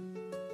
Eh 0.00 0.49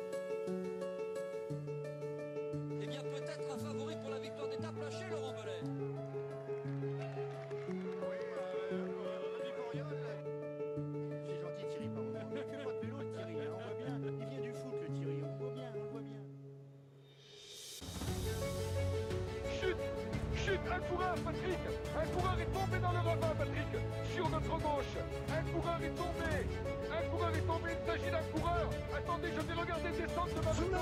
Attendez, 29.17 29.33
je 29.33 29.41
vais 29.41 29.55
regarder 29.59 29.91
descendre 29.97 30.29
de 30.29 30.45
ma 30.45 30.53
moto 30.53 30.77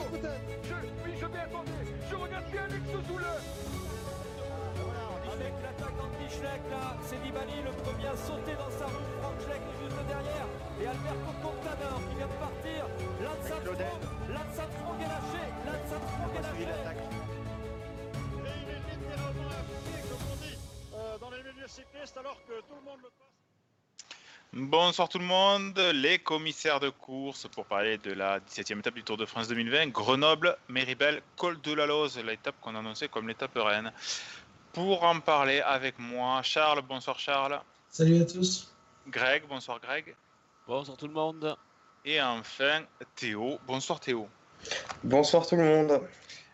je, 0.66 0.74
Oui, 1.06 1.12
je 1.20 1.26
vais 1.26 1.38
attendre 1.38 1.70
Je 2.10 2.16
regarde 2.16 2.46
bien 2.50 2.62
Alex 2.64 2.82
Zoule 3.06 3.26
Avec 5.30 5.54
l'attaquant 5.62 6.10
de 6.10 6.26
Schleck, 6.34 6.62
là, 6.68 6.96
c'est 7.06 7.22
Nibali, 7.22 7.62
le 7.62 7.70
premier 7.70 8.08
à 8.10 8.16
sauter 8.16 8.58
dans 8.58 8.74
sa 8.74 8.86
roue. 8.90 9.06
Franck 9.22 9.38
Schleck 9.38 9.62
est 9.62 9.78
juste 9.86 10.02
derrière. 10.10 10.48
Et 10.82 10.86
Alberto 10.90 11.30
Contador 11.46 12.00
qui 12.10 12.14
vient 12.18 12.26
de 12.26 12.38
partir. 12.42 12.82
Lance 13.22 13.50
Armstrong, 13.54 13.78
Lance 14.34 14.58
Armstrong 14.58 14.98
est 14.98 15.10
lâché. 15.14 15.42
Lance 15.62 15.92
Armstrong 15.94 16.34
est 16.34 16.42
lâché. 16.42 16.66
Et 16.66 18.50
il 18.50 18.68
est 18.74 18.82
littéralement 18.82 19.50
impliqué, 19.62 19.94
comme 20.10 20.26
on 20.26 20.36
dit, 20.42 20.58
euh, 20.58 21.18
dans 21.22 21.30
les 21.30 21.42
milieux 21.46 21.70
cyclistes, 21.70 22.18
alors 22.18 22.42
que 22.42 22.58
tout 22.66 22.74
le 22.74 22.82
monde 22.82 22.98
le 22.98 23.10
passe. 23.14 23.33
Bonsoir 24.56 25.08
tout 25.08 25.18
le 25.18 25.24
monde, 25.24 25.76
les 25.94 26.20
commissaires 26.20 26.78
de 26.78 26.88
course 26.88 27.48
pour 27.48 27.64
parler 27.64 27.98
de 27.98 28.12
la 28.12 28.38
17e 28.38 28.78
étape 28.78 28.94
du 28.94 29.02
Tour 29.02 29.16
de 29.16 29.26
France 29.26 29.48
2020, 29.48 29.88
Grenoble, 29.88 30.56
Méribel, 30.68 31.22
Col 31.36 31.60
de 31.60 31.72
la 31.72 31.86
Loze, 31.86 32.18
l'étape 32.18 32.54
qu'on 32.60 32.76
annonçait 32.76 33.08
comme 33.08 33.26
l'étape 33.26 33.56
reine. 33.56 33.90
Pour 34.72 35.02
en 35.02 35.18
parler 35.18 35.60
avec 35.60 35.98
moi, 35.98 36.40
Charles, 36.42 36.82
bonsoir 36.82 37.18
Charles, 37.18 37.60
Salut 37.90 38.20
à 38.20 38.24
tous. 38.24 38.72
Greg, 39.08 39.42
bonsoir 39.48 39.80
Greg, 39.80 40.14
Bonsoir 40.68 40.96
tout 40.96 41.08
le 41.08 41.14
monde. 41.14 41.56
et 42.04 42.22
enfin 42.22 42.82
Théo, 43.16 43.58
bonsoir 43.66 43.98
Théo. 43.98 44.28
Bonsoir 45.02 45.48
tout 45.48 45.56
le 45.56 45.64
monde. 45.64 46.00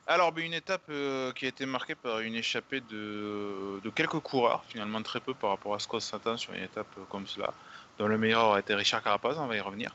Alors, 0.07 0.33
ben, 0.33 0.45
une 0.45 0.55
étape 0.55 0.83
euh, 0.89 1.33
qui 1.33 1.45
a 1.45 1.49
été 1.49 1.67
marquée 1.67 1.95
par 1.95 2.21
une 2.21 2.35
échappée 2.35 2.81
de, 2.81 3.79
de 3.85 3.91
quelques 3.91 4.19
coureurs, 4.21 4.65
finalement 4.69 5.03
très 5.03 5.21
peu 5.21 5.35
par 5.35 5.51
rapport 5.51 5.75
à 5.75 5.79
ce 5.79 5.87
qu'on 5.87 6.01
s'attend 6.01 6.37
sur 6.39 6.53
une 6.55 6.65
étape 6.65 6.89
euh, 6.99 7.03
comme 7.11 7.27
cela, 7.29 7.53
dont 8.01 8.09
le 8.09 8.17
meilleur 8.17 8.45
aurait 8.45 8.61
été 8.61 8.75
Richard 8.75 9.03
Carapaz, 9.03 9.37
on 9.39 9.47
va 9.47 9.57
y 9.57 9.61
revenir. 9.61 9.95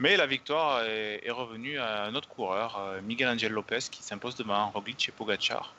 Mais 0.00 0.16
la 0.16 0.26
victoire 0.26 0.82
est, 0.82 1.30
revenue 1.30 1.78
à 1.78 2.02
un 2.02 2.14
autre 2.16 2.28
coureur, 2.28 2.76
euh, 2.78 3.00
Miguel 3.00 3.28
Angel 3.28 3.52
Lopez, 3.52 3.78
qui 3.92 4.02
s'impose 4.02 4.34
devant 4.34 4.70
Roglic 4.70 5.08
et 5.08 5.12
Pogacar, 5.12 5.72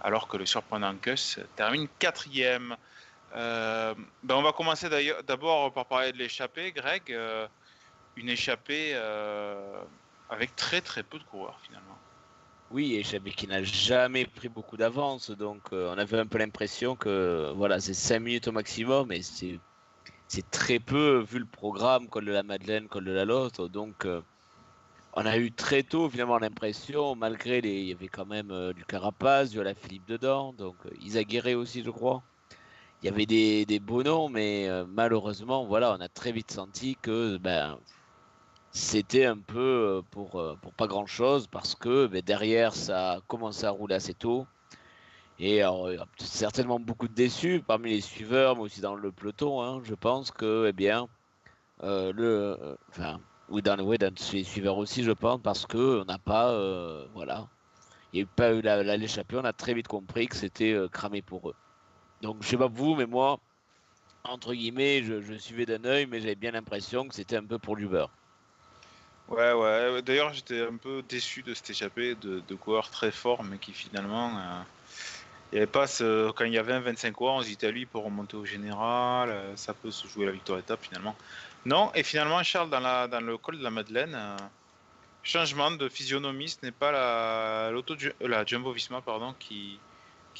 alors 0.00 0.26
que 0.26 0.38
le 0.38 0.46
surprenant 0.46 0.94
Kuss 0.96 1.38
termine 1.54 1.86
quatrième. 1.98 2.76
Euh, 3.36 3.94
ben, 4.22 4.36
on 4.36 4.42
va 4.42 4.52
commencer 4.52 4.88
d'abord 5.26 5.70
par 5.74 5.84
parler 5.84 6.12
de 6.12 6.16
l'échappée, 6.16 6.72
Greg. 6.72 7.02
euh, 7.10 7.46
une 8.16 8.30
échappée 8.30 8.94
avec 10.28 10.54
très 10.56 10.80
très 10.80 11.02
peu 11.02 11.18
de 11.18 11.24
coureurs 11.24 11.58
finalement. 11.62 11.98
Oui, 12.70 13.02
j'avais 13.04 13.30
qui 13.30 13.46
n'a 13.46 13.62
jamais 13.62 14.24
pris 14.26 14.48
beaucoup 14.48 14.78
d'avance, 14.78 15.30
donc 15.30 15.72
on 15.72 15.98
avait 15.98 16.18
un 16.18 16.26
peu 16.26 16.38
l'impression 16.38 16.94
que 16.94 17.52
voilà, 17.54 17.80
c'est 17.80 17.94
5 17.94 18.20
minutes 18.20 18.48
au 18.48 18.52
maximum, 18.52 19.12
et 19.12 19.22
c'est 19.22 19.58
c'est 20.32 20.50
très 20.50 20.78
peu 20.78 21.18
vu 21.18 21.38
le 21.40 21.44
programme, 21.44 22.08
col 22.08 22.24
de 22.24 22.32
la 22.32 22.42
Madeleine, 22.42 22.88
col 22.88 23.04
de 23.04 23.12
la 23.12 23.26
Lotte, 23.26 23.60
donc 23.70 24.06
euh, 24.06 24.22
on 25.12 25.26
a 25.26 25.36
eu 25.36 25.52
très 25.52 25.82
tôt 25.82 26.08
finalement 26.08 26.38
l'impression, 26.38 27.14
malgré 27.14 27.60
les, 27.60 27.80
il 27.82 27.88
y 27.88 27.92
avait 27.92 28.08
quand 28.08 28.24
même 28.24 28.50
euh, 28.50 28.72
du 28.72 28.82
Carapaz, 28.86 29.50
du 29.50 29.60
Philippe 29.74 30.06
dedans, 30.08 30.54
donc 30.54 30.76
euh, 30.86 30.90
Isaguirre 31.02 31.58
aussi 31.58 31.82
je 31.84 31.90
crois. 31.90 32.22
Il 33.02 33.06
y 33.06 33.08
avait 33.10 33.26
des, 33.26 33.66
des 33.66 33.78
beaux 33.78 34.02
noms, 34.02 34.30
mais 34.30 34.68
malheureusement, 34.88 35.66
voilà, 35.66 35.92
on 35.92 36.00
a 36.00 36.08
très 36.08 36.30
vite 36.32 36.52
senti 36.52 36.96
que 37.02 37.36
ben, 37.36 37.76
c'était 38.70 39.26
un 39.26 39.38
peu 39.38 40.02
pour, 40.12 40.30
pour 40.62 40.72
pas 40.72 40.86
grand 40.86 41.06
chose 41.06 41.46
parce 41.48 41.74
que 41.74 42.06
ben, 42.06 42.22
derrière 42.22 42.74
ça 42.74 43.14
a 43.14 43.20
commencé 43.22 43.64
à 43.66 43.70
rouler 43.70 43.96
assez 43.96 44.14
tôt. 44.14 44.46
Et 45.44 45.60
alors, 45.60 45.88
certainement 46.18 46.78
beaucoup 46.78 47.08
de 47.08 47.14
déçus 47.14 47.62
parmi 47.66 47.90
les 47.90 48.00
suiveurs, 48.00 48.54
mais 48.54 48.62
aussi 48.62 48.80
dans 48.80 48.94
le 48.94 49.10
peloton. 49.10 49.60
hein. 49.60 49.80
Je 49.82 49.94
pense 49.94 50.30
que, 50.30 50.66
eh 50.68 50.72
bien, 50.72 51.08
euh, 51.82 52.12
le, 52.12 52.56
euh, 52.60 52.76
enfin, 52.90 53.20
oui, 53.48 53.62
dans, 53.62 53.78
ouais, 53.80 53.98
dans 53.98 54.14
les 54.32 54.44
suiveurs 54.44 54.78
aussi, 54.78 55.02
je 55.04 55.12
pense, 55.12 55.40
parce 55.42 55.66
que 55.66 56.02
on 56.02 56.04
n'a 56.04 56.18
pas, 56.18 56.52
euh, 56.52 57.06
voilà, 57.14 57.48
il 58.12 58.18
n'y 58.18 58.22
a 58.22 58.26
pas 58.36 58.54
eu 58.54 58.62
la, 58.62 58.82
la- 58.84 58.96
l'échappée. 58.96 59.36
On 59.36 59.44
a 59.44 59.52
très 59.52 59.74
vite 59.74 59.88
compris 59.88 60.28
que 60.28 60.36
c'était 60.36 60.76
cramé 60.92 61.22
pour 61.22 61.50
eux. 61.50 61.54
Donc, 62.22 62.36
je 62.42 62.48
sais 62.48 62.56
pas 62.58 62.68
vous, 62.68 62.94
mais 62.94 63.06
moi, 63.06 63.40
entre 64.24 64.54
guillemets, 64.54 65.02
je, 65.02 65.38
suivais 65.38 65.66
d'un 65.66 65.84
œil, 65.84 66.06
mais 66.06 66.20
j'avais 66.20 66.36
bien 66.36 66.52
l'impression 66.52 67.08
que 67.08 67.14
c'était 67.14 67.36
un 67.36 67.44
peu 67.44 67.58
pour 67.58 67.76
du 67.76 67.86
beurre. 67.88 68.10
Ouais, 69.28 69.52
ouais. 69.52 70.02
D'ailleurs, 70.02 70.32
j'étais 70.34 70.60
un 70.60 70.76
peu 70.76 71.02
déçu 71.08 71.42
de 71.42 71.54
cette 71.54 71.70
échappée 71.70 72.14
de, 72.14 72.42
de 72.46 72.54
coureurs 72.54 72.90
très 72.90 73.10
forts, 73.10 73.42
mais 73.44 73.58
qui 73.58 73.72
finalement. 73.72 74.64
Il 75.52 75.56
y 75.56 75.58
avait 75.58 75.66
pas 75.66 75.86
ce- 75.86 76.30
Quand 76.32 76.44
il 76.44 76.52
y 76.52 76.58
avait 76.58 76.80
25 76.80 77.12
coureurs, 77.12 77.34
on 77.34 77.42
se 77.42 77.48
dit, 77.48 77.66
lui, 77.66 77.84
pour 77.84 78.04
remonter 78.04 78.36
au 78.36 78.46
général, 78.46 79.28
euh, 79.30 79.56
ça 79.56 79.74
peut 79.74 79.90
se 79.90 80.06
jouer 80.08 80.24
la 80.26 80.32
victoire 80.32 80.58
étape 80.58 80.82
finalement. 80.82 81.14
Non, 81.66 81.90
et 81.94 82.02
finalement, 82.02 82.42
Charles, 82.42 82.70
dans, 82.70 83.20
le 83.20 83.36
col 83.36 83.58
de 83.58 83.62
la 83.62 83.70
Madeleine, 83.70 84.14
euh, 84.14 84.36
changement 85.22 85.70
de 85.70 85.88
physionomie, 85.88 86.48
ce 86.48 86.56
n'est 86.62 86.72
pas 86.72 86.90
la, 86.90 87.70
l'auto, 87.70 87.94
la 88.20 88.44
Jumbo 88.44 88.72
Visma 88.72 89.00
pardon, 89.02 89.34
qui, 89.38 89.78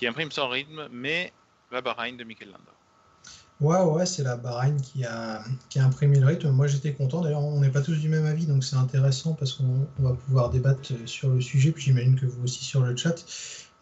imprime 0.05 0.33
son 0.33 0.49
rythme, 0.49 0.89
mais 0.91 1.33
la 1.71 1.81
Bahreïn 1.81 2.17
de 2.17 2.25
Mikel 2.25 2.49
Landa. 2.49 2.73
Ouais, 3.61 3.79
ouais, 3.79 4.07
c'est 4.07 4.25
la 4.25 4.37
Bahreïn 4.37 4.81
qui 4.81 5.05
a, 5.05 5.43
a 5.43 5.81
imprimé 5.81 6.19
le 6.19 6.27
rythme. 6.27 6.51
Moi, 6.51 6.67
j'étais 6.67 6.95
content. 6.95 7.21
D'ailleurs, 7.21 7.45
on 7.45 7.61
n'est 7.61 7.71
pas 7.71 7.83
tous 7.83 7.95
du 7.95 8.09
même 8.09 8.27
avis, 8.27 8.47
donc 8.47 8.65
c'est 8.65 8.75
intéressant 8.77 9.35
parce 9.35 9.53
qu'on 9.53 9.87
on 10.01 10.03
va 10.03 10.15
pouvoir 10.15 10.51
débattre 10.51 10.81
sur 11.07 11.29
le 11.29 11.41
sujet. 11.41 11.71
Puis 11.71 11.85
j'imagine 11.85 12.19
que 12.19 12.27
vous 12.27 12.43
aussi 12.43 12.65
sur 12.65 12.81
le 12.81 12.97
chat. 12.97 13.15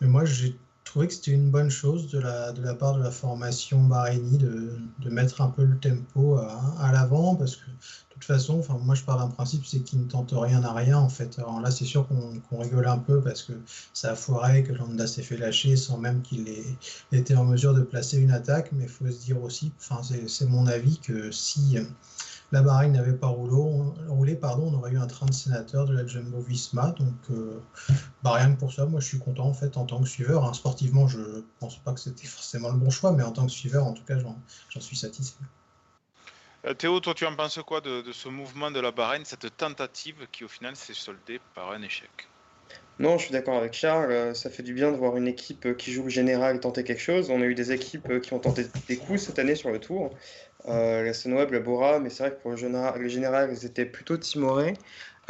Mais 0.03 0.09
moi, 0.09 0.27
j'ai 0.27 0.59
trouvé 0.91 1.07
que 1.07 1.15
c'était 1.15 1.31
une 1.31 1.51
bonne 1.51 1.71
chose 1.71 2.11
de 2.11 2.19
la, 2.19 2.51
de 2.51 2.61
la 2.63 2.75
part 2.75 2.97
de 2.97 3.03
la 3.03 3.13
formation 3.13 3.81
bahreïnie 3.85 4.39
de, 4.39 4.77
de 4.99 5.09
mettre 5.09 5.41
un 5.41 5.49
peu 5.49 5.63
le 5.63 5.79
tempo 5.79 6.35
à, 6.35 6.61
à 6.81 6.91
l'avant 6.91 7.37
parce 7.37 7.55
que 7.55 7.67
de 7.67 8.15
toute 8.15 8.25
façon, 8.25 8.59
enfin, 8.59 8.77
moi, 8.83 8.97
je 8.97 9.05
pars 9.05 9.17
d'un 9.17 9.29
principe, 9.29 9.65
c'est 9.65 9.79
qu'ils 9.81 10.01
ne 10.01 10.09
tentent 10.09 10.35
rien 10.37 10.65
à 10.65 10.73
rien 10.73 10.99
en 10.99 11.09
fait. 11.09 11.39
Alors 11.39 11.61
là, 11.61 11.71
c'est 11.71 11.85
sûr 11.85 12.09
qu'on 12.09 12.59
rigole 12.59 12.89
un 12.89 12.99
peu 12.99 13.21
parce 13.21 13.45
que 13.45 13.53
ça 13.95 14.11
a 14.11 14.15
foiré, 14.17 14.65
que 14.65 14.73
Landa 14.73 15.07
s'est 15.07 15.23
fait 15.23 15.37
lâcher 15.37 15.77
sans 15.77 15.97
même 15.97 16.23
qu'il 16.23 16.49
ait 16.49 16.77
était 17.13 17.37
en 17.37 17.45
mesure 17.45 17.73
de 17.73 17.83
placer 17.83 18.19
une 18.19 18.33
attaque, 18.33 18.71
mais 18.73 18.85
il 18.85 18.91
faut 18.91 19.07
se 19.07 19.25
dire 19.25 19.41
aussi, 19.41 19.71
enfin 19.79 20.03
c'est 20.27 20.47
mon 20.47 20.67
avis, 20.67 20.99
que 20.99 21.31
si 21.31 21.79
la 22.53 22.63
Bahreïn 22.63 22.93
n'avait 22.93 23.13
pas 23.13 23.29
roulé, 23.29 23.53
on, 23.55 23.95
roulé, 24.13 24.35
pardon, 24.35 24.73
on 24.73 24.79
aurait 24.79 24.91
eu 24.93 24.99
un 24.99 25.07
train 25.07 25.27
de 25.27 25.33
sénateur 25.33 25.87
de 25.87 25.95
la 25.95 26.07
Jumbo 26.07 26.41
Visma. 26.41 26.93
Donc 26.99 27.15
euh, 27.31 27.61
bah, 28.23 28.33
rien 28.33 28.53
que 28.53 28.59
pour 28.59 28.73
ça, 28.73 28.87
moi 28.87 29.01
je 29.01 29.07
suis 29.07 29.19
content 29.19 29.47
en 29.47 29.55
fait 29.55 29.77
en 29.77 29.85
tant 29.87 30.01
que 30.01 30.09
suiveur. 30.09 30.45
hein. 30.45 30.53
Sportivement, 30.53 31.07
je 31.07 31.43
pense 31.61 31.79
pas 31.79 31.93
que 31.93 32.01
c'était 32.01 32.27
forcément 32.27 32.71
le 32.71 32.79
bon 32.79 32.91
choix, 32.91 33.13
mais 33.13 33.23
en 33.23 33.33
tant 33.33 33.47
que 33.47 33.53
suiveur, 33.53 33.87
en 33.87 33.93
tout 33.93 34.05
cas, 34.05 34.19
j'en 34.19 34.81
suis 34.81 34.97
satisfait. 34.97 35.45
Euh, 36.67 36.75
Théo, 36.75 37.01
toi, 37.01 37.15
tu 37.15 37.25
en 37.25 37.35
penses 37.37 37.59
quoi 37.67 37.81
de, 37.81 38.03
de 38.03 38.13
ce 38.13 38.29
mouvement 38.29 38.71
de 38.71 38.81
la 38.81 38.91
Bahreïn, 38.91 39.25
cette 39.25 39.57
tentative 39.57 40.27
qui 40.31 40.45
au 40.45 40.49
final 40.49 40.77
s'est 40.77 40.93
soldée 40.93 41.41
par 41.55 41.71
un 41.73 41.81
échec? 41.83 42.11
Non, 42.99 43.17
je 43.17 43.25
suis 43.25 43.33
d'accord 43.33 43.57
avec 43.57 43.73
Charles. 43.73 44.13
euh, 44.13 44.35
Ça 44.35 44.51
fait 44.51 44.63
du 44.63 44.75
bien 44.75 44.93
de 44.93 44.97
voir 44.99 45.17
une 45.17 45.27
équipe 45.27 45.75
qui 45.79 45.91
joue 45.91 46.03
le 46.03 46.11
général 46.11 46.61
tenter 46.61 46.85
quelque 46.85 47.01
chose. 47.01 47.31
On 47.31 47.41
a 47.41 47.47
eu 47.47 47.55
des 47.55 47.73
équipes 47.73 48.21
qui 48.21 48.35
ont 48.35 48.39
tenté 48.41 48.67
des 48.89 48.99
coups 48.99 49.23
cette 49.23 49.39
année 49.39 49.55
sur 49.55 49.71
le 49.71 49.81
tour. 49.81 50.15
Euh, 50.69 51.03
la 51.03 51.13
Sunweb, 51.15 51.51
la 51.53 51.61
Bora, 51.61 52.01
mais 52.01 52.11
c'est 52.11 52.23
vrai 52.25 52.33
que 52.37 52.41
pour 52.43 52.51
le 52.51 52.57
général, 52.57 53.01
le 53.01 53.09
général 53.09 53.51
ils 53.53 53.65
étaient 53.65 53.87
plutôt 53.87 54.17
timorés. 54.17 54.75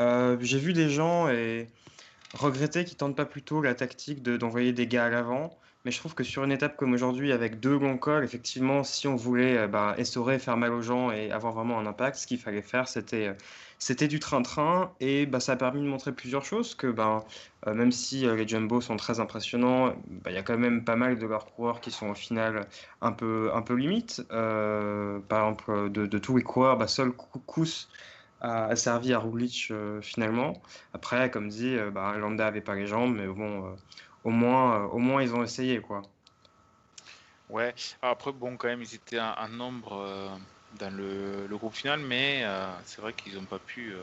Euh, 0.00 0.36
J'ai 0.40 0.58
vu 0.58 0.72
des 0.72 0.90
gens 0.90 1.28
et 1.28 1.68
regretter 2.34 2.84
qu'ils 2.84 2.96
tentent 2.96 3.16
pas 3.16 3.26
plutôt 3.26 3.60
la 3.62 3.74
tactique 3.74 4.22
de- 4.22 4.36
d'envoyer 4.36 4.72
des 4.72 4.86
gars 4.86 5.04
à 5.06 5.08
l'avant. 5.10 5.56
Mais 5.84 5.90
je 5.90 5.98
trouve 5.98 6.14
que 6.14 6.24
sur 6.24 6.44
une 6.44 6.52
étape 6.52 6.76
comme 6.76 6.92
aujourd'hui, 6.92 7.32
avec 7.32 7.58
deux 7.58 7.78
longs 7.78 7.96
cols, 7.96 8.22
effectivement, 8.22 8.84
si 8.84 9.08
on 9.08 9.16
voulait 9.16 9.56
euh, 9.56 9.66
bah, 9.66 9.94
essorer, 9.96 10.38
faire 10.38 10.58
mal 10.58 10.74
aux 10.74 10.82
gens 10.82 11.10
et 11.10 11.30
avoir 11.32 11.54
vraiment 11.54 11.78
un 11.78 11.86
impact, 11.86 12.16
ce 12.16 12.26
qu'il 12.26 12.38
fallait 12.38 12.60
faire, 12.60 12.86
c'était 12.86 13.28
euh, 13.28 13.34
c'était 13.78 14.06
du 14.06 14.20
train-train. 14.20 14.92
Et 15.00 15.24
bah, 15.24 15.40
ça 15.40 15.52
a 15.52 15.56
permis 15.56 15.80
de 15.80 15.86
montrer 15.86 16.12
plusieurs 16.12 16.44
choses. 16.44 16.74
Que 16.74 16.88
bah, 16.88 17.24
euh, 17.66 17.72
même 17.72 17.92
si 17.92 18.26
les 18.26 18.46
Jumbo 18.46 18.82
sont 18.82 18.96
très 18.96 19.20
impressionnants, 19.20 19.94
bah, 20.06 20.30
il 20.30 20.34
y 20.34 20.38
a 20.38 20.42
quand 20.42 20.58
même 20.58 20.84
pas 20.84 20.96
mal 20.96 21.18
de 21.18 21.26
leurs 21.26 21.46
coureurs 21.46 21.80
qui 21.80 21.90
sont 21.90 22.10
au 22.10 22.14
final 22.14 22.68
un 23.00 23.12
peu, 23.12 23.50
un 23.54 23.62
peu 23.62 23.74
limites. 23.74 24.22
Par 24.28 25.48
exemple, 25.48 25.90
de, 25.90 26.04
de 26.04 26.18
tous 26.18 26.36
les 26.36 26.42
coureurs, 26.42 26.90
seul 26.90 27.12
Kous- 27.46 27.88
a, 28.40 28.76
servi 28.76 29.14
à 29.14 29.18
Roglic 29.18 29.72
finalement. 30.02 30.60
Après, 30.92 31.30
comme 31.30 31.48
dit, 31.48 31.76
Landa 31.94 32.46
avait 32.46 32.60
pas 32.60 32.74
les 32.74 32.86
jambes, 32.86 33.14
mais 33.16 33.26
bon, 33.26 33.76
au, 34.24 34.30
moins, 34.30 34.82
euh, 34.82 34.86
au 34.88 34.98
moins 34.98 35.22
ils 35.22 35.34
ont 35.34 35.42
essayé. 35.42 35.80
quoi. 35.80 36.02
Ouais, 37.48 37.74
après, 38.02 38.32
bon, 38.32 38.56
quand 38.56 38.68
même, 38.68 38.82
ils 38.82 38.94
étaient 38.94 39.18
un, 39.18 39.34
un 39.36 39.48
nombre 39.48 39.92
euh, 39.94 40.28
dans 40.78 40.94
le, 40.94 41.46
le 41.48 41.56
groupe 41.56 41.74
final, 41.74 42.00
mais 42.00 42.42
euh, 42.44 42.70
c'est 42.84 43.00
vrai 43.00 43.12
qu'ils 43.12 43.34
n'ont 43.34 43.44
pas 43.44 43.58
pu 43.58 43.92
euh, 43.92 44.02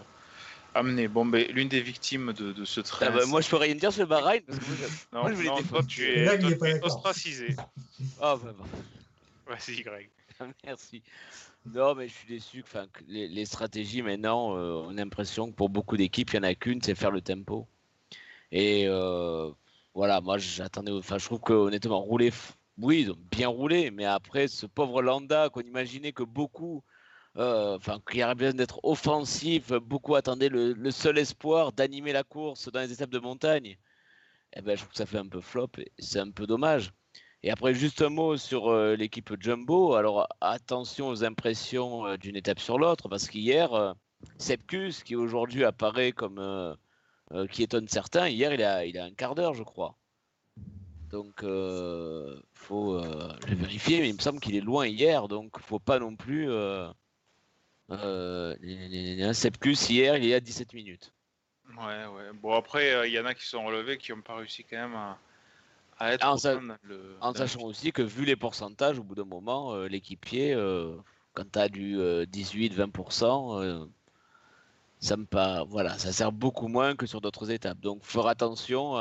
amené. 0.76 1.08
Bon, 1.08 1.26
ben, 1.26 1.50
l'une 1.52 1.70
des 1.70 1.82
victimes 1.82 2.34
de, 2.34 2.52
de 2.52 2.66
ce 2.66 2.82
train. 2.82 3.08
Ah 3.08 3.12
bah, 3.12 3.26
moi, 3.26 3.40
je 3.40 3.50
peux 3.50 3.56
rien 3.56 3.76
dire 3.76 3.94
sur 3.94 4.02
le 4.02 4.08
Bahreïn. 4.08 4.42
Parce 4.42 4.60
que 4.60 4.66
moi, 4.66 4.76
je- 4.76 5.16
non, 5.16 5.22
moi, 5.22 5.32
je 5.32 5.36
voulais 5.36 5.48
non, 5.48 5.64
toi, 5.64 5.82
tu 5.84 6.04
es, 6.06 6.26
toi, 6.40 6.52
pas 6.52 6.66
tu 6.66 6.72
es 6.72 6.84
ostracisé. 6.84 7.56
Ah, 8.22 8.36
bah, 8.36 8.54
bah. 8.58 8.66
Vas-y, 9.48 9.82
Greg. 9.82 10.10
Merci. 10.66 11.02
Non, 11.66 11.96
mais 11.96 12.08
je 12.10 12.14
suis 12.14 12.28
déçu 12.28 12.64
que, 12.64 13.04
les, 13.08 13.28
les 13.30 13.46
stratégies 13.46 14.02
maintenant, 14.02 14.58
euh, 14.58 14.84
on 14.86 14.92
a 14.92 15.02
l'impression 15.02 15.50
que 15.50 15.56
pour 15.56 15.70
beaucoup 15.70 15.96
d'équipes, 15.96 16.32
il 16.34 16.40
n'y 16.42 16.46
en 16.46 16.50
a 16.50 16.56
qu'une, 16.56 16.82
c'est 16.82 16.96
faire 16.96 17.12
le 17.12 17.22
tempo. 17.22 17.66
Et 18.52 18.86
euh, 18.88 19.52
voilà, 19.98 20.22
moi 20.22 20.38
j'attendais, 20.38 20.92
enfin 20.92 21.18
je 21.18 21.26
trouve 21.26 21.40
que 21.42 21.54
honnêtement, 21.54 22.00
rouler, 22.00 22.32
oui, 22.78 23.10
bien 23.32 23.48
roulé, 23.48 23.90
mais 23.90 24.06
après 24.06 24.48
ce 24.48 24.68
pauvre 24.68 25.02
Landa 25.02 25.50
qu'on 25.50 25.62
imaginait 25.62 26.12
que 26.14 26.22
beaucoup, 26.22 26.84
euh, 27.38 27.78
enfin 27.78 28.00
qu'il 28.10 28.24
aurait 28.24 28.36
besoin 28.36 28.54
d'être 28.54 28.80
offensif, 28.84 29.74
beaucoup 29.74 30.14
attendaient 30.14 30.50
le, 30.50 30.92
seul 30.92 31.18
espoir 31.18 31.72
d'animer 31.74 32.14
la 32.14 32.24
course 32.24 32.72
dans 32.72 32.80
les 32.82 32.94
étapes 32.94 33.10
de 33.10 33.18
montagne. 33.18 33.78
Eh 34.56 34.62
ben, 34.62 34.76
je 34.76 34.82
trouve 34.82 34.92
que 34.92 34.98
ça 34.98 35.08
fait 35.08 35.18
un 35.18 35.28
peu 35.28 35.42
flop 35.42 35.72
et 35.80 35.92
c'est 35.98 36.20
un 36.20 36.30
peu 36.30 36.46
dommage. 36.46 36.92
Et 37.42 37.50
après, 37.50 37.74
juste 37.74 38.02
un 38.04 38.10
mot 38.10 38.38
sur 38.38 38.70
euh, 38.70 38.96
l'équipe 38.96 39.34
Jumbo. 39.40 39.96
Alors, 39.96 40.28
attention 40.42 41.08
aux 41.10 41.24
impressions 41.24 42.06
euh, 42.06 42.18
d'une 42.18 42.36
étape 42.36 42.60
sur 42.60 42.78
l'autre, 42.78 43.10
parce 43.10 43.28
qu'hier, 43.30 43.74
euh, 43.74 43.94
Sepkus, 44.38 45.04
qui 45.04 45.16
aujourd'hui 45.16 45.64
apparaît 45.64 46.12
comme 46.12 46.40
euh, 47.32 47.44
euh, 47.44 47.48
qui 47.48 47.64
étonne 47.64 47.88
certains, 47.88 48.28
hier, 48.28 48.54
il 48.54 48.64
a, 48.64 48.86
il 48.86 48.98
a 48.98 49.06
un 49.06 49.12
quart 49.12 49.36
d'heure, 49.36 49.54
je 49.54 49.64
crois. 49.64 49.96
Donc, 51.10 51.44
euh, 51.44 52.40
faut, 52.54 52.96
euh, 52.96 53.30
je 53.42 53.48
vais 53.48 53.56
vérifier, 53.56 54.00
mais 54.02 54.10
il 54.10 54.16
me 54.16 54.22
semble 54.22 54.40
qu'il 54.40 54.56
est 54.56 54.62
loin 54.62 54.88
hier, 54.88 55.28
donc 55.28 55.60
faut 55.60 55.80
pas 55.80 56.00
non 56.00 56.16
plus. 56.16 56.50
Euh, 56.50 56.90
euh, 57.92 58.56
un 59.22 59.34
Sepkus, 59.34 59.90
hier, 59.90 60.18
il 60.18 60.30
est 60.30 60.34
à 60.34 60.40
17 60.42 60.74
minutes. 60.74 61.14
Ouais, 61.78 62.06
ouais. 62.06 62.32
Bon, 62.42 62.54
après, 62.54 62.94
euh, 62.94 63.08
il 63.08 63.14
y 63.14 63.20
en 63.20 63.26
a 63.26 63.34
qui 63.34 63.46
sont 63.46 63.64
relevés 63.64 63.98
qui 63.98 64.12
n'ont 64.12 64.22
pas 64.22 64.36
réussi 64.36 64.64
quand 64.64 64.78
même 64.78 64.96
à, 64.96 65.18
à 66.00 66.14
être 66.14 66.26
le. 66.84 67.18
En 67.22 67.34
sachant 67.34 67.62
aussi 67.62 67.92
que 67.92 68.02
vu 68.02 68.26
les 68.26 68.36
pourcentages, 68.36 69.00
au 69.00 69.04
bout 69.04 69.16
d'un 69.16 69.26
moment, 69.26 69.74
euh, 69.74 69.88
l'équipier, 69.88 70.54
euh, 70.54 70.96
quand 71.34 71.52
tu 71.52 71.60
as 71.60 71.70
du 71.70 71.98
18-20%, 71.98 73.62
euh, 73.62 73.86
ça 75.00 75.18
me 75.18 75.26
pas, 75.26 75.64
voilà, 75.66 75.98
ça 75.98 76.12
sert 76.12 76.32
beaucoup 76.32 76.68
moins 76.68 76.96
que 76.96 77.06
sur 77.06 77.22
d'autres 77.22 77.52
étapes. 77.52 77.80
Donc, 77.80 78.04
faire 78.04 78.28
attention 78.28 78.96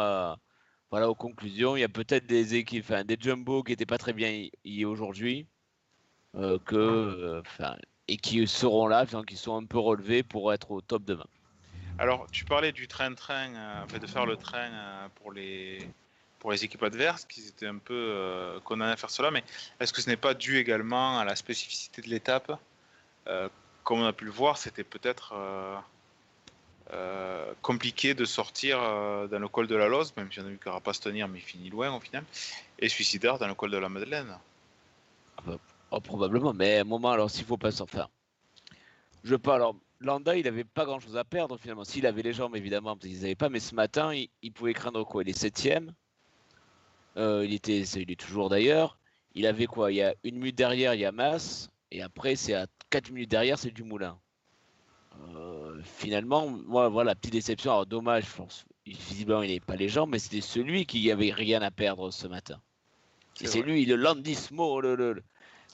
voilà, 0.90 1.10
aux 1.10 1.14
conclusions. 1.14 1.76
Il 1.76 1.80
y 1.80 1.84
a 1.84 1.88
peut-être 1.88 2.26
des 2.26 2.54
équipes, 2.54 2.84
enfin, 2.88 3.04
des 3.04 3.16
jumbo 3.20 3.62
qui 3.62 3.72
n'étaient 3.72 3.86
pas 3.86 3.98
très 3.98 4.12
bien 4.12 4.48
aujourd'hui, 4.86 5.46
euh, 6.36 6.58
euh, 6.72 7.42
et 8.08 8.16
qui 8.16 8.46
seront 8.46 8.86
là, 8.86 9.02
enfin, 9.02 9.24
qui 9.24 9.36
sont 9.36 9.56
un 9.56 9.64
peu 9.64 9.78
relevés 9.78 10.22
pour 10.22 10.52
être 10.52 10.70
au 10.70 10.80
top 10.80 11.04
demain. 11.04 11.26
Alors, 11.98 12.26
tu 12.30 12.44
parlais 12.44 12.72
du 12.72 12.86
train-train, 12.88 13.54
euh, 13.54 13.98
de 13.98 14.06
faire 14.06 14.26
le 14.26 14.36
train 14.36 14.70
euh, 14.70 15.08
pour 15.16 15.32
les 15.32 15.88
pour 16.38 16.52
les 16.52 16.64
équipes 16.64 16.82
adverses, 16.82 17.24
qu'ils 17.24 17.48
étaient 17.48 17.66
un 17.66 17.78
peu 17.78 18.60
condamnés 18.62 18.92
à 18.92 18.96
faire 18.96 19.10
cela, 19.10 19.32
mais 19.32 19.42
est-ce 19.80 19.92
que 19.92 20.00
ce 20.00 20.08
n'est 20.08 20.18
pas 20.18 20.34
dû 20.34 20.58
également 20.58 21.18
à 21.18 21.24
la 21.24 21.34
spécificité 21.34 22.02
de 22.02 22.08
l'étape 22.08 22.52
Comme 23.86 24.00
on 24.00 24.04
a 24.04 24.12
pu 24.12 24.24
le 24.24 24.32
voir, 24.32 24.58
c'était 24.58 24.82
peut-être 24.82 25.32
euh, 25.36 25.76
euh, 26.92 27.52
compliqué 27.62 28.14
de 28.14 28.24
sortir 28.24 28.80
euh, 28.82 29.28
dans 29.28 29.38
le 29.38 29.46
col 29.46 29.68
de 29.68 29.76
la 29.76 29.86
Loze, 29.86 30.12
même 30.16 30.30
si 30.32 30.40
on 30.40 30.44
a 30.44 30.48
vu 30.48 30.58
Carapace 30.58 30.98
tenir, 30.98 31.28
mais 31.28 31.38
finit 31.38 31.70
loin 31.70 31.94
au 31.94 32.00
final, 32.00 32.24
et 32.80 32.88
suicidaire 32.88 33.38
dans 33.38 33.46
le 33.46 33.54
col 33.54 33.70
de 33.70 33.76
la 33.76 33.88
Madeleine. 33.88 34.36
Oh, 35.92 36.00
probablement, 36.00 36.52
mais 36.52 36.78
à 36.78 36.80
un 36.80 36.84
moment, 36.84 37.12
alors 37.12 37.30
s'il 37.30 37.44
faut 37.44 37.58
pas 37.58 37.70
s'en 37.70 37.86
faire. 37.86 38.08
Je 39.22 39.30
veux 39.30 39.38
pas, 39.38 39.54
alors 39.54 39.76
Landa, 40.00 40.36
il 40.36 40.48
avait 40.48 40.64
pas 40.64 40.84
grand 40.84 40.98
chose 40.98 41.16
à 41.16 41.22
perdre 41.22 41.56
finalement. 41.56 41.84
S'il 41.84 42.08
avait 42.08 42.22
les 42.22 42.32
jambes, 42.32 42.56
évidemment, 42.56 42.96
parce 42.96 43.06
qu'ils 43.06 43.24
avaient 43.24 43.36
pas, 43.36 43.50
mais 43.50 43.60
ce 43.60 43.76
matin, 43.76 44.12
il, 44.12 44.52
pouvait 44.52 44.74
craindre 44.74 45.04
quoi? 45.04 45.22
Il 45.22 45.28
est 45.28 45.38
septième. 45.38 45.92
Il, 47.14 47.54
était, 47.54 47.82
il 47.82 48.10
est 48.10 48.20
toujours 48.20 48.48
d'ailleurs. 48.48 48.98
Il 49.36 49.46
avait 49.46 49.66
quoi? 49.66 49.92
Il 49.92 49.98
y 49.98 50.02
a 50.02 50.16
une 50.24 50.38
minute 50.38 50.56
derrière, 50.56 50.92
il 50.94 51.00
y 51.00 51.04
a 51.04 51.12
Mas, 51.12 51.70
et 51.90 52.02
après, 52.02 52.36
c'est 52.36 52.54
à 52.54 52.66
4 52.90 53.10
minutes 53.10 53.30
derrière, 53.30 53.58
c'est 53.58 53.70
du 53.70 53.82
Moulin. 53.82 54.18
Euh, 55.34 55.80
finalement, 55.82 56.48
moi, 56.48 56.88
voilà, 56.88 57.14
petite 57.14 57.32
déception. 57.32 57.72
Alors, 57.72 57.86
dommage. 57.86 58.24
Visiblement, 58.86 59.42
il 59.42 59.48
n'avait 59.48 59.60
pas 59.60 59.76
les 59.76 59.88
jambes, 59.88 60.10
mais 60.10 60.18
c'était 60.18 60.40
celui 60.40 60.86
qui 60.86 61.10
avait 61.10 61.32
rien 61.32 61.62
à 61.62 61.70
perdre 61.70 62.10
ce 62.10 62.26
matin. 62.26 62.60
Et 63.40 63.46
C'est 63.46 63.62
lui, 63.62 63.84
le 63.84 63.96
Landismo, 63.96 64.80
le, 64.80 64.94
le- 64.94 65.12
le- 65.14 65.24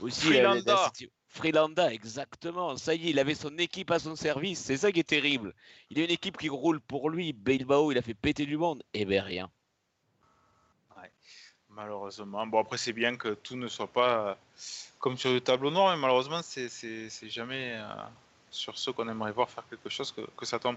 aussi 0.00 0.26
Freelanda. 0.26 0.72
la- 0.72 0.76
la- 0.76 0.92
la- 1.00 1.06
Freelanda, 1.28 1.92
exactement. 1.92 2.76
Ça 2.76 2.94
y 2.94 3.06
est, 3.06 3.10
il 3.10 3.18
avait 3.18 3.34
son 3.34 3.56
équipe 3.58 3.90
à 3.90 3.98
son 3.98 4.16
service. 4.16 4.60
C'est 4.60 4.76
ça 4.76 4.92
qui 4.92 5.00
est 5.00 5.04
terrible. 5.04 5.54
Il 5.90 5.98
a 5.98 6.04
une 6.04 6.10
équipe 6.10 6.36
qui 6.36 6.48
roule 6.50 6.80
pour 6.80 7.08
lui. 7.08 7.32
Bilbao, 7.32 7.90
il 7.90 7.98
a 7.98 8.02
fait 8.02 8.14
péter 8.14 8.44
du 8.44 8.58
monde. 8.58 8.82
Et 8.92 9.04
ben 9.06 9.22
rien. 9.22 9.50
Malheureusement. 11.74 12.46
Bon, 12.46 12.60
après, 12.60 12.76
c'est 12.76 12.92
bien 12.92 13.16
que 13.16 13.28
tout 13.34 13.56
ne 13.56 13.68
soit 13.68 13.86
pas 13.86 14.28
euh, 14.28 14.34
comme 14.98 15.16
sur 15.16 15.32
le 15.32 15.40
tableau 15.40 15.70
noir, 15.70 15.94
mais 15.94 16.00
malheureusement, 16.00 16.40
c'est 16.42 16.68
jamais 17.30 17.72
euh, 17.76 17.86
sur 18.50 18.76
ceux 18.76 18.92
qu'on 18.92 19.08
aimerait 19.08 19.32
voir 19.32 19.48
faire 19.48 19.64
quelque 19.70 19.88
chose 19.88 20.12
que, 20.12 20.44
ça 20.44 20.58
tombe. 20.58 20.76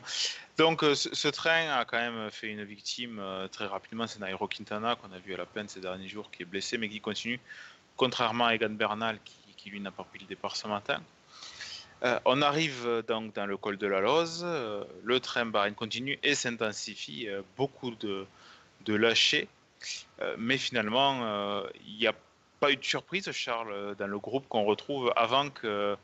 Donc, 0.58 0.84
euh, 0.84 0.96
ce, 0.96 1.14
ce 1.14 1.28
train 1.28 1.70
a 1.70 1.84
quand 1.84 1.98
même 1.98 2.32
fait 2.32 2.48
une 2.48 2.64
victime 2.64 3.22
très 3.52 3.66
rapidement. 3.66 4.08
C'est 4.08 4.20
Nairo 4.20 4.48
Quintana, 4.48 4.96
qu'on 4.96 5.12
a 5.12 5.20
vu 5.20 5.34
à 5.34 5.38
la 5.38 5.46
peine 5.46 5.68
ces 5.68 5.82
derniers 5.82 6.08
jours, 6.08 6.32
qui 6.32 6.44
est 6.44 6.46
blessé, 6.46 6.78
mais 6.78 6.88
qui 6.88 7.02
continue, 7.02 7.42
contrairement 7.98 8.46
à 8.46 8.56
Egan 8.56 8.70
Bernal, 8.70 9.20
qui, 9.24 9.70
lui 9.70 9.80
n'a 9.80 9.90
pas 9.90 10.04
pris 10.04 10.20
le 10.20 10.28
départ 10.28 10.56
ce 10.56 10.68
matin. 10.68 11.02
On 12.26 12.44
arrive 12.44 13.04
donc 13.08 13.34
dans 13.34 13.48
le 13.48 13.58
col 13.58 13.78
de 13.78 13.88
la 13.88 14.00
Loze. 14.00 14.46
le 14.46 15.20
train 15.20 15.48
Bahreïn 15.48 15.74
continue 15.74 16.20
et 16.22 16.36
s'intensifie. 16.36 17.28
beaucoup 17.58 17.90
de, 17.96 18.28
de 18.86 18.94
lâchers. 18.94 19.48
Euh, 20.22 20.36
mais 20.38 20.58
finalement, 20.58 21.20
euh, 21.24 21.68
il 21.86 21.98
n'y 21.98 22.08
a 22.08 22.14
pas 22.60 22.72
eu 22.72 22.78
de 22.78 22.84
surprise, 22.84 23.32
Charles, 23.32 23.96
dans 23.98 24.08
le 24.08 24.20
groupe 24.20 24.48
qu'on 24.48 24.64
retrouve 24.64 25.12
avant 25.16 25.50
que, 25.50 25.98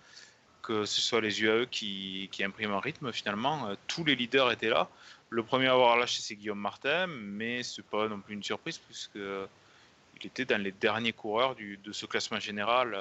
ce 0.67 0.85
soit 0.85 1.21
les 1.21 1.41
UAE 1.41 1.65
qui, 1.65 2.29
impriment 2.41 2.73
un 2.73 2.79
rythme. 2.79 3.11
Finalement, 3.11 3.69
Euh, 3.69 3.75
tous 3.87 4.03
les 4.03 4.15
leaders 4.15 4.51
étaient 4.51 4.69
là. 4.69 4.89
Le 5.29 5.43
premier 5.43 5.67
à 5.67 5.73
avoir 5.73 5.97
lâché, 5.97 6.21
c'est 6.21 6.35
Guillaume 6.35 6.59
Martin, 6.59 7.07
mais 7.07 7.63
ce 7.63 7.81
n'est 7.81 7.87
pas 7.89 8.07
non 8.07 8.19
plus 8.19 8.33
une 8.35 8.43
surprise, 8.43 8.77
puisque 8.77 9.15
il 9.15 10.27
était 10.27 10.45
dans 10.45 10.61
les 10.61 10.73
derniers 10.73 11.13
coureurs 11.13 11.55
de 11.55 11.91
ce 11.91 12.05
classement 12.05 12.39
général. 12.39 12.95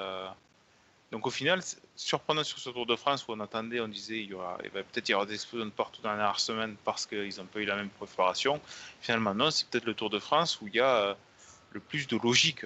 Donc 1.11 1.27
au 1.27 1.29
final, 1.29 1.61
surprenant 1.95 2.43
sur 2.43 2.57
ce 2.57 2.69
Tour 2.69 2.85
de 2.85 2.95
France 2.95 3.27
où 3.27 3.33
on 3.33 3.39
attendait, 3.41 3.81
on 3.81 3.87
disait 3.89 4.19
il, 4.19 4.29
y 4.29 4.33
aura, 4.33 4.57
va 4.73 4.83
peut-être 4.83 5.09
y 5.09 5.13
avoir 5.13 5.27
des 5.27 5.33
explosions 5.33 5.65
de 5.65 5.71
partout 5.71 6.01
dans 6.01 6.09
la 6.09 6.15
dernière 6.15 6.39
semaine 6.39 6.75
parce 6.85 7.05
qu'ils 7.05 7.37
n'ont 7.37 7.45
pas 7.45 7.59
eu 7.59 7.65
la 7.65 7.75
même 7.75 7.89
préparation. 7.89 8.61
Finalement, 9.01 9.35
non, 9.35 9.51
c'est 9.51 9.67
peut-être 9.67 9.85
le 9.85 9.93
Tour 9.93 10.09
de 10.09 10.19
France 10.19 10.59
où 10.61 10.67
il 10.67 10.75
y 10.75 10.79
a 10.79 10.95
euh, 10.95 11.13
le 11.73 11.81
plus 11.81 12.07
de 12.07 12.17
logique. 12.17 12.65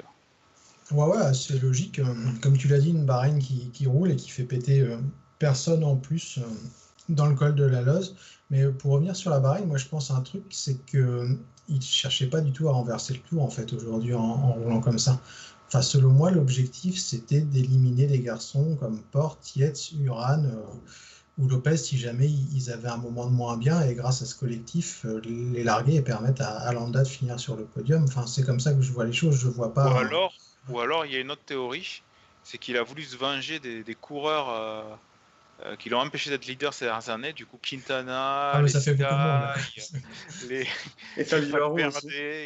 Ouais, 0.91 1.07
ouais, 1.07 1.33
c'est 1.33 1.59
logique. 1.59 1.97
euh, 1.97 2.13
Comme 2.41 2.55
tu 2.55 2.67
l'as 2.67 2.77
dit, 2.77 2.91
une 2.91 3.05
Bahreïn 3.05 3.39
qui, 3.39 3.87
roule 3.87 4.11
et 4.11 4.15
qui 4.15 4.29
fait 4.29 4.43
péter 4.43 4.81
euh, 4.81 4.97
personne 5.39 5.83
en 5.83 5.95
plus 5.95 6.39
dans 7.09 7.25
le 7.25 7.33
col 7.33 7.55
de 7.55 7.65
la 7.65 7.81
Loze. 7.81 8.15
Mais 8.51 8.67
pour 8.67 8.91
revenir 8.91 9.15
sur 9.15 9.31
la 9.31 9.39
Bahreïn, 9.39 9.65
moi 9.65 9.77
je 9.77 9.87
pense 9.87 10.11
à 10.11 10.15
un 10.15 10.21
truc, 10.21 10.43
c'est 10.51 10.85
que 10.85 11.35
ils 11.67 11.81
cherchaient 11.81 12.29
pas 12.29 12.41
du 12.41 12.51
tout 12.51 12.69
à 12.69 12.73
renverser 12.73 13.13
le 13.13 13.19
tour 13.21 13.41
en 13.41 13.49
fait 13.49 13.73
aujourd'hui 13.73 14.13
en 14.13 14.53
roulant 14.53 14.81
comme 14.81 14.99
ça. 14.99 15.19
Enfin, 15.67 15.81
selon 15.81 16.09
moi, 16.09 16.31
l'objectif 16.31 16.97
c'était 16.97 17.41
d'éliminer 17.41 18.07
des 18.07 18.19
garçons 18.19 18.75
comme 18.79 19.01
Porte, 19.11 19.55
Yates, 19.55 19.91
Uran 19.93 20.43
euh, 20.43 20.61
ou 21.37 21.47
Lopez 21.47 21.77
si 21.77 21.97
jamais 21.97 22.29
ils 22.29 22.71
avaient 22.71 22.89
un 22.89 22.97
moment 22.97 23.25
de 23.25 23.31
moins 23.31 23.57
bien 23.57 23.81
et 23.81 23.95
grâce 23.95 24.21
à 24.21 24.25
ce 24.25 24.35
collectif, 24.35 25.05
euh, 25.05 25.19
les 25.25 25.63
larguer 25.63 25.95
et 25.95 26.01
permettre 26.01 26.43
à, 26.43 26.59
à 26.59 26.71
Landa 26.71 27.03
de 27.03 27.07
finir 27.07 27.39
sur 27.39 27.55
le 27.55 27.65
podium. 27.65 28.03
Enfin, 28.03 28.25
c'est 28.27 28.43
comme 28.43 28.59
ça 28.59 28.73
que 28.73 28.81
je 28.81 28.91
vois 28.91 29.05
les 29.05 29.13
choses. 29.13 29.37
Je 29.37 29.47
vois 29.47 29.73
pas. 29.73 29.93
Ou 29.93 29.97
alors, 29.97 30.33
ou 30.69 30.79
alors, 30.79 31.05
il 31.05 31.13
y 31.13 31.15
a 31.15 31.19
une 31.19 31.31
autre 31.31 31.43
théorie, 31.45 32.03
c'est 32.43 32.57
qu'il 32.57 32.77
a 32.77 32.83
voulu 32.83 33.03
se 33.03 33.17
venger 33.17 33.59
des, 33.59 33.83
des 33.83 33.95
coureurs 33.95 34.99
euh, 35.63 35.75
qui 35.77 35.89
l'ont 35.89 35.99
empêché 35.99 36.29
d'être 36.29 36.45
leader 36.45 36.73
ces 36.73 36.85
dernières 36.85 37.09
années. 37.09 37.33
Du 37.33 37.45
coup, 37.45 37.57
Quintana, 37.61 38.51
Ah, 38.51 38.61
les 38.61 38.67
ça 38.69 38.81
fait 38.81 38.95
les 40.49 40.67
Et 41.17 41.23
Fabio 41.23 41.77
il 41.77 41.83
a, 41.83 41.89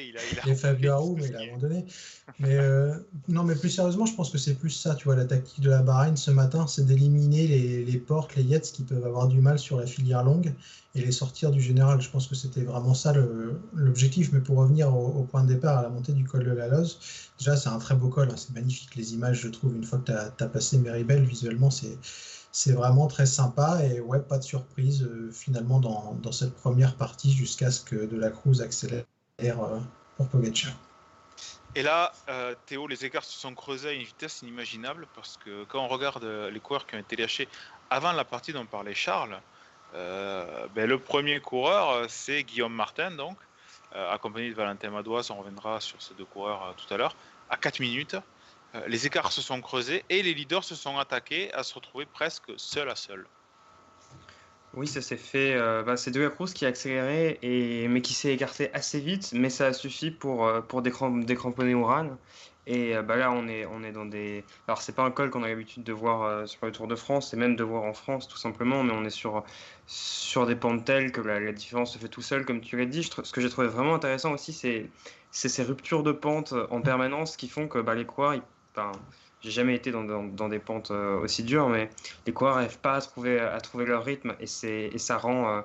il 0.04 0.16
a 0.16 0.48
Et 0.48 0.56
Fabio 0.56 0.94
Aru, 0.94 1.16
mais 1.16 1.28
il 1.28 1.36
a 1.36 1.40
abandonné. 1.42 1.86
Mais 2.38 2.56
euh, 2.56 2.94
non, 3.28 3.44
mais 3.44 3.56
plus 3.56 3.70
sérieusement, 3.70 4.06
je 4.06 4.14
pense 4.14 4.30
que 4.30 4.38
c'est 4.38 4.54
plus 4.54 4.70
ça, 4.70 4.96
tu 4.96 5.06
vois, 5.06 5.16
la 5.16 5.26
tactique 5.26 5.62
de 5.62 5.70
la 5.70 5.82
Bahreïn 5.82 6.16
ce 6.16 6.32
matin, 6.32 6.68
c'est 6.68 6.86
d'éliminer 6.86 7.48
les, 7.48 7.84
les 7.84 7.98
portes, 7.98 8.36
les 8.36 8.44
Yates 8.44 8.72
qui 8.72 8.84
peuvent 8.84 9.06
avoir 9.06 9.28
du 9.28 9.40
mal 9.40 9.58
sur 9.58 9.78
la 9.78 9.88
filière 9.88 10.24
longue 10.24 10.54
et 10.96 11.02
les 11.02 11.12
sortir 11.12 11.52
du 11.52 11.62
général. 11.62 12.02
Je 12.02 12.10
pense 12.10 12.28
que 12.28 12.36
c'était 12.36 12.62
vraiment 12.62 12.94
ça 12.94 13.14
l'objectif. 13.74 14.32
Mais 14.34 14.40
pour 14.40 14.58
revenir 14.58 14.96
au, 14.96 15.08
au 15.08 15.24
point 15.24 15.44
de 15.44 15.48
départ, 15.48 15.80
à 15.80 15.82
la 15.84 15.90
montée 15.90 16.14
du 16.14 16.24
col 16.24 16.44
de 16.44 16.52
la 16.52 16.68
Loze, 16.68 17.00
déjà, 17.38 17.56
c'est 17.58 17.70
un 17.70 17.80
très 17.80 17.96
beau 17.96 18.10
col, 18.10 18.30
hein, 18.30 18.36
c'est 18.38 18.54
magnifique. 18.54 18.96
Les 18.96 19.14
images, 19.14 19.42
je 19.42 19.50
trouve, 19.50 19.76
une 19.76 19.84
fois 19.84 20.00
que 20.00 20.06
tu 20.06 20.12
as, 20.44 20.48
passé 20.48 20.78
Meribel, 20.78 21.24
visuellement, 21.24 21.70
c'est. 21.70 21.98
C'est 22.62 22.74
vraiment 22.74 23.08
très 23.08 23.26
sympa 23.26 23.80
et 23.86 24.02
ouais, 24.02 24.20
pas 24.20 24.38
de 24.38 24.44
surprise 24.44 25.04
euh, 25.04 25.32
finalement 25.32 25.80
dans, 25.80 26.32
cette 26.34 26.54
première 26.54 26.98
partie 26.98 27.32
jusqu'à 27.32 27.72
ce 27.72 27.80
que 27.80 27.96
De 27.96 28.18
la 28.18 28.32
Cruz 28.32 28.62
accélère 28.62 29.06
euh, 29.40 29.80
pour 30.18 30.28
Pogacar. 30.28 30.74
Et 31.74 31.84
là, 31.84 32.12
euh, 32.28 32.54
Théo, 32.66 32.86
les 32.86 33.06
écarts 33.06 33.24
se 33.24 33.40
sont 33.40 33.56
creusés 33.56 33.88
à 33.88 33.92
une 33.94 34.04
vitesse 34.04 34.42
inimaginable 34.42 35.08
parce 35.16 35.38
que 35.38 35.64
quand 35.70 35.80
on 35.80 35.88
regarde 35.88 36.26
les 36.26 36.60
coureurs 36.60 36.86
qui 36.86 36.96
ont 36.96 37.00
été 37.00 37.16
lâchés 37.16 37.48
avant 37.90 38.12
la 38.12 38.26
partie 38.26 38.52
dont 38.52 38.66
parlait 38.66 38.94
Charles, 38.94 39.40
ben, 39.94 40.86
le 40.86 41.00
premier 41.00 41.40
coureur, 41.40 42.10
c'est 42.10 42.44
Guillaume 42.44 42.74
Martin, 42.74 43.12
donc, 43.12 43.38
accompagné 43.94 44.50
de 44.50 44.56
Valentin 44.56 44.90
Madouas. 44.90 45.30
On 45.30 45.36
reviendra 45.36 45.80
sur 45.80 46.02
ces 46.02 46.14
deux 46.16 46.26
coureurs 46.26 46.76
tout 46.76 46.94
à 46.94 46.98
l'heure. 46.98 47.16
À 47.50 47.56
4 47.56 47.80
minutes, 47.80 48.18
les 48.88 49.08
écarts 49.08 49.32
se 49.32 49.42
sont 49.42 49.62
creusés 49.62 50.04
et 50.10 50.22
les 50.22 50.34
leaders 50.34 50.64
se 50.64 50.76
sont 50.76 50.98
attaqués 50.98 51.52
à 51.54 51.64
se 51.64 51.74
retrouver 51.74 52.06
presque 52.06 52.52
seul 52.58 52.90
à 52.90 52.96
seul. 52.96 53.26
Oui, 54.74 54.88
ça 54.88 55.02
s'est 55.02 55.18
fait. 55.18 55.56
euh, 55.56 55.82
bah, 55.82 55.98
c'est 55.98 56.12
De 56.12 56.22
La 56.22 56.30
Cruz 56.30 56.54
qui 56.54 56.66
a 56.66 56.68
accéléré, 56.70 57.40
et, 57.42 57.88
mais 57.88 58.02
qui 58.02 58.14
s'est 58.14 58.34
écarté 58.34 58.72
assez 58.74 59.00
vite, 59.00 59.32
mais 59.34 59.50
ça 59.50 59.68
a 59.68 59.74
suffi 59.74 60.12
pour, 60.12 60.46
euh, 60.46 60.62
pour 60.62 60.84
décram- 60.84 61.26
décramponner 61.26 61.74
Ouran. 61.74 62.18
Et 62.68 62.96
euh, 62.96 63.02
bah, 63.02 63.16
là, 63.16 63.32
on 63.32 63.48
est, 63.48 63.66
on 63.66 63.82
est 63.84 63.92
dans 63.92 64.06
des. 64.06 64.46
Alors, 64.68 64.82
c'est 64.84 64.94
pas 64.94 65.04
un 65.04 65.10
col 65.10 65.32
qu'on 65.32 65.42
a 65.42 65.48
l'habitude 65.48 65.84
de 65.84 65.92
voir 65.92 66.22
euh, 66.22 66.46
sur 66.46 66.68
le 66.68 66.72
Tour 66.72 66.88
de 66.88 66.96
France, 66.96 67.34
et 67.34 67.38
même 67.38 67.56
de 67.56 67.64
voir 67.64 67.84
en 67.84 67.94
France, 67.94 68.28
tout 68.28 68.38
simplement, 68.38 68.84
mais 68.84 68.94
on 68.94 69.04
est 69.06 69.10
sur, 69.10 69.44
sur 69.88 70.46
des 70.46 70.56
pentes 70.56 70.86
telles 70.86 71.12
que 71.12 71.22
la, 71.22 71.52
différence 71.52 71.94
se 71.94 71.98
fait 71.98 72.10
tout 72.10 72.22
seul, 72.22 72.46
comme 72.46 72.62
tu 72.62 72.78
l'as 72.78 72.86
dit. 72.86 73.04
Ce 73.04 73.32
que 73.32 73.42
j'ai 73.42 73.50
trouvé 73.50 73.68
vraiment 73.68 73.96
intéressant 73.96 74.34
aussi, 74.34 74.54
c'est 74.54 74.92
c'est 75.32 75.50
ces 75.50 75.64
ruptures 75.64 76.04
de 76.04 76.12
pente 76.12 76.54
en 76.70 76.82
permanence 76.82 77.38
qui 77.38 77.48
font 77.50 77.68
que 77.68 77.80
bah, 77.80 77.96
les 77.96 78.06
coureurs. 78.06 78.40
J'ai 79.42 79.52
jamais 79.52 79.76
été 79.76 79.92
dans, 79.92 80.50
des 80.50 80.60
pentes 80.60 80.92
euh, 80.92 81.20
aussi 81.20 81.44
dures, 81.44 81.70
mais 81.70 81.90
les 82.26 82.34
coureurs 82.34 82.56
n'arrivent 82.56 82.80
pas 82.80 82.96
à 82.96 83.02
trouver, 83.02 83.86
leur 83.86 84.04
rythme 84.04 84.36
et, 84.40 84.48
ça 84.98 85.18
rend, 85.18 85.50
euh, 85.50 85.62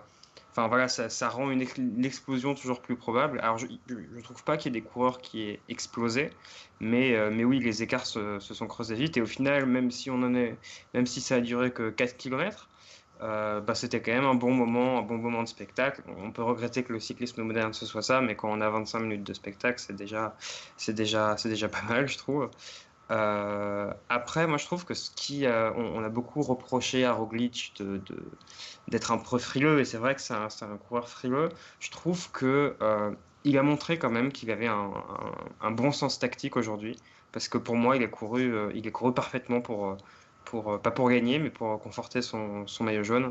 enfin 0.52 0.68
voilà, 0.68 0.86
ça, 0.88 1.28
rend 1.28 1.50
une, 1.50 1.62
ex- 1.62 1.76
une 1.76 2.04
explosion 2.04 2.54
toujours 2.54 2.80
plus 2.82 2.96
probable. 2.96 3.40
Alors 3.40 3.58
je 3.58 3.66
ne 3.66 4.20
trouve 4.22 4.44
pas 4.44 4.56
qu'il 4.56 4.72
y 4.74 4.78
ait 4.78 4.80
des 4.80 4.86
coureurs 4.86 5.18
qui 5.20 5.42
aient 5.42 5.60
explosé, 5.68 6.30
mais, 6.80 7.16
euh, 7.16 7.30
oui, 7.42 7.58
les 7.58 7.82
écarts 7.82 8.06
se, 8.06 8.38
sont 8.38 8.66
creusés 8.68 8.94
vite 8.94 9.16
et 9.16 9.22
au 9.22 9.26
final, 9.26 9.66
même 9.66 9.90
si, 9.90 10.10
ça 11.20 11.36
a 11.36 11.40
duré 11.40 11.72
que 11.72 11.90
4 11.90 12.16
km, 12.16 12.68
bah, 13.20 13.74
c'était 13.74 14.02
quand 14.02 14.12
même 14.12 14.24
un 14.24 14.34
bon 14.34 14.52
moment, 14.52 14.98
un 14.98 15.02
bon 15.02 15.16
moment 15.18 15.42
de 15.42 15.48
spectacle. 15.48 16.02
On 16.18 16.30
peut 16.30 16.42
regretter 16.42 16.84
que 16.84 16.92
le 16.92 17.00
cyclisme 17.00 17.42
moderne 17.42 17.72
ce 17.72 17.86
soit 17.86 18.02
ça, 18.02 18.20
mais 18.20 18.36
quand 18.36 18.50
on 18.52 18.60
a 18.60 18.68
25 18.70 19.00
minutes 19.00 19.24
de 19.24 19.32
spectacle, 19.34 19.80
c'est 19.80 19.96
déjà, 19.96 20.36
déjà, 20.88 21.36
c'est 21.36 21.48
déjà 21.48 21.68
pas 21.68 21.82
mal, 21.88 22.06
je 22.08 22.18
trouve. 22.18 22.50
Euh, 23.10 23.92
après, 24.08 24.46
moi 24.46 24.56
je 24.58 24.64
trouve 24.64 24.84
que 24.86 24.94
ce 24.94 25.10
qui, 25.10 25.44
on, 25.46 26.02
a 26.04 26.08
beaucoup 26.08 26.42
reproché 26.42 27.04
à 27.04 27.12
Roglic 27.12 27.74
d'être 28.88 29.12
un 29.12 29.18
peu 29.18 29.38
frileux, 29.38 29.80
et 29.80 29.84
c'est 29.84 29.98
vrai 29.98 30.14
que 30.14 30.20
c'est 30.20 30.34
un, 30.34 30.48
un 30.62 30.78
coureur 30.78 31.08
frileux. 31.08 31.48
Je 31.80 31.90
trouve 31.90 32.30
que 32.32 32.76
euh, 32.82 33.14
il 33.44 33.58
a 33.58 33.62
montré 33.62 33.98
quand 33.98 34.10
même 34.10 34.32
qu'il 34.32 34.50
avait 34.50 34.66
un, 34.66 34.74
un- 34.94 35.34
un 35.60 35.70
bon 35.70 35.92
sens 35.92 36.18
tactique 36.18 36.56
aujourd'hui, 36.56 36.96
parce 37.32 37.48
que 37.48 37.58
pour 37.58 37.76
moi, 37.76 37.96
il 37.96 38.02
a 38.02 38.08
couru, 38.08 38.52
euh, 38.54 38.70
il 38.74 38.86
a 38.88 38.90
couru 38.90 39.12
parfaitement 39.14 39.60
pour, 39.60 39.96
pour, 40.44 40.80
pas 40.82 40.90
pour 40.90 41.10
gagner, 41.10 41.38
mais 41.38 41.50
pour 41.50 41.80
conforter 41.80 42.22
son, 42.22 42.66
son 42.66 42.84
maillot 42.84 43.02
jaune. 43.04 43.30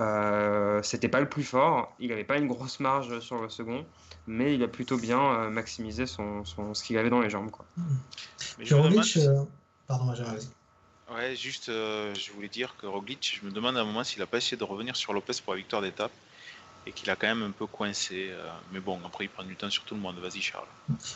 Euh, 0.00 0.82
c'était 0.82 1.08
pas 1.08 1.20
le 1.20 1.28
plus 1.28 1.42
fort, 1.44 1.94
il 1.98 2.10
n'avait 2.10 2.24
pas 2.24 2.38
une 2.38 2.46
grosse 2.46 2.78
marge 2.80 3.18
sur 3.20 3.40
le 3.42 3.48
second, 3.48 3.84
mais 4.26 4.54
il 4.54 4.62
a 4.62 4.68
plutôt 4.68 4.96
bien 4.96 5.20
euh, 5.20 5.50
maximisé 5.50 6.06
son, 6.06 6.44
son- 6.44 6.72
ce 6.74 6.84
qu'il 6.84 6.96
avait 6.98 7.10
dans 7.10 7.20
les 7.20 7.30
jambes. 7.30 7.50
Quoi. 7.50 7.66
Mais 7.76 7.84
Puis 8.58 8.66
je 8.66 8.74
me 8.74 8.80
demande 8.80 8.94
Roglic, 8.94 9.12
si- 9.12 9.26
euh, 9.26 9.42
pardon. 9.86 10.14
Ouais, 11.10 11.34
juste, 11.34 11.68
euh, 11.70 12.14
je 12.14 12.32
voulais 12.32 12.48
dire 12.48 12.76
que 12.76 12.86
Roglic, 12.86 13.38
je 13.40 13.46
me 13.46 13.50
demande 13.50 13.76
à 13.76 13.80
un 13.80 13.84
moment 13.84 14.04
s'il 14.04 14.20
a 14.22 14.26
pas 14.26 14.36
essayé 14.38 14.56
de 14.56 14.64
revenir 14.64 14.94
sur 14.94 15.12
Lopez 15.12 15.32
pour 15.42 15.54
la 15.54 15.58
victoire 15.58 15.82
d'étape 15.82 16.12
et 16.88 16.92
qu'il 16.92 17.10
a 17.10 17.16
quand 17.16 17.26
même 17.26 17.42
un 17.42 17.50
peu 17.50 17.66
coincé. 17.66 18.28
euh, 18.30 18.48
mais 18.72 18.80
bon, 18.80 18.98
après, 19.04 19.26
il 19.26 19.28
prend 19.28 19.44
du 19.44 19.56
temps 19.56 19.68
sur 19.68 19.84
tout 19.84 19.94
le 19.94 20.00
monde. 20.00 20.16
Vas-y, 20.20 20.40
Charles. 20.40 20.66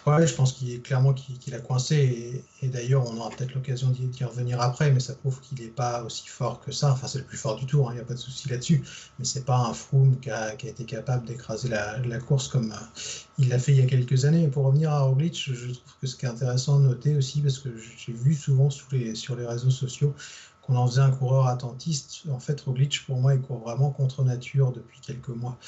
Ouais, 0.07 0.27
je 0.27 0.35
pense 0.35 0.53
qu'il 0.53 0.71
est 0.71 0.81
clairement 0.81 1.15
qu'il 1.15 1.55
a 1.55 1.61
coincé 1.61 2.45
et, 2.61 2.69
d'ailleurs 2.69 3.07
on 3.07 3.17
aura 3.17 3.31
peut-être 3.31 3.55
l'occasion 3.55 3.89
d'y 3.89 4.25
revenir 4.25 4.61
après, 4.61 4.91
mais 4.91 5.01
ça 5.01 5.15
prouve 5.15 5.41
qu'il 5.41 5.61
n'est 5.61 5.71
pas 5.71 6.03
aussi 6.03 6.29
fort 6.29 6.61
que 6.61 6.73
ça. 6.73 6.93
Enfin, 6.93 7.07
c'est 7.07 7.19
le 7.19 7.25
plus 7.25 7.39
fort 7.39 7.57
du 7.57 7.65
tour, 7.65 7.91
il 7.91 7.95
n'y 7.95 8.01
a 8.01 8.05
pas 8.05 8.13
de 8.13 8.19
souci 8.19 8.51
là-dessus, 8.51 8.85
mais 9.19 9.25
c'est 9.25 9.47
pas 9.47 9.57
un 9.57 9.73
Froome 9.73 10.21
qui 10.21 10.31
a, 10.31 10.53
été 10.53 10.85
capable 10.85 11.27
d'écraser 11.27 11.71
la, 11.71 12.19
course 12.19 12.49
comme 12.49 12.73
euh, 12.73 13.01
il 13.39 13.49
l'a 13.49 13.59
fait 13.59 13.73
il 13.73 13.79
y 13.79 13.83
a 13.83 13.87
quelques 13.87 14.27
années. 14.27 14.45
Et 14.45 14.49
pour 14.49 14.65
revenir 14.65 14.93
à 14.93 15.01
Roglic, 15.01 15.35
je 15.35 15.73
trouve 15.73 15.95
que 16.03 16.07
ce 16.07 16.17
qui 16.17 16.27
est 16.27 16.29
intéressant 16.29 16.79
de 16.79 16.85
noter 16.85 17.17
aussi, 17.17 17.41
parce 17.41 17.59
que 17.59 17.71
j'ai 17.79 18.13
vu 18.13 18.35
souvent 18.35 18.69
sur 18.69 18.89
les 18.93 19.47
réseaux 19.47 19.71
sociaux 19.71 20.15
qu'on 20.63 20.77
en 20.77 20.87
faisait 20.87 21.01
un 21.01 21.11
coureur 21.11 21.47
attentiste. 21.49 22.23
En 22.31 22.39
fait, 22.39 22.61
Roglic, 22.61 23.05
pour 23.07 23.17
moi, 23.17 23.35
il 23.35 23.41
court 23.41 23.59
vraiment 23.59 23.91
contre 23.91 24.25
nature 24.25 24.73
depuis 24.73 25.01
quelques 25.01 25.29
mois 25.29 25.59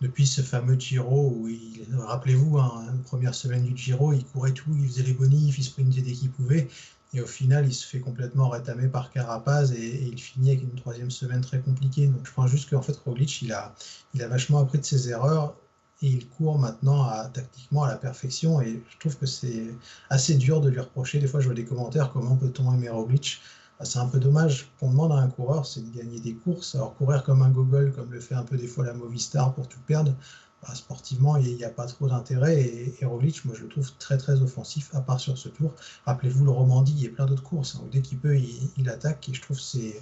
depuis 0.00 0.26
ce 0.26 0.40
fameux 0.40 0.78
Giro 0.78 1.34
où 1.36 1.48
il, 1.48 1.86
rappelez-vous, 1.94 2.58
hein, 2.58 2.84
la 2.86 2.92
première 3.04 3.34
semaine 3.34 3.64
du 3.64 3.76
Giro, 3.76 4.12
il 4.12 4.24
courait 4.24 4.52
tout, 4.52 4.74
il 4.78 4.88
faisait 4.88 5.02
les 5.02 5.12
bonifs, 5.12 5.58
il 5.58 5.64
sprintait 5.64 6.00
dès 6.00 6.12
qu'il 6.12 6.30
pouvait, 6.30 6.68
et 7.12 7.20
au 7.20 7.26
final, 7.26 7.66
il 7.66 7.74
se 7.74 7.86
fait 7.86 8.00
complètement 8.00 8.48
rétamer 8.48 8.88
par 8.88 9.10
Carapaz 9.10 9.72
et, 9.72 10.04
il 10.04 10.20
finit 10.20 10.50
avec 10.50 10.62
une 10.62 10.74
troisième 10.74 11.10
semaine 11.10 11.40
très 11.40 11.60
compliquée. 11.60 12.06
Donc 12.06 12.26
je 12.26 12.32
pense 12.32 12.50
juste 12.50 12.70
qu'en 12.70 12.82
fait, 12.82 12.96
Roglic, 13.04 13.42
il 13.42 13.52
a, 13.52 13.74
il 14.14 14.22
a 14.22 14.28
vachement 14.28 14.60
appris 14.60 14.78
de 14.78 14.84
ses 14.84 15.10
erreurs 15.10 15.54
et 16.02 16.06
il 16.06 16.28
court 16.28 16.58
maintenant 16.58 17.10
tactiquement 17.30 17.84
à 17.84 17.88
la 17.88 17.96
perfection 17.96 18.60
et 18.62 18.82
je 18.88 18.98
trouve 18.98 19.18
que 19.18 19.26
c'est 19.26 19.74
assez 20.08 20.34
dur 20.36 20.60
de 20.60 20.70
lui 20.70 20.80
reprocher. 20.80 21.18
Des 21.18 21.26
fois, 21.26 21.40
je 21.40 21.46
vois 21.46 21.54
des 21.54 21.64
commentaires, 21.64 22.12
comment 22.12 22.36
peut-on 22.36 22.72
aimer 22.72 22.88
Roglic? 22.88 23.40
C'est 23.82 23.98
un 23.98 24.06
peu 24.06 24.18
dommage 24.18 24.70
qu'on 24.78 24.90
demande 24.90 25.12
à 25.12 25.16
un 25.16 25.28
coureur, 25.28 25.66
c'est 25.66 25.80
de 25.80 25.96
gagner 25.96 26.20
des 26.20 26.34
courses. 26.34 26.74
Alors 26.74 26.94
courir 26.96 27.24
comme 27.24 27.42
un 27.42 27.50
gogol, 27.50 27.92
comme 27.92 28.12
le 28.12 28.20
fait 28.20 28.34
un 28.34 28.42
peu 28.42 28.56
des 28.56 28.66
fois 28.66 28.84
la 28.84 28.92
Movistar 28.92 29.54
pour 29.54 29.68
tout 29.68 29.80
perdre, 29.86 30.14
bah, 30.62 30.74
sportivement, 30.74 31.36
il 31.36 31.56
n'y 31.56 31.64
a 31.64 31.70
pas 31.70 31.86
trop 31.86 32.06
d'intérêt. 32.08 32.60
Et, 32.60 33.04
Roglic, 33.04 33.44
moi 33.44 33.54
je 33.56 33.62
le 33.62 33.68
trouve 33.68 33.90
très 33.98 34.18
très 34.18 34.42
offensif, 34.42 34.90
à 34.94 35.00
part 35.00 35.18
sur 35.18 35.38
ce 35.38 35.48
tour. 35.48 35.72
Rappelez-vous 36.04 36.44
le 36.44 36.50
Romandie 36.50 37.06
et 37.06 37.08
plein 37.08 37.24
d'autres 37.26 37.42
courses, 37.42 37.76
hein, 37.76 37.86
dès 37.90 38.02
qu'il 38.02 38.18
peut, 38.18 38.36
il, 38.36 38.88
attaque. 38.90 39.28
Et 39.30 39.34
je 39.34 39.40
trouve 39.40 39.58
ces, 39.58 40.00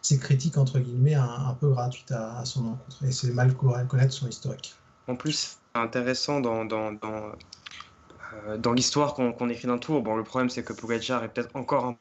ces 0.00 0.18
critiques, 0.18 0.56
entre 0.56 0.78
guillemets, 0.78 1.14
un, 1.14 1.56
peu 1.60 1.70
gratuites 1.70 2.12
à, 2.12 2.44
son 2.44 2.66
encontre. 2.66 3.04
Et 3.04 3.10
c'est 3.10 3.32
mal 3.32 3.54
connaître 3.54 4.12
son 4.12 4.28
historique. 4.28 4.74
En 5.08 5.16
plus, 5.16 5.32
c'est 5.74 5.80
intéressant 5.80 6.40
dans, 6.40 6.64
dans, 6.64 6.92
dans, 6.92 7.32
euh, 8.46 8.58
dans 8.58 8.72
l'histoire 8.72 9.14
qu'on 9.14 9.32
qu'on 9.32 9.48
écrit 9.48 9.66
d'un 9.66 9.78
tour. 9.78 10.02
Bon, 10.02 10.14
le 10.14 10.22
problème, 10.22 10.50
c'est 10.50 10.62
que 10.62 10.72
Pogacar 10.72 11.24
est 11.24 11.28
peut-être 11.28 11.56
encore 11.56 11.86
un 11.86 11.96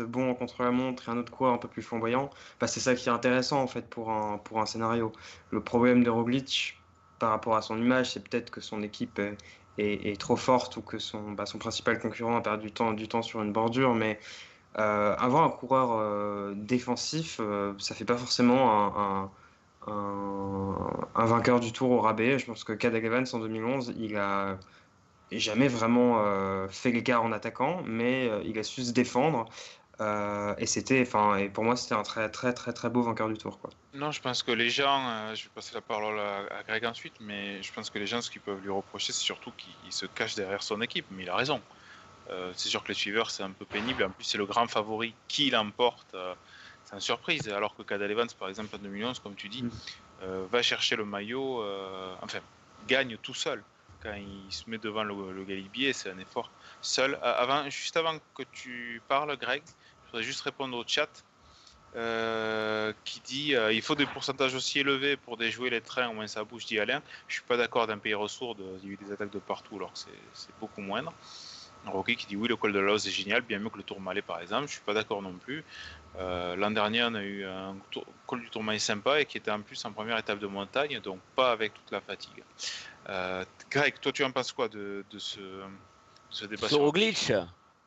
bon 0.00 0.34
contre 0.34 0.62
la 0.62 0.70
montre 0.70 1.08
et 1.08 1.12
un 1.12 1.16
autre 1.18 1.32
coureur 1.32 1.54
un 1.54 1.58
peu 1.58 1.68
plus 1.68 1.82
flamboyant, 1.82 2.30
bah, 2.60 2.66
c'est 2.66 2.80
ça 2.80 2.94
qui 2.94 3.08
est 3.08 3.12
intéressant 3.12 3.62
en 3.62 3.66
fait 3.66 3.88
pour 3.88 4.10
un, 4.10 4.38
pour 4.38 4.60
un 4.60 4.66
scénario. 4.66 5.12
Le 5.50 5.60
problème 5.60 6.04
de 6.04 6.10
Roglic 6.10 6.80
par 7.18 7.30
rapport 7.30 7.56
à 7.56 7.62
son 7.62 7.78
image, 7.78 8.12
c'est 8.12 8.28
peut-être 8.28 8.50
que 8.50 8.60
son 8.60 8.82
équipe 8.82 9.20
est, 9.78 10.20
trop 10.20 10.36
forte 10.36 10.76
ou 10.76 10.82
que 10.82 10.98
son, 10.98 11.32
bah, 11.32 11.46
son 11.46 11.58
principal 11.58 11.98
concurrent 11.98 12.36
a 12.36 12.40
perdu 12.40 12.66
du 12.66 12.72
temps, 12.72 12.92
du 12.92 13.08
temps 13.08 13.22
sur 13.22 13.42
une 13.42 13.52
bordure, 13.52 13.94
mais 13.94 14.18
euh, 14.78 15.14
avoir 15.16 15.44
un 15.44 15.50
coureur 15.50 15.92
euh, 15.92 16.54
défensif, 16.56 17.38
euh, 17.40 17.74
ça 17.78 17.94
fait 17.94 18.04
pas 18.04 18.16
forcément 18.16 18.70
un, 18.72 19.30
un, 19.86 21.00
un, 21.14 21.24
vainqueur 21.26 21.60
du 21.60 21.72
tour 21.72 21.90
au 21.90 22.00
rabais. 22.00 22.38
Je 22.38 22.46
pense 22.46 22.64
que 22.64 22.72
Cadel 22.72 23.04
Evans 23.04 23.26
en 23.32 23.38
2011, 23.38 23.94
il 23.98 24.16
a 24.16 24.58
jamais 25.38 25.68
vraiment 25.68 26.16
euh, 26.18 26.68
fait 26.68 26.90
l'écart 26.90 27.22
en 27.22 27.32
attaquant, 27.32 27.82
mais 27.86 28.28
euh, 28.28 28.42
il 28.44 28.58
a 28.58 28.62
su 28.62 28.82
se 28.82 28.92
défendre. 28.92 29.48
Euh, 30.00 30.54
et 30.58 30.66
c'était, 30.66 31.02
enfin, 31.02 31.36
et 31.36 31.48
pour 31.48 31.62
moi, 31.62 31.76
c'était 31.76 31.94
un 31.94 32.02
très, 32.02 32.28
très, 32.30 32.54
très, 32.54 32.72
très 32.72 32.88
beau 32.88 33.02
vainqueur 33.02 33.28
du 33.28 33.36
tour, 33.36 33.60
quoi. 33.60 33.70
Non, 33.94 34.10
je 34.10 34.20
pense 34.20 34.42
que 34.42 34.50
les 34.50 34.70
gens, 34.70 35.34
je 35.34 35.44
vais 35.44 35.50
passer 35.54 35.74
la 35.74 35.82
parole 35.82 36.18
à, 36.18 36.38
à, 36.58 36.62
Greg 36.66 36.86
ensuite, 36.86 37.14
mais 37.20 37.62
je 37.62 37.72
pense 37.72 37.90
que 37.90 37.98
les 37.98 38.06
gens, 38.06 38.22
ce 38.22 38.30
qu'ils 38.30 38.40
peuvent 38.40 38.62
lui 38.62 38.70
reprocher, 38.70 39.12
c'est 39.12 39.20
surtout 39.20 39.52
qu'il 39.56 39.92
se 39.92 40.06
cache 40.06 40.34
derrière 40.34 40.62
son 40.62 40.80
équipe, 40.80 41.04
mais 41.10 41.24
il 41.24 41.30
a 41.30 41.36
raison. 41.36 41.60
C'est 42.54 42.68
sûr 42.68 42.84
que 42.84 42.88
les 42.88 42.94
suiveurs, 42.94 43.28
c'est 43.28 43.42
un 43.42 43.50
peu 43.50 43.64
pénible. 43.64 44.04
En 44.04 44.10
plus, 44.10 44.22
c'est 44.22 44.38
le 44.38 44.46
grand 44.46 44.68
favori 44.68 45.14
qui 45.26 45.50
l'emporte. 45.50 46.14
C'est 46.84 46.94
une 46.94 47.00
surprise. 47.00 47.48
Alors 47.48 47.74
que 47.74 47.82
Cadel 47.82 48.08
Evans, 48.08 48.28
par 48.38 48.48
exemple, 48.48 48.76
en 48.76 48.78
2011, 48.78 49.18
comme 49.18 49.34
tu 49.34 49.48
dis, 49.48 49.64
mm. 49.64 49.70
va 50.48 50.62
chercher 50.62 50.94
le 50.94 51.04
maillot, 51.04 51.64
enfin, 52.22 52.38
gagne 52.86 53.16
tout 53.16 53.34
seul 53.34 53.64
quand 54.02 54.14
il 54.14 54.52
se 54.52 54.68
met 54.68 54.78
devant 54.78 55.04
le, 55.04 55.44
galibier, 55.44 55.92
c'est 55.92 56.10
un 56.10 56.18
effort 56.18 56.50
seul. 56.80 57.18
Avant, 57.22 57.68
juste 57.68 57.96
avant 57.96 58.18
que 58.34 58.42
tu 58.52 59.02
parles, 59.08 59.36
Greg, 59.36 59.62
je 59.66 60.10
voudrais 60.10 60.22
juste 60.22 60.40
répondre 60.42 60.76
au 60.76 60.84
chat 60.86 61.24
euh, 61.96 62.92
qui 63.04 63.20
dit 63.20 63.56
euh, 63.56 63.72
il 63.72 63.82
faut 63.82 63.96
des 63.96 64.06
pourcentages 64.06 64.54
aussi 64.54 64.78
élevés 64.78 65.16
pour 65.16 65.36
déjouer 65.36 65.70
les 65.70 65.80
trains, 65.80 66.08
au 66.08 66.14
moins 66.14 66.28
ça 66.28 66.44
bouge, 66.44 66.66
dit 66.66 66.78
Alain. 66.78 67.02
Je 67.26 67.34
suis 67.34 67.44
pas 67.44 67.56
d'accord 67.56 67.86
d'un 67.86 67.98
pays 67.98 68.14
ressourd, 68.14 68.56
il 68.80 68.84
y 68.86 68.90
a 68.90 68.92
eu 68.92 68.96
des 68.96 69.12
attaques 69.12 69.30
de 69.30 69.40
partout 69.40 69.76
alors 69.76 69.92
que 69.92 69.98
c'est 70.32 70.58
beaucoup 70.58 70.80
moindre. 70.80 71.12
Rocky 71.86 72.16
qui 72.16 72.26
dit 72.26 72.36
oui, 72.36 72.48
le 72.48 72.56
col 72.56 72.72
de 72.72 72.78
la 72.78 72.94
est 72.94 73.10
génial, 73.10 73.42
bien 73.42 73.58
mieux 73.58 73.70
que 73.70 73.78
le 73.78 73.82
Tourmalet 73.82 74.22
par 74.22 74.40
exemple. 74.40 74.66
Je 74.66 74.72
suis 74.72 74.82
pas 74.82 74.94
d'accord 74.94 75.22
non 75.22 75.34
plus. 75.34 75.64
Euh, 76.18 76.56
L'an 76.56 76.70
dernier, 76.70 77.04
on 77.04 77.14
a 77.14 77.22
eu 77.22 77.44
un 77.44 77.76
tour, 77.90 78.04
col 78.26 78.40
du 78.40 78.50
Tourmalet 78.50 78.78
sympa 78.78 79.20
et 79.20 79.26
qui 79.26 79.38
était 79.38 79.50
en 79.50 79.62
plus 79.62 79.82
en 79.84 79.92
première 79.92 80.18
étape 80.18 80.38
de 80.38 80.46
montagne, 80.46 81.00
donc 81.00 81.20
pas 81.36 81.52
avec 81.52 81.74
toute 81.74 81.90
la 81.90 82.00
fatigue. 82.00 82.42
Euh, 83.08 83.44
Greg, 83.70 83.94
toi, 84.00 84.12
tu 84.12 84.24
en 84.24 84.30
penses 84.30 84.52
quoi 84.52 84.68
de, 84.68 85.04
de, 85.10 85.18
ce, 85.18 85.40
de 85.40 85.64
ce, 86.28 86.44
débat 86.46 86.68
sur 86.68 86.80
Roglic 86.80 87.32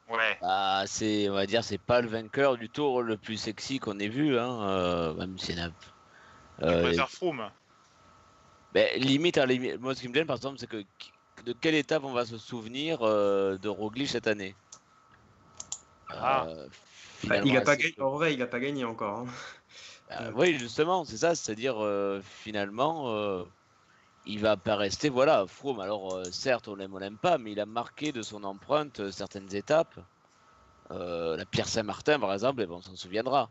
Ouais. 0.10 0.38
Bah, 0.42 0.84
c'est, 0.86 1.30
on 1.30 1.34
va 1.34 1.46
dire, 1.46 1.64
c'est 1.64 1.78
pas 1.78 2.02
le 2.02 2.08
vainqueur 2.08 2.58
du 2.58 2.70
tour 2.70 3.02
le 3.02 3.18
plus 3.18 3.38
sexy 3.38 3.80
qu'on 3.80 4.00
ait 4.00 4.10
vu, 4.10 4.38
hein, 4.38 4.62
euh, 4.64 5.14
même 5.14 5.38
si 5.40 5.58
a... 5.58 5.70
Euh, 6.62 6.92
tu 6.92 7.00
Froome? 7.16 7.50
Ben, 8.74 9.00
limite, 9.00 9.38
à 9.38 9.46
limite, 9.46 9.80
moi, 9.80 9.96
ce 9.96 10.02
qui 10.02 10.10
me 10.10 10.14
gêne, 10.14 10.26
par 10.26 10.36
exemple, 10.36 10.58
c'est 10.60 10.68
que 10.68 10.84
de 11.46 11.54
quelle 11.54 11.76
étape 11.76 12.04
on 12.04 12.14
va 12.14 12.26
se 12.26 12.38
souvenir 12.38 13.00
euh, 13.02 13.58
de 13.58 13.70
Roglic 13.70 14.08
cette 14.10 14.28
année? 14.28 14.56
Ah. 16.10 16.46
euh, 16.48 16.68
bah, 17.26 17.38
il 17.44 17.58
a 17.58 17.62
pas 17.62 17.76
gagné, 17.76 17.96
en 18.00 18.12
vrai, 18.12 18.34
il 18.34 18.42
a 18.42 18.48
pas 18.48 18.60
gagné 18.60 18.86
encore. 18.86 19.20
Hein. 19.20 19.26
Euh, 20.12 20.32
oui, 20.36 20.58
justement, 20.58 21.06
c'est 21.06 21.18
ça, 21.18 21.34
c'est-à-dire 21.36 21.84
euh, 21.84 22.22
finalement, 22.44 23.10
euh, 23.10 23.44
il 24.26 24.40
va 24.40 24.58
pas 24.58 24.76
rester. 24.76 25.10
Voilà, 25.10 25.46
Froome, 25.48 25.80
alors 25.80 26.14
euh, 26.14 26.32
certes, 26.32 26.68
on 26.68 26.76
l'aime, 26.76 26.94
on 26.94 26.98
l'aime 27.00 27.18
pas, 27.18 27.38
mais 27.38 27.52
il 27.52 27.60
a 27.60 27.66
marqué 27.66 28.12
de 28.12 28.22
son 28.22 28.44
empreinte 28.44 29.00
euh, 29.00 29.12
certaines 29.12 29.54
étapes. 29.56 30.00
Euh, 30.92 31.36
la 31.38 31.46
Pierre 31.46 31.68
Saint-Martin, 31.68 32.20
par 32.20 32.34
exemple, 32.34 32.62
eh 32.62 32.66
ben, 32.66 32.76
on 32.76 32.82
s'en 32.82 32.96
souviendra. 32.96 33.50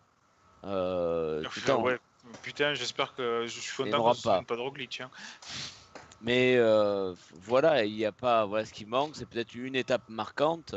Euh, 0.64 1.42
putain, 1.50 1.76
on- 1.76 1.82
Ouais, 1.82 1.98
Putain, 2.42 2.74
j'espère 2.74 3.14
que 3.14 3.46
je 3.46 3.60
suis 3.60 3.72
Il 3.80 3.84
content 3.86 3.96
n'aura 3.98 4.10
qu'on 4.10 4.16
souvienne 4.20 4.44
pas. 4.44 4.54
pas 4.54 4.56
de 4.56 4.60
Roglic. 4.60 5.00
hein. 5.00 5.10
Mais 6.22 6.56
euh, 6.56 7.14
voilà, 7.44 7.84
il 7.84 7.94
n'y 7.94 8.04
a 8.04 8.12
pas. 8.12 8.46
Voilà, 8.46 8.64
ce 8.64 8.72
qui 8.72 8.86
manque, 8.86 9.10
c'est 9.14 9.26
peut-être 9.26 9.54
une 9.54 9.74
étape 9.74 10.08
marquante 10.08 10.76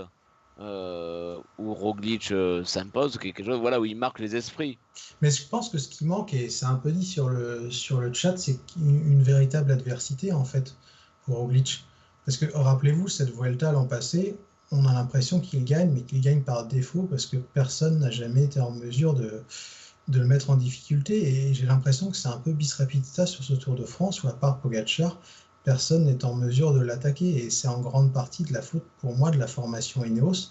euh, 0.60 1.38
où 1.60 1.74
Roglic 1.74 2.32
euh, 2.32 2.64
s'impose, 2.64 3.18
quelque 3.18 3.44
chose, 3.44 3.60
voilà, 3.60 3.80
où 3.80 3.86
il 3.86 3.96
marque 3.96 4.20
les 4.20 4.36
esprits. 4.36 4.80
Mais 5.22 5.30
je 5.30 5.48
pense 5.48 5.70
que 5.70 5.78
ce 5.78 5.88
qui 5.88 6.06
manque, 6.06 6.34
et 6.34 6.50
c'est 6.50 6.66
un 6.66 6.76
peu 6.76 6.92
dit 6.92 7.06
sur 7.06 7.30
le, 7.30 7.70
sur 7.70 8.02
le 8.02 8.12
chat, 8.14 8.38
c'est 8.38 8.60
une, 8.78 9.12
une 9.12 9.22
véritable 9.22 9.72
adversité 9.72 10.34
en 10.34 10.46
fait 10.46 10.76
pour 11.26 11.38
Roglic. 11.38 11.86
Parce 12.26 12.38
que 12.38 12.46
rappelez-vous, 12.56 13.08
cette 13.08 13.30
Vuelta 13.30 13.72
l'an 13.72 13.86
passé, 13.86 14.36
on 14.72 14.86
a 14.88 14.94
l'impression 14.94 15.40
qu'il 15.40 15.64
gagne, 15.64 15.92
mais 15.92 16.02
qu'il 16.02 16.22
gagne 16.22 16.42
par 16.42 16.66
défaut 16.66 17.04
parce 17.04 17.28
que 17.28 17.38
personne 17.38 18.00
n'a 18.00 18.10
jamais 18.10 18.46
été 18.46 18.60
en 18.60 18.72
mesure 18.72 19.14
de, 19.14 19.44
de 20.08 20.20
le 20.20 20.26
mettre 20.26 20.50
en 20.50 20.56
difficulté. 20.56 21.28
Et 21.28 21.54
j'ai 21.54 21.66
l'impression 21.66 22.10
que 22.10 22.18
c'est 22.18 22.28
un 22.28 22.38
peu 22.38 22.52
bis 22.52 22.74
sur 22.74 23.44
ce 23.44 23.54
Tour 23.54 23.76
de 23.76 23.86
France 23.86 24.24
où, 24.24 24.28
à 24.28 24.34
part 24.34 24.60
Pogacar, 24.60 25.18
personne 25.64 26.06
n'est 26.06 26.24
en 26.26 26.36
mesure 26.36 26.74
de 26.74 26.82
l'attaquer. 26.82 27.44
Et 27.44 27.50
c'est 27.50 27.68
en 27.68 27.82
grande 27.82 28.14
partie 28.14 28.44
de 28.44 28.54
la 28.54 28.62
faute, 28.62 28.86
pour 29.00 29.16
moi, 29.16 29.32
de 29.32 29.38
la 29.38 29.48
formation 29.48 30.04
Ineos 30.06 30.50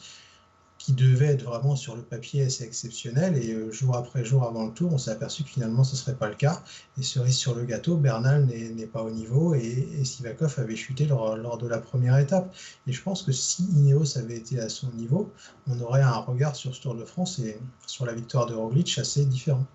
qui 0.85 0.93
devait 0.93 1.27
être 1.29 1.45
vraiment 1.45 1.77
sur 1.77 1.97
le 1.97 2.03
papier 2.03 2.43
assez 2.45 2.63
exceptionnel. 2.65 3.37
Et 3.43 3.53
euh, 3.55 3.73
jour 3.73 3.97
après 3.97 4.25
jour 4.25 4.45
avant 4.45 4.67
le 4.67 4.73
tour, 4.73 4.93
on 4.93 4.99
s'est 4.99 5.11
aperçu 5.11 5.43
que 5.45 5.49
finalement 5.51 5.83
ce 5.85 5.93
ne 5.93 5.97
serait 5.99 6.17
pas 6.17 6.29
le 6.29 6.35
cas. 6.35 6.63
Et 6.99 7.03
cerise 7.03 7.37
sur 7.39 7.55
le 7.55 7.65
gâteau, 7.65 7.97
Bernal 7.97 8.45
n'est 8.47 8.69
n'est 8.71 8.87
pas 8.87 9.03
au 9.03 9.11
niveau 9.11 9.55
et, 9.55 9.63
et 10.01 10.05
Sivakov 10.05 10.55
avait 10.59 10.77
chuté 10.77 11.07
lors, 11.07 11.37
lors 11.37 11.59
de 11.59 11.69
la 11.69 11.79
première 11.79 12.19
étape. 12.19 12.55
Et 12.87 12.93
je 12.93 13.03
pense 13.03 13.23
que 13.23 13.33
si 13.33 13.65
Ineos 13.65 14.19
avait 14.19 14.37
été 14.37 14.61
à 14.61 14.69
son 14.69 14.91
niveau, 14.93 15.33
on 15.67 15.81
aurait 15.81 16.03
un 16.03 16.19
regard 16.19 16.55
sur 16.57 16.75
ce 16.75 16.81
Tour 16.83 16.95
de 16.97 17.05
France 17.05 17.39
et 17.39 17.59
sur 17.87 18.05
la 18.07 18.13
victoire 18.15 18.47
de 18.47 18.55
Roglic 18.55 18.99
assez 18.99 19.25
différent. 19.25 19.67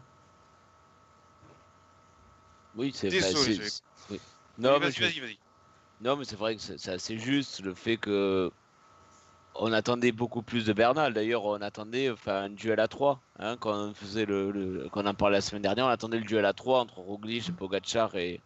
Oui, 2.74 2.92
c'est 2.94 3.10
oui. 4.10 4.22
Non, 4.58 4.80
Oui, 4.80 4.80
mais 4.80 4.90
vas-y, 4.90 5.00
je- 5.02 5.02
vas-y, 5.02 5.20
vas-y. 5.20 5.40
Non, 6.02 6.18
mais 6.18 6.26
c'est 6.26 6.36
vrai 6.38 6.56
que 6.56 6.62
c'est 6.62 6.78
c'est 6.80 6.92
assez 6.92 7.18
juste 7.20 7.62
le 7.62 7.76
fait 7.76 7.98
que 7.98 8.52
on 9.56 9.72
attendait 9.74 10.12
beaucoup 10.12 10.42
plus 10.44 10.66
de 10.66 10.74
Bernal. 10.74 11.14
D'ailleurs, 11.14 11.46
on 11.46 11.62
attendait 11.62 12.10
enfin 12.10 12.44
un 12.44 12.50
duel 12.50 12.80
à 12.80 12.88
3 12.88 13.22
hein, 13.40 13.58
quand 13.60 13.90
on 13.90 13.94
faisait 13.94 14.26
le, 14.26 14.52
le- 14.52 14.90
quand 14.92 15.04
on 15.04 15.08
en 15.08 15.14
parlait 15.14 15.38
la 15.38 15.42
semaine 15.42 15.62
dernière, 15.64 15.86
on 15.86 15.90
attendait 15.90 16.18
le 16.20 16.24
duel 16.26 16.46
à 16.46 16.54
3 16.54 16.80
entre 16.82 17.00
Roglic, 17.00 17.56
Pogacar 17.56 18.16
et 18.16 18.42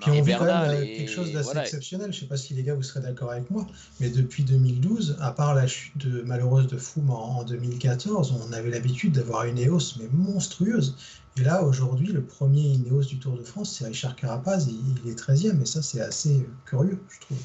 Puis 0.00 0.10
on 0.10 0.14
Et 0.14 0.20
vit 0.22 0.32
quand 0.32 0.44
même 0.44 0.46
Bernal, 0.46 0.76
euh, 0.76 0.82
et 0.84 0.96
quelque 0.96 1.10
chose 1.10 1.32
d'assez 1.32 1.44
voilà. 1.44 1.62
exceptionnel. 1.62 2.12
Je 2.12 2.16
ne 2.18 2.20
sais 2.22 2.28
pas 2.28 2.36
si 2.36 2.54
les 2.54 2.62
gars 2.62 2.74
vous 2.74 2.82
serez 2.82 3.00
d'accord 3.00 3.32
avec 3.32 3.50
moi, 3.50 3.66
mais 3.98 4.08
depuis 4.10 4.44
2012, 4.44 5.16
à 5.20 5.32
part 5.32 5.54
la 5.54 5.66
chute 5.66 5.98
de- 5.98 6.22
malheureuse 6.22 6.68
de 6.68 6.76
Froome 6.76 7.10
en, 7.10 7.38
en 7.40 7.44
2014, 7.44 8.32
on 8.32 8.52
avait 8.52 8.70
l'habitude 8.70 9.12
d'avoir 9.12 9.44
une 9.44 9.58
Ineos 9.58 9.96
mais 9.98 10.08
monstrueuse. 10.12 10.96
Et 11.36 11.42
là, 11.42 11.62
aujourd'hui, 11.64 12.08
le 12.12 12.24
premier 12.24 12.60
Ineos 12.62 13.04
du 13.04 13.18
Tour 13.18 13.36
de 13.36 13.42
France, 13.42 13.74
c'est 13.76 13.86
Richard 13.86 14.14
Carapaz. 14.16 14.68
Il, 14.68 14.98
il 15.04 15.10
est 15.10 15.14
13e, 15.18 15.60
et 15.62 15.66
ça, 15.66 15.82
c'est 15.82 16.00
assez 16.00 16.40
euh, 16.42 16.46
curieux, 16.66 16.98
je 17.08 17.20
trouve. 17.20 17.38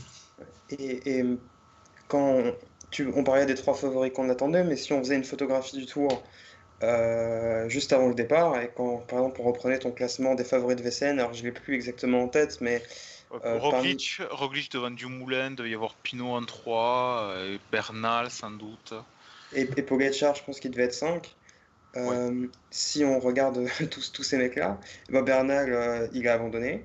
Et, 0.70 1.20
et 1.20 1.40
quand 2.08 2.44
tu, 2.92 3.08
on 3.16 3.24
parlait 3.24 3.46
des 3.46 3.56
trois 3.56 3.74
favoris 3.76 4.12
qu'on 4.14 4.30
attendait, 4.30 4.64
mais 4.64 4.76
si 4.78 4.94
on 4.94 5.00
faisait 5.00 5.16
une 5.16 5.24
photographie 5.26 5.78
du 5.78 5.86
tour 5.86 6.24
euh, 6.84 7.70
juste 7.70 7.94
avant 7.94 8.08
le 8.10 8.16
départ, 8.16 8.60
et 8.62 8.72
quand 8.76 9.00
par 9.08 9.20
exemple 9.20 9.42
on 9.42 9.46
reprenait 9.46 9.80
ton 9.80 9.92
classement 9.94 10.36
des 10.36 10.46
favoris 10.46 10.78
de 10.78 10.84
VCN, 10.84 11.20
alors 11.20 11.34
je 11.34 11.44
l'ai 11.44 11.52
plus 11.54 11.76
exactement 11.76 12.24
en 12.24 12.30
tête, 12.30 12.62
mais 12.62 12.84
Euh, 13.44 13.58
Roglic, 13.58 14.22
Roglic 14.32 14.72
devant 14.72 14.92
Dumoulin, 14.92 15.50
il 15.52 15.56
devait 15.56 15.70
y 15.72 15.74
avoir 15.76 15.96
Pinot 16.02 16.34
en 16.36 16.46
3, 16.46 17.36
et 17.40 17.60
Bernal 17.72 18.30
sans 18.32 18.52
doute. 18.52 18.94
et, 19.52 19.62
et 19.80 19.84
Pogacar, 19.84 20.36
je 20.36 20.44
pense 20.44 20.60
qu'il 20.60 20.72
devait 20.72 20.84
être 20.86 20.94
5. 20.94 21.38
Euh, 21.98 22.48
Si 22.72 23.04
on 23.06 23.20
regarde 23.20 23.60
tous, 23.92 24.12
tous 24.12 24.24
ces 24.24 24.38
mecs-là, 24.38 24.80
eh 25.10 25.14
ben 25.14 25.24
Bernal, 25.24 25.72
euh, 25.74 26.08
il 26.14 26.28
a 26.28 26.34
abandonné. 26.36 26.84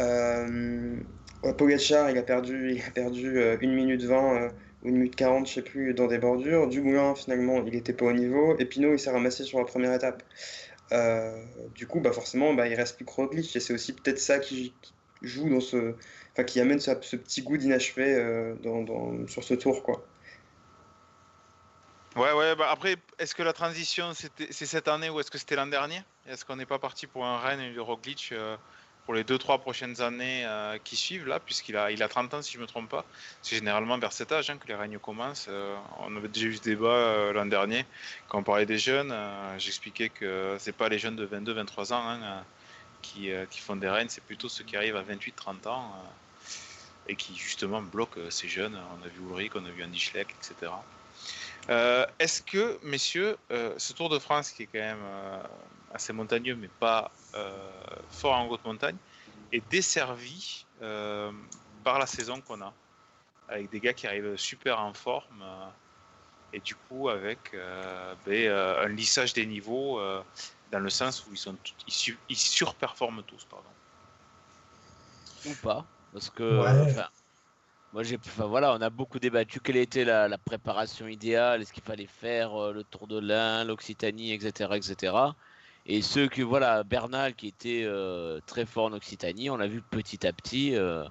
Euh, 0.00 1.00
Pogacar, 1.42 2.10
il 2.10 2.18
a 2.18 2.22
perdu, 2.22 2.72
il 2.72 2.82
euh, 3.36 3.56
1 3.60 3.66
minute 3.66 4.02
20 4.02 4.16
euh, 4.16 4.48
ou 4.82 4.88
1 4.88 4.92
minute 4.92 5.16
40, 5.16 5.46
je 5.46 5.54
sais 5.54 5.62
plus, 5.62 5.94
dans 5.94 6.06
des 6.06 6.18
bordures. 6.18 6.68
Dumoulin, 6.68 7.14
finalement, 7.14 7.62
il 7.64 7.72
n'était 7.72 7.92
pas 7.92 8.06
au 8.06 8.12
niveau. 8.12 8.56
Et 8.58 8.64
Pinot, 8.64 8.94
il 8.94 8.98
s'est 8.98 9.10
ramassé 9.10 9.44
sur 9.44 9.58
la 9.58 9.64
première 9.64 9.92
étape. 9.94 10.22
Euh, 10.92 11.42
du 11.74 11.86
coup, 11.86 12.00
bah 12.00 12.12
forcément, 12.12 12.54
bah, 12.54 12.66
il 12.66 12.74
reste 12.74 12.96
plus 12.96 13.04
que 13.04 13.12
Roglic. 13.12 13.54
Et 13.54 13.60
c'est 13.60 13.72
aussi 13.72 13.92
peut-être 13.92 14.18
ça 14.18 14.38
qui, 14.38 14.74
joue 15.22 15.48
dans 15.48 15.60
ce. 15.60 15.94
Enfin, 16.32 16.44
qui 16.44 16.60
amène 16.60 16.80
ce, 16.80 16.90
petit 16.92 17.42
goût 17.42 17.56
d'inachevé 17.56 18.14
euh, 18.14 18.54
sur 19.26 19.44
ce 19.44 19.54
tour, 19.54 19.82
quoi. 19.82 20.04
Ouais, 22.16 22.32
ouais, 22.32 22.56
bah 22.56 22.68
après, 22.70 22.96
est-ce 23.20 23.34
que 23.34 23.44
la 23.44 23.52
transition 23.52 24.12
c'est 24.14 24.66
cette 24.66 24.88
année 24.88 25.08
ou 25.08 25.20
est-ce 25.20 25.30
que 25.30 25.38
c'était 25.38 25.54
l'an 25.54 25.68
dernier? 25.68 26.00
Est-ce 26.26 26.44
qu'on 26.44 26.56
n'est 26.56 26.66
pas 26.66 26.80
parti 26.80 27.06
pour 27.06 27.24
un 27.24 27.38
Rennes 27.38 27.60
et 27.60 27.72
de 27.72 27.80
Roglic 27.80 28.30
euh, 28.32 28.56
pour 29.08 29.14
les 29.14 29.24
2-3 29.24 29.58
prochaines 29.60 30.02
années 30.02 30.44
euh, 30.44 30.76
qui 30.84 30.94
suivent 30.94 31.26
là, 31.26 31.40
puisqu'il 31.40 31.78
a, 31.78 31.90
il 31.90 32.02
a 32.02 32.08
30 32.08 32.34
ans 32.34 32.42
si 32.42 32.52
je 32.52 32.58
me 32.58 32.66
trompe 32.66 32.90
pas 32.90 33.06
C'est 33.40 33.56
généralement 33.56 33.96
vers 33.96 34.12
cet 34.12 34.32
âge 34.32 34.50
hein, 34.50 34.58
que 34.58 34.68
les 34.68 34.74
règnes 34.74 34.98
commencent. 34.98 35.46
euh, 35.48 35.74
on 36.00 36.14
avait 36.14 36.28
déjà 36.28 36.48
eu 36.48 36.56
ce 36.56 36.60
débat 36.60 36.88
euh, 36.88 37.32
l'an 37.32 37.46
dernier 37.46 37.86
quand 38.28 38.40
on 38.40 38.42
parlait 38.42 38.66
des 38.66 38.76
jeunes. 38.76 39.16
J'expliquais 39.56 40.10
que 40.10 40.56
c'est 40.58 40.76
pas 40.76 40.90
les 40.90 40.98
jeunes 40.98 41.16
de 41.16 41.26
22-23 41.26 41.94
ans 41.94 42.06
hein, 42.06 42.44
qui, 43.00 43.30
qui 43.48 43.60
font 43.60 43.76
des 43.76 43.88
règnes, 43.88 44.10
c'est 44.10 44.24
plutôt 44.24 44.50
ceux 44.50 44.64
qui 44.64 44.76
arrivent 44.76 44.96
à 44.96 45.02
28-30 45.02 45.68
ans 45.68 45.90
et 47.06 47.16
qui 47.16 47.34
justement 47.34 47.80
bloquent 47.80 48.20
ces 48.28 48.46
jeunes. 48.46 48.78
On 49.00 49.06
a 49.06 49.08
vu 49.08 49.22
Ulrich, 49.26 49.52
on 49.54 49.64
a 49.64 49.70
vu 49.70 49.84
Andy 49.84 49.98
Schleck, 49.98 50.28
etc. 50.38 50.70
Est-ce 52.18 52.42
que, 52.42 52.78
messieurs, 52.82 53.38
ce 53.48 53.92
Tour 53.94 54.10
de 54.10 54.18
France 54.18 54.50
qui 54.50 54.64
est 54.64 54.68
quand 54.70 54.80
même 54.80 55.06
assez 55.92 56.12
montagneux, 56.12 56.56
mais 56.56 56.68
pas 56.68 57.12
euh, 57.34 57.82
fort 58.10 58.34
en 58.34 58.46
haute 58.48 58.64
montagne, 58.64 58.96
est 59.52 59.66
desservi 59.70 60.66
euh, 60.82 61.32
par 61.84 61.98
la 61.98 62.06
saison 62.06 62.40
qu'on 62.40 62.60
a, 62.60 62.74
avec 63.48 63.70
des 63.70 63.80
gars 63.80 63.94
qui 63.94 64.06
arrivent 64.06 64.36
super 64.36 64.80
en 64.80 64.92
forme, 64.92 65.42
euh, 65.42 65.66
et 66.52 66.60
du 66.60 66.74
coup 66.74 67.08
avec 67.08 67.52
euh, 67.54 68.14
ben, 68.24 68.46
euh, 68.48 68.84
un 68.84 68.88
lissage 68.88 69.32
des 69.32 69.46
niveaux 69.46 70.00
euh, 70.00 70.22
dans 70.70 70.80
le 70.80 70.90
sens 70.90 71.26
où 71.26 71.32
ils, 71.32 71.38
sont 71.38 71.54
tout- 71.54 71.72
ils, 71.86 71.92
su- 71.92 72.18
ils 72.28 72.36
surperforment 72.36 73.22
tous, 73.22 73.44
pardon. 73.44 73.70
ou 75.44 75.54
pas 75.62 75.86
Parce 76.12 76.30
que 76.30 76.42
Ouais. 76.42 77.04
moi 77.92 78.02
j'ai 78.02 78.18
enfin 78.26 78.46
voilà, 78.46 78.74
on 78.74 78.80
a 78.80 78.90
beaucoup 78.90 79.18
débattu 79.18 79.60
quelle 79.60 79.76
était 79.76 80.04
la, 80.04 80.28
la 80.28 80.38
préparation 80.38 81.06
idéale, 81.06 81.62
est-ce 81.62 81.72
qu'il 81.72 81.82
fallait 81.82 82.06
faire 82.06 82.54
euh, 82.54 82.72
le 82.72 82.84
Tour 82.84 83.06
de 83.06 83.18
l'Ain, 83.18 83.64
l'Occitanie, 83.64 84.32
etc., 84.32 84.76
etc. 84.76 85.14
Et 85.90 86.02
ceux 86.02 86.28
que 86.28 86.42
voilà, 86.42 86.84
Bernal 86.84 87.34
qui 87.34 87.46
était 87.48 87.82
euh, 87.84 88.40
très 88.46 88.66
fort 88.66 88.84
en 88.86 88.92
Occitanie, 88.92 89.48
on 89.48 89.56
l'a 89.56 89.66
vu 89.66 89.80
petit 89.80 90.26
à 90.26 90.34
petit 90.34 90.76
euh, 90.76 91.04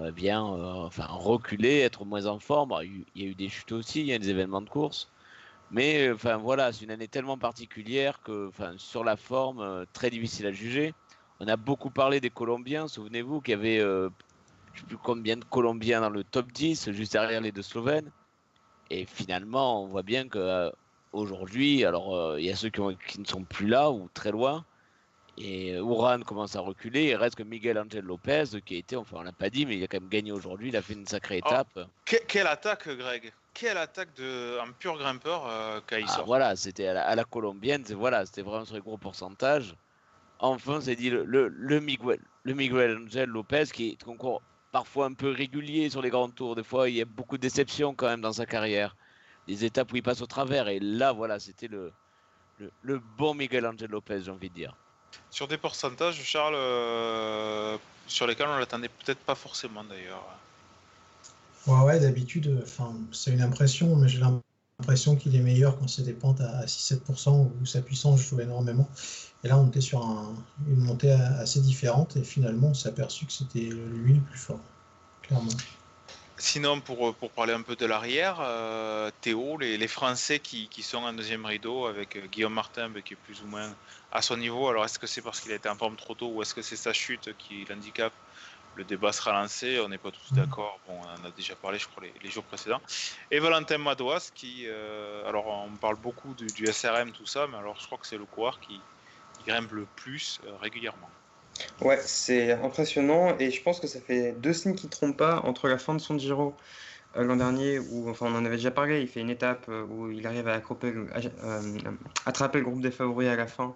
euh, 0.00 0.10
bien 0.10 0.42
enfin 0.42 1.06
reculer, 1.06 1.78
être 1.78 2.04
moins 2.04 2.26
en 2.26 2.40
forme. 2.40 2.76
Il 2.82 3.04
y 3.14 3.24
a 3.24 3.26
eu- 3.28 3.30
eu 3.30 3.34
des 3.36 3.48
chutes 3.48 3.70
aussi, 3.70 4.00
il 4.00 4.06
y 4.06 4.12
a 4.12 4.18
des 4.18 4.30
événements 4.30 4.60
de 4.60 4.68
course. 4.68 5.08
Mais 5.70 6.10
enfin 6.10 6.36
voilà, 6.36 6.72
c'est 6.72 6.84
une 6.84 6.90
année 6.90 7.06
tellement 7.06 7.38
particulière 7.38 8.20
que 8.22 8.48
enfin 8.48 8.74
sur 8.76 9.04
la 9.04 9.16
forme 9.16 9.86
très 9.92 10.10
difficile 10.10 10.46
à 10.46 10.52
juger. 10.52 10.94
On 11.38 11.46
a 11.46 11.56
beaucoup 11.56 11.90
parlé 11.90 12.20
des 12.20 12.30
Colombiens, 12.30 12.88
souvenez-vous 12.88 13.40
qu'il 13.40 13.52
y 13.52 13.54
avait 13.54 13.78
je 13.78 14.80
sais 14.80 14.86
plus 14.86 14.96
combien 14.96 15.36
de 15.36 15.44
Colombiens 15.44 16.00
dans 16.00 16.10
le 16.10 16.24
top 16.24 16.50
10, 16.50 16.90
juste 16.90 17.12
derrière 17.12 17.40
les 17.40 17.52
deux 17.52 17.62
Slovènes. 17.62 18.10
Et 18.90 19.06
finalement, 19.06 19.82
on 19.84 19.86
voit 19.86 20.02
bien 20.02 20.28
que 20.28 20.72
aujourd'hui, 21.12 21.84
alors 21.84 22.14
euh, 22.16 22.40
il 22.40 22.46
y 22.46 22.50
a 22.50 22.56
ceux 22.56 22.70
qui, 22.70 22.80
ont- 22.80 22.96
qui 23.08 23.20
ne 23.20 23.24
sont 23.26 23.44
plus 23.44 23.66
là 23.66 23.90
ou 23.90 24.08
très 24.14 24.30
loin. 24.30 24.64
Et 25.38 25.72
euh, 25.72 25.78
Uran 25.78 26.20
commence 26.20 26.56
à 26.56 26.60
reculer. 26.60 27.04
Il 27.10 27.14
reste 27.16 27.36
que 27.36 27.42
Miguel 27.42 27.78
Angel 27.78 28.04
Lopez 28.04 28.44
qui 28.66 28.74
a 28.74 28.78
été, 28.78 28.96
enfin 28.96 29.16
on 29.20 29.22
l'a 29.22 29.32
pas 29.32 29.48
dit, 29.48 29.64
mais 29.64 29.76
il 29.78 29.82
a 29.84 29.86
quand 29.86 30.00
même 30.00 30.10
gagné 30.10 30.30
aujourd'hui. 30.32 30.68
Il 30.68 30.76
a 30.76 30.82
fait 30.82 30.92
une 30.92 31.06
sacrée 31.06 31.40
Oh. 31.44 31.48
étape. 31.48 31.88
Que- 32.04 32.16
quelle 32.28 32.46
attaque, 32.46 32.88
Greg 32.88 33.32
Quelle 33.54 33.78
attaque 33.78 34.14
de, 34.16 34.58
en 34.60 34.72
pur 34.78 34.98
grimpeur 34.98 35.46
euh, 35.46 35.80
Ah, 35.90 36.22
voilà, 36.26 36.54
c'était 36.56 36.86
à 36.86 36.94
la, 36.94 37.06
à 37.06 37.14
la 37.14 37.24
colombienne, 37.24 37.82
c'est- 37.86 37.94
voilà, 37.94 38.26
c'était 38.26 38.42
vraiment 38.42 38.64
sur 38.66 38.74
les 38.74 38.80
gros 38.82 38.98
pourcentages. 38.98 39.74
Enfin, 40.38 40.80
c'est 40.80 40.96
dit 40.96 41.08
le, 41.08 41.24
le, 41.24 41.48
le 41.48 41.80
Miguel, 41.80 42.18
le 42.42 42.54
Miguel 42.54 42.98
Angel 43.06 43.28
Lopez 43.28 43.64
qui 43.72 43.90
est 43.90 44.08
encore 44.08 44.42
parfois 44.72 45.06
un 45.06 45.12
peu 45.14 45.30
régulier 45.30 45.88
sur 45.88 46.02
les 46.02 46.10
grands 46.10 46.30
tours. 46.30 46.56
Des 46.56 46.64
fois, 46.64 46.88
il 46.90 46.96
y 46.96 47.00
a 47.00 47.04
beaucoup 47.04 47.36
de 47.36 47.42
déceptions 47.42 47.94
quand 47.94 48.08
même 48.08 48.20
dans 48.22 48.32
sa 48.32 48.44
carrière. 48.44 48.96
Des 49.48 49.64
étapes 49.64 49.92
où 49.92 49.96
il 49.96 50.02
passe 50.02 50.20
au 50.22 50.26
travers. 50.26 50.68
Et 50.68 50.78
là, 50.80 51.12
voilà, 51.12 51.40
c'était 51.40 51.68
le, 51.68 51.92
le, 52.58 52.70
le 52.82 53.00
bon 53.18 53.34
Miguel 53.34 53.66
Angel 53.66 53.90
Lopez, 53.90 54.22
j'ai 54.24 54.30
envie 54.30 54.50
de 54.50 54.54
dire. 54.54 54.76
Sur 55.30 55.48
des 55.48 55.58
pourcentages, 55.58 56.22
Charles, 56.22 56.54
euh, 56.56 57.76
sur 58.06 58.26
lesquels 58.26 58.48
on 58.48 58.58
l'attendait 58.58 58.88
peut-être 58.88 59.20
pas 59.20 59.34
forcément 59.34 59.84
d'ailleurs. 59.84 60.24
Ouais, 61.66 61.80
ouais, 61.84 62.00
d'habitude, 62.00 62.48
euh, 62.48 62.62
enfin, 62.62 62.94
c'est 63.12 63.32
une 63.32 63.42
impression, 63.42 63.94
mais 63.96 64.08
j'ai 64.08 64.20
l'impression 64.20 65.16
qu'il 65.16 65.34
est 65.36 65.40
meilleur 65.40 65.78
quand 65.78 65.88
c'est 65.88 66.02
des 66.02 66.12
pentes 66.12 66.40
à 66.40 66.64
6-7% 66.66 67.50
où 67.60 67.66
sa 67.66 67.82
puissance 67.82 68.20
joue 68.20 68.40
énormément. 68.40 68.88
Et 69.44 69.48
là, 69.48 69.58
on 69.58 69.68
était 69.68 69.80
sur 69.80 70.00
une 70.68 70.80
montée 70.84 71.12
assez 71.12 71.60
différente 71.60 72.16
et 72.16 72.22
finalement, 72.24 72.68
on 72.68 72.74
s'est 72.74 72.88
aperçu 72.88 73.26
que 73.26 73.32
c'était 73.32 73.70
lui 73.70 74.14
le 74.14 74.20
plus 74.20 74.38
fort, 74.38 74.60
clairement. 75.22 75.50
Sinon, 76.44 76.80
pour, 76.80 77.14
pour 77.14 77.30
parler 77.30 77.52
un 77.52 77.62
peu 77.62 77.76
de 77.76 77.86
l'arrière, 77.86 78.38
euh, 78.40 79.12
Théo, 79.20 79.58
les, 79.58 79.86
Français 79.86 80.40
qui, 80.40 80.82
sont 80.82 80.98
en 80.98 81.12
deuxième 81.12 81.46
rideau 81.46 81.86
avec 81.86 82.16
euh, 82.16 82.26
Guillaume 82.26 82.54
Martin, 82.54 82.88
ben, 82.88 83.00
qui 83.00 83.14
est 83.14 83.16
plus 83.16 83.42
ou 83.42 83.46
moins 83.46 83.72
à 84.10 84.22
son 84.22 84.36
niveau. 84.36 84.68
Alors, 84.68 84.84
est-ce 84.84 84.98
que 84.98 85.06
c'est 85.06 85.22
parce 85.22 85.40
qu'il 85.40 85.52
a 85.52 85.54
été 85.54 85.68
en 85.68 85.76
forme 85.76 85.94
trop 85.94 86.16
tôt 86.16 86.26
ou 86.26 86.42
est-ce 86.42 86.52
que 86.52 86.60
c'est 86.60 86.74
sa 86.74 86.92
chute 86.92 87.32
qui 87.38 87.64
l'handicape? 87.66 88.12
Le 88.74 88.82
débat 88.82 89.12
sera 89.12 89.32
lancé, 89.32 89.78
on 89.78 89.88
n'est 89.88 89.98
pas 89.98 90.10
tous 90.10 90.32
d'accord. 90.32 90.80
Bon, 90.88 91.00
on 91.00 91.22
en 91.22 91.28
a 91.28 91.30
déjà 91.30 91.54
parlé, 91.54 91.78
je 91.78 91.86
crois, 91.86 92.02
les, 92.20 92.30
jours 92.30 92.44
précédents. 92.44 92.82
Et 93.30 93.38
Valentin 93.38 93.78
Madouas, 93.78 94.32
qui. 94.34 94.64
Euh, 94.66 95.28
alors, 95.28 95.46
on 95.46 95.76
parle 95.76 95.96
beaucoup 95.96 96.34
du, 96.34 96.46
du, 96.46 96.66
SRM, 96.66 97.12
tout 97.12 97.26
ça, 97.26 97.46
mais 97.46 97.56
alors 97.56 97.78
je 97.78 97.86
crois 97.86 97.98
que 97.98 98.06
c'est 98.06 98.18
le 98.18 98.24
coureur 98.24 98.58
qui, 98.58 98.80
grimpe 99.46 99.70
le 99.70 99.86
plus 99.94 100.40
régulièrement. 100.60 101.10
Ouais, 101.80 102.00
c'est 102.04 102.52
impressionnant 102.52 103.36
et 103.38 103.50
je 103.50 103.62
pense 103.62 103.80
que 103.80 103.86
ça 103.86 104.00
fait 104.00 104.32
deux 104.32 104.52
signes 104.52 104.74
qui 104.74 104.86
ne 104.86 104.90
trompent 104.90 105.16
pas 105.16 105.40
entre 105.44 105.68
la 105.68 105.78
fin 105.78 105.94
de 105.94 106.00
son 106.00 106.18
Giro 106.18 106.54
euh, 107.16 107.24
l'an 107.24 107.36
dernier, 107.36 107.78
où 107.78 108.08
enfin, 108.08 108.26
on 108.26 108.34
en 108.34 108.44
avait 108.44 108.56
déjà 108.56 108.70
parlé, 108.70 109.02
il 109.02 109.08
fait 109.08 109.20
une 109.20 109.30
étape 109.30 109.66
euh, 109.68 109.84
où 109.84 110.10
il 110.10 110.26
arrive 110.26 110.48
à 110.48 110.62
euh, 110.84 111.74
attraper 112.24 112.58
le 112.58 112.64
groupe 112.64 112.80
des 112.80 112.90
favoris 112.90 113.28
à 113.28 113.36
la 113.36 113.46
fin. 113.46 113.74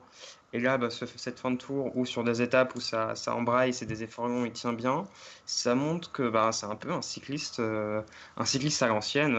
Et 0.53 0.61
là, 0.61 0.79
bah, 0.79 0.89
cette 0.91 1.39
fin 1.39 1.51
de 1.51 1.57
tour, 1.57 1.95
ou 1.97 2.07
sur 2.07 2.25
des 2.25 2.41
étapes 2.41 2.75
où 2.77 2.81
ça, 2.81 3.15
embraille, 3.27 3.75
c'est 3.75 3.85
des 3.85 4.03
efforts 4.03 4.29
longs, 4.29 4.47
il 4.47 4.53
tient 4.53 4.73
bien, 4.73 5.07
ça 5.45 5.75
montre 5.75 6.13
que 6.13 6.29
bah, 6.31 6.51
c'est 6.53 6.67
un 6.67 6.77
peu 6.77 6.93
un 6.93 7.03
cycliste, 7.03 7.61
un 7.61 8.45
cycliste 8.45 8.83
à 8.83 8.87
l'ancienne. 8.87 9.37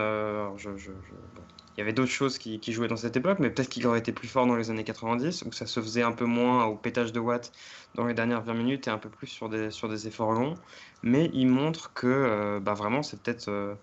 Il 1.77 1.81
y 1.81 1.83
avait 1.83 1.93
d'autres 1.93 2.11
choses 2.11 2.39
qui, 2.39 2.59
jouaient 2.73 2.87
dans 2.87 2.95
cette 2.97 3.15
époque, 3.17 3.37
mais 3.37 3.51
peut-être 3.51 3.69
qu'il 3.69 3.85
aurait 3.85 3.99
été 3.99 4.11
plus 4.11 4.27
fort 4.27 4.47
dans 4.47 4.55
les 4.55 4.71
années 4.71 4.83
90, 4.83 5.43
où 5.43 5.51
ça 5.51 5.67
se 5.67 5.79
faisait 5.79 6.01
un 6.01 6.11
peu 6.11 6.25
moins 6.25 6.65
au 6.65 6.75
pétage 6.75 7.13
de 7.13 7.19
watts 7.19 7.51
dans 7.93 8.07
les 8.07 8.15
dernières 8.15 8.41
20 8.41 8.53
minutes 8.55 8.87
et 8.87 8.89
un 8.89 8.97
peu 8.97 9.09
plus 9.09 9.27
sur 9.27 9.47
des, 9.47 10.07
efforts 10.07 10.31
longs. 10.31 10.55
Mais 11.03 11.29
il 11.33 11.47
montre 11.47 11.93
que 11.93 12.07
euh, 12.07 12.59
bah, 12.59 12.73
vraiment, 12.73 13.03
c'est 13.03 13.21
peut-être, 13.21 13.49
euh, 13.49 13.75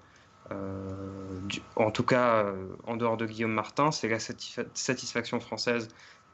euh, 0.50 1.38
en 1.76 1.92
tout 1.92 2.02
cas 2.02 2.46
en 2.84 2.96
dehors 2.96 3.16
de 3.16 3.26
Guillaume 3.26 3.52
Martin, 3.52 3.92
c'est 3.92 4.08
la 4.08 4.18
satisfaction 4.18 5.38
française 5.38 5.88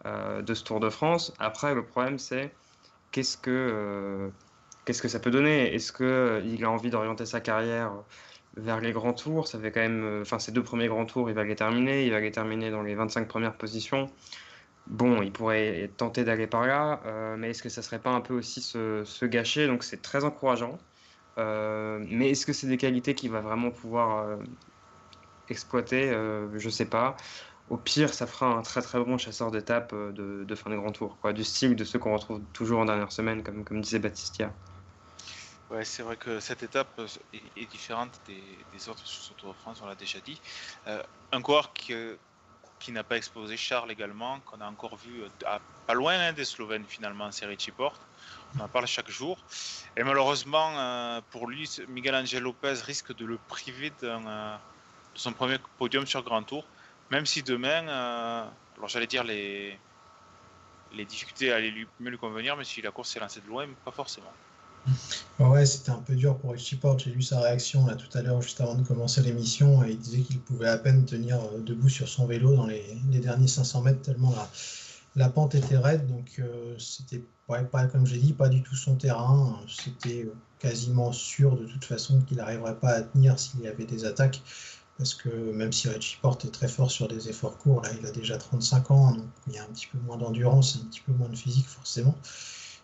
de 0.07 0.55
ce 0.55 0.65
Tour 0.65 0.81
de 0.81 0.89
France. 0.89 1.35
Après, 1.39 1.75
le 1.75 1.85
problème, 1.85 2.19
c'est 2.19 2.55
qu'est-ce 3.11 3.37
que, 3.37 4.31
qu'est-ce 4.87 5.03
que 5.03 5.09
ça 5.09 5.21
peut 5.21 5.31
donner? 5.31 5.75
Est-ce 5.75 5.93
qu'il 5.93 6.65
a 6.65 6.71
envie 6.71 6.89
d'orienter 6.89 7.27
sa 7.27 7.43
carrière 7.43 7.93
vers 8.57 8.81
les 8.81 8.93
grands 8.93 9.13
tours. 9.13 9.49
Ça 9.49 9.59
fait 9.59 9.71
quand 9.71 9.81
même, 9.81 10.05
euh, 10.05 10.23
enfin, 10.23 10.39
ces 10.39 10.53
deux 10.53 10.63
premiers 10.63 10.89
grands 10.89 11.07
tours, 11.07 11.29
il 11.31 11.35
va 11.35 11.45
les 11.45 11.57
terminer. 11.57 12.05
Il 12.07 12.13
va 12.13 12.21
les 12.21 12.31
terminer 12.31 12.71
dans 12.71 12.83
les 12.83 12.95
25 12.95 13.29
premières 13.29 13.57
positions. 13.57 14.07
Bon, 14.87 15.23
il 15.23 15.33
pourrait 15.33 15.91
tenter 15.97 16.25
d'aller 16.25 16.47
par 16.47 16.67
là, 16.67 17.01
euh, 17.07 17.37
mais 17.37 17.51
est-ce 17.51 17.63
que 17.63 17.69
ça 17.69 17.83
serait 17.83 18.01
pas 18.01 18.11
un 18.11 18.21
peu 18.21 18.35
aussi 18.35 18.61
se, 18.63 19.25
gâcher? 19.27 19.67
Donc 19.67 19.85
c'est 19.85 20.03
très 20.03 20.25
encourageant. 20.25 20.79
Euh, 21.39 22.05
mais 22.11 22.31
est-ce 22.31 22.47
que 22.47 22.53
c'est 22.53 22.67
des 22.67 22.77
qualités 22.77 23.15
qu'il 23.15 23.31
va 23.31 23.41
vraiment 23.41 23.71
pouvoir 23.71 24.39
exploiter? 25.49 26.13
Je 26.55 26.69
sais 26.71 26.87
pas. 26.87 27.17
Au 27.71 27.77
pire, 27.77 28.13
ça 28.13 28.27
fera 28.27 28.47
un 28.47 28.63
très 28.63 28.83
très 28.83 28.99
bon 29.05 29.17
chasseur 29.17 29.53
d'étapes 29.53 29.95
de, 29.95 30.45
de, 30.45 30.55
fin 30.57 30.71
de 30.71 30.77
grand 30.77 30.93
tour, 30.93 31.19
quoi, 31.21 31.33
du 31.33 31.45
style 31.45 31.77
de 31.77 31.85
ceux 31.85 32.01
qu'on 32.01 32.15
retrouve 32.15 32.43
toujours 32.53 32.81
en 32.81 32.85
dernière 32.87 33.13
semaine, 33.13 33.45
comme, 33.45 33.65
comme 33.65 33.81
disait 33.81 34.01
Baptistia. 34.01 34.53
C'est 35.85 36.03
vrai 36.03 36.17
que 36.17 36.41
cette 36.41 36.65
étape 36.65 36.89
euh, 36.99 37.07
est, 37.57 37.71
différente 37.71 38.21
des, 38.27 38.89
autres 38.89 39.07
sur 39.07 39.35
Tour 39.37 39.53
de 39.53 39.59
France, 39.59 39.81
on 39.83 39.87
l'a 39.87 39.95
déjà 39.95 40.19
dit. 40.19 40.41
Euh, 40.89 41.01
un 41.31 41.41
coureur 41.41 41.73
qui, 41.73 41.95
euh, 41.95 42.17
n'a 42.89 43.05
pas 43.05 43.17
exposé 43.17 43.57
Charles 43.57 43.93
également, 43.93 44.41
qu'on 44.41 44.61
a 44.61 44.67
encore 44.67 44.97
vu 44.97 45.23
pas 45.87 45.95
loin 45.95 46.15
hein, 46.15 46.33
des 46.33 46.45
Slovènes 46.45 46.85
finalement, 46.89 47.31
c'est 47.31 47.47
Richie 47.47 47.71
Porte. 47.71 48.01
On 48.57 48.65
en 48.65 48.69
parle 48.69 48.87
chaque 48.89 49.11
jour. 49.11 49.39
Et 49.97 50.03
malheureusement, 50.03 51.23
pour 51.31 51.47
lui, 51.47 51.71
Miguel 51.89 52.17
Angel 52.17 52.43
Lopez 52.43 52.81
risque 52.85 53.15
de 53.15 53.25
le 53.25 53.39
priver 53.49 53.93
de 54.03 54.11
son 55.15 55.33
premier 55.33 55.59
podium 55.79 56.05
sur 56.05 56.25
Grand 56.25 56.43
Tour. 56.43 56.65
Même 57.11 57.27
si 57.27 57.45
demain, 57.45 57.87
alors 58.77 58.89
j'allais 58.89 59.07
dire 59.07 59.23
les, 59.23 59.79
les 60.93 61.05
difficultés 61.05 61.53
allaient 61.53 61.87
mieux 62.01 62.11
lui 62.11 62.19
convenir, 62.19 62.57
mais 62.57 62.65
si 62.65 62.83
la 62.83 62.91
course 62.91 63.11
s'est 63.11 63.21
lancée 63.21 63.41
de 63.41 63.47
loin, 63.47 63.69
pas 63.85 63.93
forcément. 63.93 64.33
Ouais, 65.39 65.65
c'était 65.67 65.91
un 65.91 65.99
peu 65.99 66.15
dur 66.15 66.39
pour 66.39 66.53
Richie 66.53 66.77
Porte. 66.77 67.01
J'ai 67.05 67.11
lu 67.11 67.23
sa 67.23 67.41
réaction 67.41 67.87
là 67.87 67.95
tout 67.95 68.17
à 68.17 68.23
l'heure, 68.23 68.43
juste 68.43 68.61
avant 68.61 68.75
de 68.75 68.87
commencer 68.87 69.23
l'émission, 69.23 69.83
il 69.85 69.99
disait 69.99 70.21
qu'il 70.21 70.41
pouvait 70.41 70.69
à 70.69 70.79
peine 70.79 71.05
tenir 71.05 71.41
euh, 71.41 71.59
debout 71.61 71.89
sur 71.89 72.09
son 72.09 72.27
vélo 72.27 72.55
dans 72.55 72.67
les, 72.67 72.83
derniers 73.11 73.49
500 73.49 73.83
mètres, 73.83 74.03
tellement 74.03 74.35
la, 75.17 75.29
pente 75.29 75.55
était 75.55 75.79
raide. 75.79 76.07
Donc, 76.09 76.37
euh, 76.39 76.75
c'était 76.79 77.25
pas, 77.47 77.87
comme 77.87 78.07
j'ai 78.07 78.19
dit, 78.19 78.33
pas 78.33 78.49
du 78.49 78.63
tout 78.63 78.77
son 78.77 78.97
terrain. 78.97 79.59
C'était 79.69 80.29
quasiment 80.59 81.13
sûr 81.13 81.57
de 81.57 81.67
toute 81.67 81.85
façon 81.85 82.21
qu'il 82.21 82.37
n'arriverait 82.37 82.79
pas 82.79 82.91
à 82.91 83.03
tenir 83.03 83.39
s'il 83.39 83.61
y 83.61 83.69
avait 83.69 83.87
des 83.87 84.05
attaques. 84.05 84.43
Parce 84.99 85.15
que 85.15 85.31
même 85.31 85.73
si 85.73 85.89
Richie 85.89 86.19
Porte 86.21 86.45
est 86.45 86.51
très 86.51 86.69
fort 86.69 86.91
sur 86.91 87.09
des 87.09 87.31
efforts 87.31 87.57
courts, 87.57 87.81
là, 87.81 87.89
il 87.99 88.07
a 88.07 88.11
déjà 88.11 88.37
35 88.37 88.91
ans, 88.91 89.13
donc 89.13 89.25
il 89.47 89.55
y 89.55 89.59
a 89.59 89.63
un 89.63 89.69
petit 89.69 89.87
peu 89.87 89.97
moins 90.01 90.19
d'endurance, 90.19 90.77
un 90.77 90.87
petit 90.89 91.01
peu 91.01 91.13
moins 91.13 91.31
de 91.31 91.37
physique 91.37 91.67
forcément. 91.67 92.15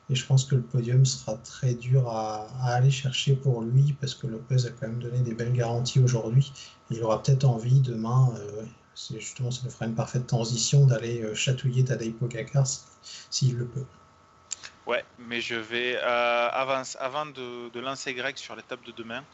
Et 0.08 0.14
je 0.14 0.24
pense 0.24 0.44
que 0.44 0.54
le 0.54 0.62
podium 0.62 1.04
sera 1.04 1.36
très 1.36 1.74
dur 1.74 2.08
à, 2.08 2.46
aller 2.62 2.90
chercher 2.90 3.34
pour 3.34 3.62
lui 3.62 3.94
parce 4.00 4.14
que 4.14 4.26
Lopez 4.26 4.66
a 4.66 4.70
quand 4.70 4.86
même 4.86 5.00
donné 5.00 5.18
des 5.20 5.34
belles 5.34 5.52
garanties 5.52 5.98
aujourd'hui. 5.98 6.52
Il 6.90 7.02
aura 7.02 7.22
peut-être 7.22 7.44
envie 7.44 7.80
demain, 7.80 8.32
euh, 8.36 8.62
c'est 8.94 9.18
justement 9.18 9.50
ça 9.50 9.62
nous 9.64 9.70
fera 9.70 9.86
une 9.86 9.96
parfaite 9.96 10.26
transition, 10.26 10.86
d'aller 10.86 11.22
euh, 11.22 11.34
chatouiller 11.34 11.84
Tadej 11.84 12.12
Pogacar 12.12 12.64
s'il 13.30 13.56
le 13.56 13.66
peut. 13.66 13.84
Ouais, 14.86 15.04
mais 15.18 15.40
je 15.40 15.56
vais 15.56 15.96
euh, 15.96 16.48
avant 16.52 17.26
de, 17.26 17.80
lancer 17.80 18.14
Greg 18.14 18.36
sur 18.36 18.54
l'étape 18.54 18.84
de 18.84 18.92
demain, 18.92 19.24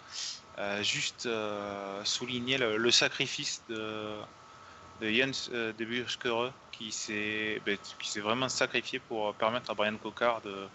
juste 0.81 1.29
souligner 2.05 2.57
le, 2.57 2.91
sacrifice 2.91 3.63
de, 3.69 4.17
de 5.03 5.11
Jens 5.11 5.51
euh, 5.53 5.73
qui 6.71 6.93
s'est 6.93 7.61
ben, 7.67 7.77
qui 7.99 8.09
s'est 8.09 8.21
vraiment 8.21 8.49
sacrifié 8.49 9.01
pour 9.01 9.35
permettre 9.35 9.71
à 9.71 9.75
Brian 9.75 9.97
Cocard 9.97 10.41
de, 10.43 10.67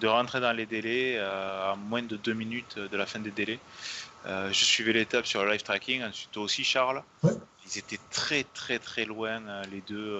de 0.00 0.06
rentrer 0.06 0.40
dans 0.40 0.52
les 0.52 0.66
délais 0.66 1.16
euh, 1.18 1.72
à 1.72 1.76
moins 1.76 2.02
de 2.02 2.16
deux 2.16 2.34
minutes 2.34 2.78
de 2.78 2.96
la 2.96 3.06
fin 3.06 3.18
des 3.18 3.32
délais. 3.32 3.58
Euh, 4.26 4.50
je 4.52 4.64
suivais 4.64 4.92
l'étape 4.92 5.26
sur 5.26 5.44
le 5.44 5.50
live 5.50 5.62
tracking, 5.62 6.02
ensuite 6.02 6.30
toi 6.30 6.44
aussi 6.44 6.64
Charles. 6.64 7.02
Ils 7.66 7.78
étaient 7.78 8.00
très 8.10 8.44
très 8.44 8.78
très 8.78 9.04
loin 9.04 9.40
les 9.72 9.80
deux 9.80 10.18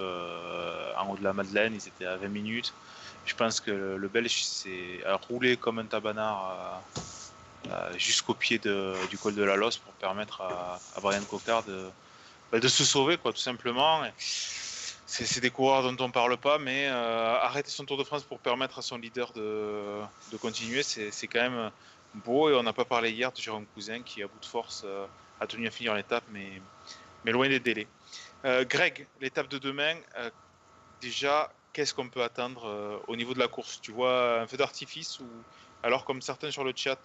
en 0.97 1.09
haut 1.09 1.17
de 1.17 1.23
la 1.23 1.33
Madeleine, 1.33 1.73
ils 1.75 1.87
étaient 1.87 2.05
à 2.05 2.17
20 2.17 2.27
minutes. 2.27 2.73
Je 3.25 3.35
pense 3.35 3.59
que 3.59 3.71
le, 3.71 4.07
Belge 4.07 4.43
s'est 4.43 5.03
roulé 5.29 5.55
comme 5.55 5.77
un 5.77 5.85
tabanard 5.85 6.81
jusqu'au 7.97 8.33
pied 8.33 8.59
du 8.59 9.17
col 9.19 9.35
de 9.35 9.43
la 9.43 9.55
Losse 9.55 9.77
pour 9.77 9.93
permettre 9.93 10.41
à, 10.41 10.79
à 10.95 11.01
Brian 11.01 11.23
Cocard 11.23 11.63
de, 11.63 11.87
bah, 12.55 12.61
de 12.61 12.69
se 12.69 12.85
sauver, 12.85 13.17
quoi, 13.17 13.33
tout 13.33 13.41
simplement. 13.41 14.01
C'est 14.17 15.41
des 15.41 15.49
coureurs 15.49 15.83
dont 15.83 16.05
on 16.05 16.09
parle 16.09 16.37
pas, 16.37 16.57
mais 16.57 16.87
euh, 16.87 17.35
arrêter 17.35 17.69
son 17.69 17.83
Tour 17.83 17.97
de 17.97 18.05
France 18.05 18.23
pour 18.23 18.39
permettre 18.39 18.79
à 18.79 18.81
son 18.81 18.97
leader 18.97 19.33
de, 19.33 19.99
de 20.31 20.37
continuer, 20.37 20.81
c'est 20.81 21.27
quand 21.27 21.41
même 21.41 21.69
beau. 22.13 22.49
Et 22.49 22.53
on 22.53 22.63
n'a 22.63 22.71
pas 22.71 22.85
parlé 22.85 23.11
hier 23.11 23.29
de 23.33 23.41
Jérôme 23.41 23.65
Cousin 23.67 24.01
qui, 24.03 24.23
à 24.23 24.27
bout 24.27 24.39
de 24.39 24.45
force, 24.45 24.83
euh, 24.85 25.05
a 25.41 25.47
tenu 25.47 25.67
à 25.67 25.71
finir 25.71 25.95
l'étape, 25.95 26.23
mais, 26.29 26.61
mais 27.25 27.33
loin 27.33 27.49
des 27.49 27.59
délais. 27.59 27.89
Euh, 28.45 28.63
Greg, 28.63 29.05
l'étape 29.19 29.49
de 29.49 29.57
demain, 29.57 29.97
déjà, 31.01 31.51
qu'est-ce 31.73 31.93
qu'on 31.93 32.07
peut 32.07 32.23
attendre 32.23 33.03
au 33.09 33.17
niveau 33.17 33.33
de 33.33 33.39
la 33.39 33.49
course? 33.49 33.81
Tu 33.81 33.91
vois 33.91 34.39
un 34.39 34.47
feu 34.47 34.55
d'artifice 34.55 35.19
ou 35.19 35.27
alors, 35.83 36.05
comme 36.05 36.21
certains 36.21 36.51
sur 36.51 36.63
le 36.63 36.71
chat, 36.73 37.01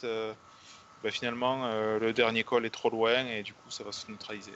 bah, 1.03 1.11
finalement, 1.11 1.69
le 1.99 2.13
dernier 2.13 2.45
col 2.45 2.67
est 2.67 2.71
trop 2.71 2.89
loin 2.89 3.27
et 3.27 3.43
du 3.43 3.53
coup, 3.53 3.69
ça 3.69 3.83
va 3.83 3.91
se 3.91 4.09
neutraliser? 4.13 4.55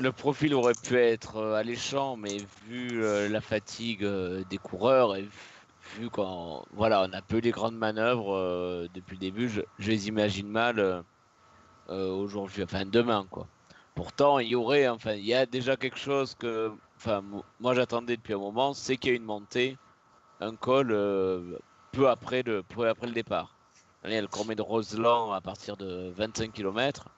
Le 0.00 0.12
profil 0.12 0.54
aurait 0.54 0.74
pu 0.74 0.96
être 0.96 1.36
euh, 1.36 1.54
alléchant, 1.54 2.16
mais 2.16 2.38
vu 2.66 3.02
euh, 3.02 3.28
la 3.28 3.40
fatigue 3.40 4.04
euh, 4.04 4.42
des 4.48 4.58
coureurs 4.58 5.16
et 5.16 5.28
vu 5.96 6.10
qu'on 6.10 6.64
voilà, 6.72 7.02
on 7.02 7.12
a 7.12 7.22
peu 7.22 7.38
les 7.38 7.50
grandes 7.50 7.76
manœuvres 7.76 8.88
depuis 8.94 9.16
le 9.16 9.20
début, 9.20 9.48
je, 9.48 9.60
les 9.78 10.08
imagine 10.08 10.48
mal 10.48 11.04
aujourd'hui, 11.88 12.62
enfin 12.62 12.86
demain 12.86 13.26
quoi. 13.30 13.46
Pourtant, 13.94 14.38
il 14.38 14.48
y 14.48 14.54
aurait, 14.54 14.88
enfin, 14.88 15.12
il 15.12 15.26
y 15.26 15.34
a 15.34 15.44
déjà 15.44 15.76
quelque 15.76 15.98
chose 15.98 16.34
que, 16.34 16.72
moi 17.60 17.74
j'attendais 17.74 18.16
depuis 18.16 18.32
un 18.32 18.38
moment, 18.38 18.72
c'est 18.72 18.96
qu'il 18.96 19.10
y 19.10 19.12
a 19.12 19.16
une 19.16 19.24
montée, 19.24 19.76
un 20.40 20.54
col 20.54 20.88
peu 21.90 22.08
après 22.08 22.42
le, 22.42 22.62
peu 22.62 22.88
après 22.88 23.08
le 23.08 23.12
départ. 23.12 23.54
Le 24.04 24.54
de 24.54 24.62
Roseland 24.62 25.32
à 25.32 25.40
partir 25.42 25.76
de 25.76 26.10
25 26.16 26.52
km. 26.52 27.10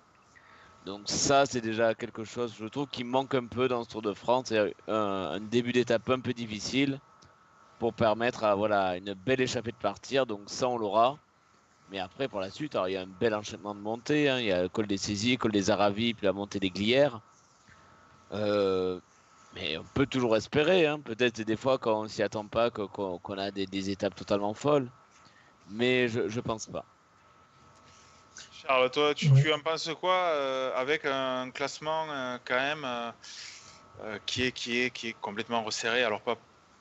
Donc 0.85 1.03
ça, 1.07 1.47
c'est 1.47 1.63
déjà 1.63 1.95
quelque 1.95 2.25
chose, 2.25 2.55
je 2.59 2.67
trouve, 2.67 2.87
qui 2.89 3.05
manque 3.05 3.35
un 3.35 3.47
peu 3.47 3.69
dans 3.69 3.85
ce 3.85 3.89
Tour 3.89 4.03
de 4.03 4.13
France. 4.13 4.47
C'est 4.49 4.75
un, 4.87 5.41
début 5.41 5.73
d'étape 5.73 6.09
un 6.11 6.21
peu 6.21 6.35
difficile 6.35 7.01
pour 7.79 7.95
permettre 7.95 8.45
à 8.45 8.55
voilà, 8.55 8.97
une 8.97 9.15
belle 9.15 9.41
échappée 9.41 9.73
de 9.73 9.77
partir. 9.77 10.27
Donc 10.27 10.43
ça, 10.47 10.69
on 10.69 10.77
l'aura. 10.77 11.19
Mais 11.91 12.01
après, 12.01 12.29
pour 12.29 12.41
la 12.41 12.51
suite, 12.51 12.77
il 12.87 12.93
y 12.93 12.97
a 12.97 13.03
un 13.03 13.07
bel 13.07 13.35
enchaînement 13.35 13.75
de 13.75 13.81
montée. 13.81 14.29
Hein. 14.29 14.41
Il 14.41 14.47
y 14.47 14.53
a 14.53 14.63
le 14.63 14.69
col 14.69 14.87
des 14.87 14.99
Saisies, 14.99 15.33
le 15.33 15.37
col 15.39 15.53
des 15.53 15.71
Aravis, 15.71 16.15
puis 16.15 16.27
la 16.27 16.33
montée 16.33 16.61
des 16.61 16.71
Glières. 16.71 17.21
Euh, 18.33 19.01
mais 19.55 19.79
on 19.79 19.85
peut 19.95 20.07
toujours 20.07 20.37
espérer. 20.37 20.87
Hein. 20.87 21.01
Peut-être 21.01 21.41
des 21.41 21.57
fois 21.57 21.79
quand 21.79 22.03
on 22.03 22.09
s'y 22.09 22.23
attend 22.23 22.47
pas, 22.47 22.71
qu'on 22.71 23.39
a 23.39 23.51
des, 23.51 23.91
étapes 23.91 24.15
totalement 24.15 24.53
folles. 24.53 24.91
Mais 25.71 26.09
je, 26.09 26.29
je 26.29 26.41
pense 26.41 26.67
pas. 26.67 26.85
Charles, 28.67 28.91
toi, 28.91 29.15
tu, 29.15 29.29
en 29.53 29.61
penses 29.61 29.91
quoi 30.01 30.15
euh, 30.15 30.75
avec 30.75 31.05
un 31.05 31.51
classement 31.51 32.07
euh, 32.11 32.39
quand 32.45 32.55
même 32.55 32.87
qui, 34.27 34.45
est, 34.45 34.53
qui, 34.53 34.81
est, 34.81 34.91
qui 34.91 35.09
est 35.09 35.17
complètement 35.21 35.63
resserré? 35.63 36.03
Alors 36.03 36.21
pas 36.21 36.37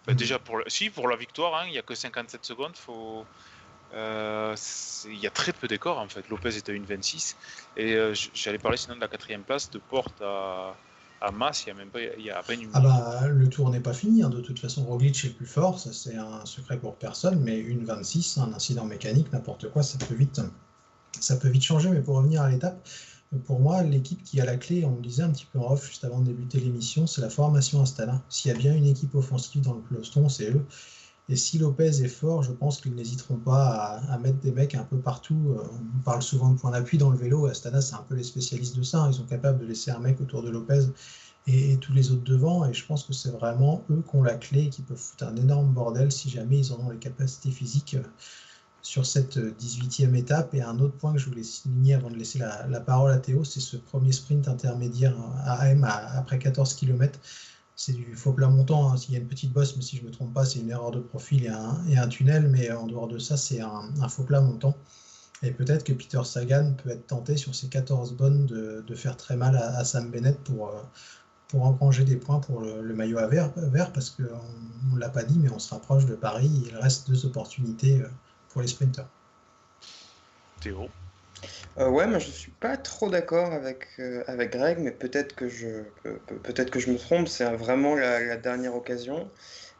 bah, 0.06 0.14
déjà 0.14 0.38
pour 0.38 0.60
si 0.68 0.90
pour 0.90 1.08
la 1.08 1.16
victoire, 1.16 1.56
hein, 1.56 1.64
il 1.68 1.72
n'y 1.72 1.78
a 1.78 1.82
que 1.82 1.96
57 1.96 2.44
secondes. 2.46 2.76
Faut, 2.76 3.26
euh, 3.94 4.56
il 5.06 5.20
y 5.20 5.28
a 5.28 5.30
très 5.30 5.54
peu 5.54 5.68
d'écart 5.68 5.98
en 5.98 6.10
fait. 6.10 6.28
Lopez 6.30 6.58
est 6.58 6.68
à 6.70 6.74
1,26 6.74 7.36
et 7.78 7.94
euh, 7.94 8.14
j'allais 8.34 8.58
parler 8.58 8.78
sinon 8.78 8.96
de 8.96 9.02
la 9.02 9.08
quatrième 9.08 9.44
place 9.44 9.70
de 9.70 9.78
Porte 9.78 10.22
à, 10.22 10.76
à 11.22 11.32
Mas. 11.32 11.64
Il 11.66 11.70
y 11.70 11.72
a 11.72 11.76
même 11.76 11.90
pas, 11.90 12.00
il 12.02 12.26
y 12.26 12.32
a 12.32 12.40
à 12.40 12.44
peine 12.44 12.64
une. 12.64 12.72
Ah 12.74 12.82
bah 12.82 13.28
le 13.28 13.48
tour 13.48 13.70
n'est 13.70 13.80
pas 13.80 13.94
fini. 13.94 14.24
Hein. 14.24 14.30
De 14.30 14.42
toute 14.42 14.60
façon, 14.60 14.84
Roglic 14.84 15.24
est 15.24 15.28
le 15.30 15.34
plus 15.36 15.46
fort. 15.46 15.80
Ça 15.80 15.94
c'est 15.94 16.16
un 16.16 16.46
secret 16.46 16.80
pour 16.80 16.96
personne. 16.96 17.40
Mais 17.40 17.62
1,26, 17.62 18.40
un 18.42 18.54
incident 18.54 18.86
mécanique, 18.86 19.32
n'importe 19.32 19.70
quoi, 19.72 19.84
ça 19.84 19.98
peut 20.06 20.16
vite, 20.16 20.42
ça 21.20 21.36
peut 21.38 21.50
vite 21.50 21.64
changer. 21.64 21.90
Mais 21.90 22.02
pour 22.02 22.16
revenir 22.16 22.42
à 22.42 22.50
l'étape. 22.50 22.88
Pour 23.46 23.60
moi, 23.60 23.82
l'équipe 23.82 24.24
qui 24.24 24.40
a 24.42 24.46
la 24.46 24.58
clé, 24.58 24.86
on 24.86 24.96
le 24.96 25.02
disait 25.02 25.24
un 25.24 25.32
petit 25.32 25.48
peu 25.52 25.58
en 25.58 25.72
off 25.72 25.88
juste 25.88 26.04
avant 26.04 26.20
de 26.20 26.26
débuter 26.26 26.60
l'émission, 26.60 27.08
c'est 27.08 27.22
la 27.22 27.32
formation 27.32 27.82
Astana. 27.82 28.22
S'il 28.30 28.52
y 28.52 28.54
a 28.54 28.58
bien 28.58 28.76
une 28.76 28.86
équipe 28.86 29.16
offensive 29.16 29.62
dans 29.62 29.74
le 29.74 29.82
peloton, 29.82 30.30
c'est 30.30 30.52
eux. 30.52 30.64
Et 31.30 31.36
si 31.38 31.58
Lopez 31.58 32.04
est 32.04 32.10
fort, 32.10 32.44
je 32.44 32.52
pense 32.52 32.82
qu'ils 32.82 32.94
n'hésiteront 32.94 33.38
pas 33.38 34.02
à, 34.10 34.18
mettre 34.18 34.40
des 34.40 34.52
mecs 34.52 34.76
un 34.76 34.84
peu 34.84 34.98
partout. 34.98 35.56
Euh, 35.58 35.64
on 35.96 36.04
parle 36.04 36.22
souvent 36.22 36.50
de 36.50 36.60
point 36.60 36.72
d'appui 36.72 36.98
dans 36.98 37.10
le 37.10 37.18
vélo. 37.18 37.46
Astana, 37.46 37.82
c'est 37.82 37.96
un 37.96 38.06
peu 38.08 38.16
les 38.16 38.24
spécialistes 38.24 38.76
de 38.76 38.84
ça. 38.84 39.06
Ils 39.08 39.14
sont 39.14 39.26
capables 39.26 39.60
de 39.60 39.66
laisser 39.66 39.90
un 39.92 40.00
mec 40.00 40.20
autour 40.20 40.44
de 40.44 40.50
Lopez 40.50 40.82
et, 41.48 41.78
tous 41.78 41.94
les 41.94 42.12
autres 42.12 42.24
devant. 42.24 42.66
Et 42.66 42.74
je 42.74 42.86
pense 42.86 43.06
que 43.06 43.14
c'est 43.14 43.32
vraiment 43.32 43.86
eux 43.90 44.04
qui 44.08 44.16
ont 44.16 44.24
la 44.24 44.36
clé 44.36 44.64
et 44.64 44.70
qui 44.70 44.82
peuvent 44.82 44.98
foutre 44.98 45.24
un 45.24 45.36
énorme 45.38 45.74
bordel 45.74 46.12
si 46.12 46.30
jamais 46.30 46.60
ils 46.60 46.74
en 46.74 46.80
ont 46.80 46.90
les 46.90 47.00
capacités 47.00 47.52
physiques 47.52 47.96
euh, 47.96 48.04
sur 48.84 49.06
cette 49.06 49.38
18e 49.38 50.14
étape. 50.16 50.54
Et 50.54 50.62
un 50.62 50.78
autre 50.80 50.96
point 50.96 51.14
que 51.14 51.20
je 51.20 51.28
voulais 51.28 51.44
signer 51.44 51.96
avant 51.96 52.12
de 52.12 52.16
laisser 52.16 52.38
la, 52.38 52.80
parole 52.82 53.12
à 53.12 53.18
Théo, 53.18 53.44
c'est 53.44 53.62
ce 53.62 53.78
premier 53.78 54.12
sprint 54.12 54.48
intermédiaire 54.48 55.16
à 55.46 55.62
AM 55.64 55.86
après 55.86 56.38
14 56.38 56.76
km. 56.76 57.20
C'est 57.76 57.94
du 57.94 58.16
faux 58.16 58.34
plat 58.34 58.50
montant, 58.50 58.92
hein. 58.92 58.98
s'il 58.98 59.14
y 59.16 59.18
a 59.18 59.20
une 59.20 59.28
petite 59.28 59.52
bosse, 59.52 59.76
mais 59.76 59.82
si 59.82 59.98
je 59.98 60.04
ne 60.04 60.08
me 60.08 60.12
trompe 60.14 60.32
pas, 60.32 60.46
c'est 60.46 60.60
une 60.60 60.70
erreur 60.70 60.92
de 60.92 61.00
profil 61.00 61.46
et 61.46 61.48
un, 61.48 61.80
un, 61.98 62.08
tunnel, 62.08 62.48
mais 62.48 62.72
en 62.72 62.86
dehors 62.86 63.08
de 63.08 63.18
ça, 63.18 63.36
c'est 63.36 63.62
un, 63.62 64.10
faux 64.10 64.24
plat 64.24 64.42
montant. 64.42 64.76
Et 65.42 65.52
peut-être 65.52 65.84
que 65.84 65.92
Peter 65.92 66.22
Sagan 66.24 66.74
peut 66.82 66.92
être 66.92 67.08
tenté 67.08 67.36
sur 67.36 67.56
ces 67.56 67.70
14 67.70 68.14
bonnes 68.14 68.46
de, 68.46 68.96
faire 68.96 69.18
très 69.18 69.36
mal 69.36 69.56
à, 69.56 69.84
Sam 69.86 70.12
Bennett 70.12 70.38
pour, 70.44 70.70
euh, 70.70 70.82
pour 71.48 71.64
engranger 71.64 72.04
des 72.04 72.16
points 72.16 72.40
pour 72.40 72.62
le, 72.62 72.94
maillot 72.94 73.18
à 73.18 73.28
vert, 73.28 73.52
vert 73.56 73.92
parce 73.92 74.12
qu'on 74.12 74.94
ne 74.94 75.00
l'a 75.00 75.10
pas 75.10 75.24
dit, 75.24 75.40
mais 75.40 75.50
on 75.50 75.60
se 75.60 75.74
rapproche 75.74 76.06
de 76.06 76.16
Paris. 76.16 76.52
Il 76.68 76.76
reste 76.78 77.10
deux 77.10 77.26
opportunités 77.26 78.02
euh, 78.02 78.08
pour 78.54 78.62
les 78.62 78.68
sprinters. 78.68 79.08
Théo 80.62 80.88
euh, 81.78 81.90
ouais, 81.90 82.06
moi 82.08 82.20
je 82.20 82.30
suis 82.30 82.52
pas 82.52 82.78
trop 82.78 83.10
d'accord 83.10 83.52
avec, 83.52 83.88
euh, 84.00 84.24
avec 84.28 84.52
Greg, 84.52 84.78
mais 84.80 84.92
peut-être 84.92 85.36
que 85.36 85.50
je 85.50 85.84
peut-être 86.44 86.70
que 86.70 86.80
je 86.80 86.92
me 86.92 86.98
trompe, 86.98 87.28
c'est 87.28 87.46
vraiment 87.56 87.96
la, 87.96 88.38
dernière 88.38 88.76
occasion. 88.76 89.30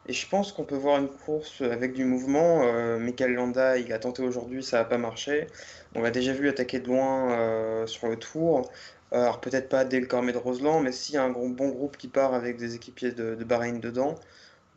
Et 0.06 0.12
je 0.12 0.28
pense 0.28 0.52
qu'on 0.52 0.64
peut 0.64 0.76
voir 0.76 0.98
une 0.98 1.08
course 1.08 1.62
avec 1.62 1.94
du 1.94 2.04
mouvement. 2.04 2.64
Euh, 2.64 2.98
Michael 2.98 3.34
Landa, 3.34 3.78
il 3.78 3.92
a 3.92 3.98
tenté 3.98 4.22
aujourd'hui, 4.22 4.62
ça 4.62 4.78
n'a 4.78 4.84
pas 4.84 4.98
marché. 4.98 5.46
On 5.94 6.02
l'a 6.02 6.10
déjà 6.10 6.32
vu 6.34 6.48
attaquer 6.48 6.80
de 6.80 6.88
loin 6.88 7.32
euh, 7.32 7.86
sur 7.86 8.08
le 8.08 8.16
tour. 8.16 8.70
Alors 9.12 9.40
peut-être 9.40 9.68
pas 9.68 9.84
dès 9.84 10.00
le 10.00 10.06
Cormet 10.06 10.32
de 10.32 10.38
Roseland, 10.38 10.80
mais 10.80 10.92
s'il 10.92 11.14
y 11.14 11.18
a 11.18 11.22
un 11.22 11.30
bon 11.30 11.68
groupe 11.68 11.96
qui 11.96 12.08
part 12.08 12.34
avec 12.34 12.56
des 12.56 12.74
équipiers 12.74 13.12
de, 13.12 13.36
de 13.36 13.44
Bahreïn 13.44 13.78
dedans, 13.78 14.16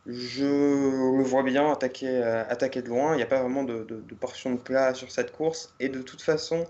je 0.07 1.17
le 1.17 1.23
vois 1.23 1.43
bien 1.43 1.69
attaquer, 1.71 2.07
euh, 2.07 2.43
attaquer 2.47 2.81
de 2.81 2.87
loin. 2.87 3.13
Il 3.13 3.17
n'y 3.17 3.23
a 3.23 3.27
pas 3.27 3.41
vraiment 3.41 3.63
de, 3.63 3.85
portion 4.19 4.51
de 4.51 4.57
plat 4.57 4.93
sur 4.93 5.11
cette 5.11 5.31
course. 5.31 5.73
Et 5.79 5.89
de 5.89 6.01
toute 6.01 6.21
façon, 6.21 6.65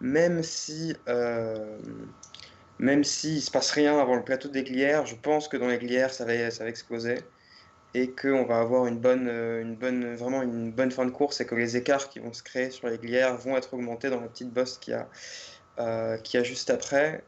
même 0.00 0.42
si 0.42 0.94
euh, 1.08 1.78
même 2.78 3.04
s'il 3.04 3.36
ne 3.36 3.40
se 3.40 3.50
passe 3.50 3.70
rien 3.70 3.98
avant 3.98 4.16
le 4.16 4.22
plateau 4.22 4.48
des 4.48 4.62
Glières, 4.62 5.06
je 5.06 5.16
pense 5.16 5.48
que 5.48 5.56
dans 5.56 5.66
les 5.68 5.78
Glières, 5.78 6.12
ça 6.12 6.24
va, 6.24 6.50
ça 6.50 6.64
va 6.64 6.70
exploser. 6.70 7.18
Et 7.94 8.10
qu'on 8.10 8.44
va 8.44 8.60
avoir 8.60 8.86
une 8.86 8.98
bonne, 8.98 9.28
euh, 9.28 9.62
une 9.62 9.74
bonne, 9.74 10.14
vraiment 10.14 10.42
une 10.42 10.70
bonne 10.70 10.90
fin 10.90 11.06
de 11.06 11.10
course 11.10 11.40
et 11.40 11.46
que 11.46 11.54
les 11.54 11.76
écarts 11.76 12.10
qui 12.10 12.18
vont 12.18 12.34
se 12.34 12.42
créer 12.42 12.70
sur 12.70 12.88
les 12.88 12.98
Glières 12.98 13.36
vont 13.38 13.56
être 13.56 13.72
augmentés 13.72 14.10
dans 14.10 14.20
la 14.20 14.28
petite 14.28 14.52
bosse 14.52 14.78
qui 14.78 14.92
a, 14.92 15.08
qui 16.22 16.36
a 16.36 16.42
juste 16.42 16.70
après. 16.70 17.24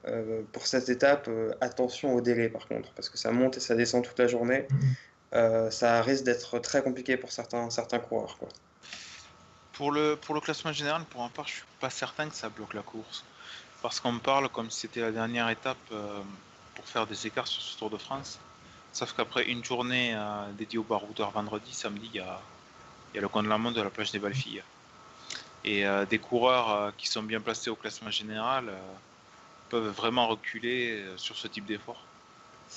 pour 0.53 0.67
cette 0.67 0.89
étape, 0.91 1.31
attention 1.61 2.15
au 2.15 2.21
délai 2.21 2.49
par 2.49 2.67
contre, 2.69 2.93
parce 2.95 3.09
que 3.09 3.17
ça 3.17 3.31
monte 3.31 3.57
et 3.57 3.61
ça 3.61 3.75
descend 3.75 4.05
toute 4.05 4.19
la 4.19 4.27
journée. 4.27 4.67
Euh, 5.33 5.71
ça 5.71 6.03
risque 6.03 6.25
d'être 6.25 6.59
très 6.59 6.83
compliqué 6.83 7.17
pour 7.17 7.31
certains, 7.31 7.69
coureurs. 8.01 8.37
Quoi. 8.39 8.49
Pour, 9.73 9.93
le, 9.93 10.17
classement 10.43 10.73
général, 10.73 11.05
pour 11.05 11.23
un 11.23 11.29
part, 11.29 11.47
je 11.47 11.55
suis 11.55 11.63
pas 11.79 11.91
certain 11.91 12.29
que 12.29 12.35
ça 12.35 12.49
bloque 12.49 12.75
la 12.75 12.83
course. 12.83 13.25
Parce 13.83 14.01
qu'on 14.01 14.19
parle 14.19 14.49
comme 14.49 14.71
si 14.71 14.81
c'était 14.81 15.01
la 15.01 15.13
dernière 15.13 15.49
étape 15.49 15.79
euh, 15.93 16.21
pour 16.75 16.85
faire 16.87 17.07
des 17.07 17.27
écarts 17.27 17.47
sur 17.47 17.63
ce 17.63 17.79
Tour 17.79 17.91
de 17.91 17.97
France. 17.97 18.39
Sauf 18.93 19.13
qu'après 19.13 19.45
une 19.47 19.65
journée 19.65 20.13
euh, 20.15 20.51
dédiée 20.59 20.79
au 20.79 20.83
baroudeur 20.83 21.31
vendredi, 21.31 21.73
samedi, 21.73 22.11
il 22.13 22.17
y 22.19 22.21
a, 22.21 22.41
y 23.15 23.19
a 23.19 23.21
le 23.21 23.29
coin 23.29 23.43
de 23.43 23.49
la 23.49 23.57
montre 23.57 23.77
de 23.77 23.83
la 23.83 23.91
plage 23.91 24.11
des 24.11 24.19
Balfilles. 24.19 24.63
Et 25.63 25.85
des 26.09 26.19
coureurs 26.19 26.91
qui 26.97 27.07
sont 27.07 27.23
bien 27.23 27.39
placés 27.39 27.69
au 27.69 27.77
classement 27.77 28.11
général 28.11 28.73
peuvent 29.69 29.91
vraiment 29.91 30.27
reculer 30.27 31.05
sur 31.19 31.37
ce 31.37 31.49
type 31.49 31.67
d'effort 31.67 32.03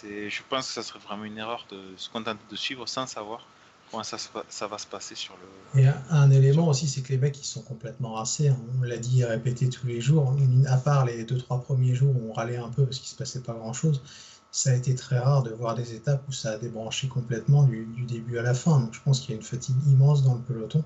je 0.01 0.41
pense 0.49 0.67
que 0.67 0.73
ça 0.73 0.83
serait 0.83 0.99
vraiment 0.99 1.25
une 1.25 1.37
erreur 1.37 1.65
de 1.71 1.79
se 1.97 2.09
contenter 2.09 2.41
de 2.49 2.55
suivre 2.55 2.87
sans 2.87 3.07
savoir 3.07 3.45
comment 3.93 4.03
ça, 4.03 4.67
va 4.67 4.77
se 4.77 4.87
passer 4.87 5.15
sur 5.15 5.35
le. 5.35 5.81
Et 5.81 5.87
un, 6.09 6.31
élément 6.31 6.67
aussi, 6.67 6.87
c'est 6.87 7.01
que 7.01 7.09
les 7.09 7.17
mecs 7.17 7.39
ils 7.39 7.45
sont 7.45 7.61
complètement 7.61 8.13
rassés. 8.13 8.49
Hein. 8.49 8.57
On 8.79 8.83
l'a 8.83 8.97
dit 8.97 9.21
et 9.21 9.25
répété 9.25 9.69
tous 9.69 9.85
les 9.85 10.01
jours. 10.01 10.35
À 10.67 10.77
part 10.77 11.05
les 11.05 11.23
deux 11.23 11.37
trois 11.37 11.61
premiers 11.61 11.93
jours 11.93 12.15
où 12.15 12.31
on 12.31 12.33
râlait 12.33 12.57
un 12.57 12.69
peu 12.69 12.85
parce 12.85 12.97
qu'il 12.97 13.09
se 13.09 13.15
passait 13.15 13.41
pas 13.41 13.53
grand 13.53 13.73
chose, 13.73 14.01
ça 14.51 14.71
a 14.71 14.73
été 14.73 14.95
très 14.95 15.19
rare 15.19 15.43
de 15.43 15.51
voir 15.51 15.75
des 15.75 15.93
étapes 15.93 16.23
où 16.27 16.31
ça 16.31 16.51
a 16.51 16.57
débranché 16.57 17.07
complètement 17.07 17.63
du, 17.63 17.85
début 18.07 18.37
à 18.37 18.41
la 18.41 18.53
fin. 18.53 18.79
Donc 18.79 18.93
je 18.93 19.01
pense 19.01 19.19
qu'il 19.19 19.31
y 19.31 19.33
a 19.33 19.35
une 19.37 19.43
fatigue 19.43 19.75
immense 19.87 20.23
dans 20.23 20.35
le 20.35 20.41
peloton. 20.41 20.83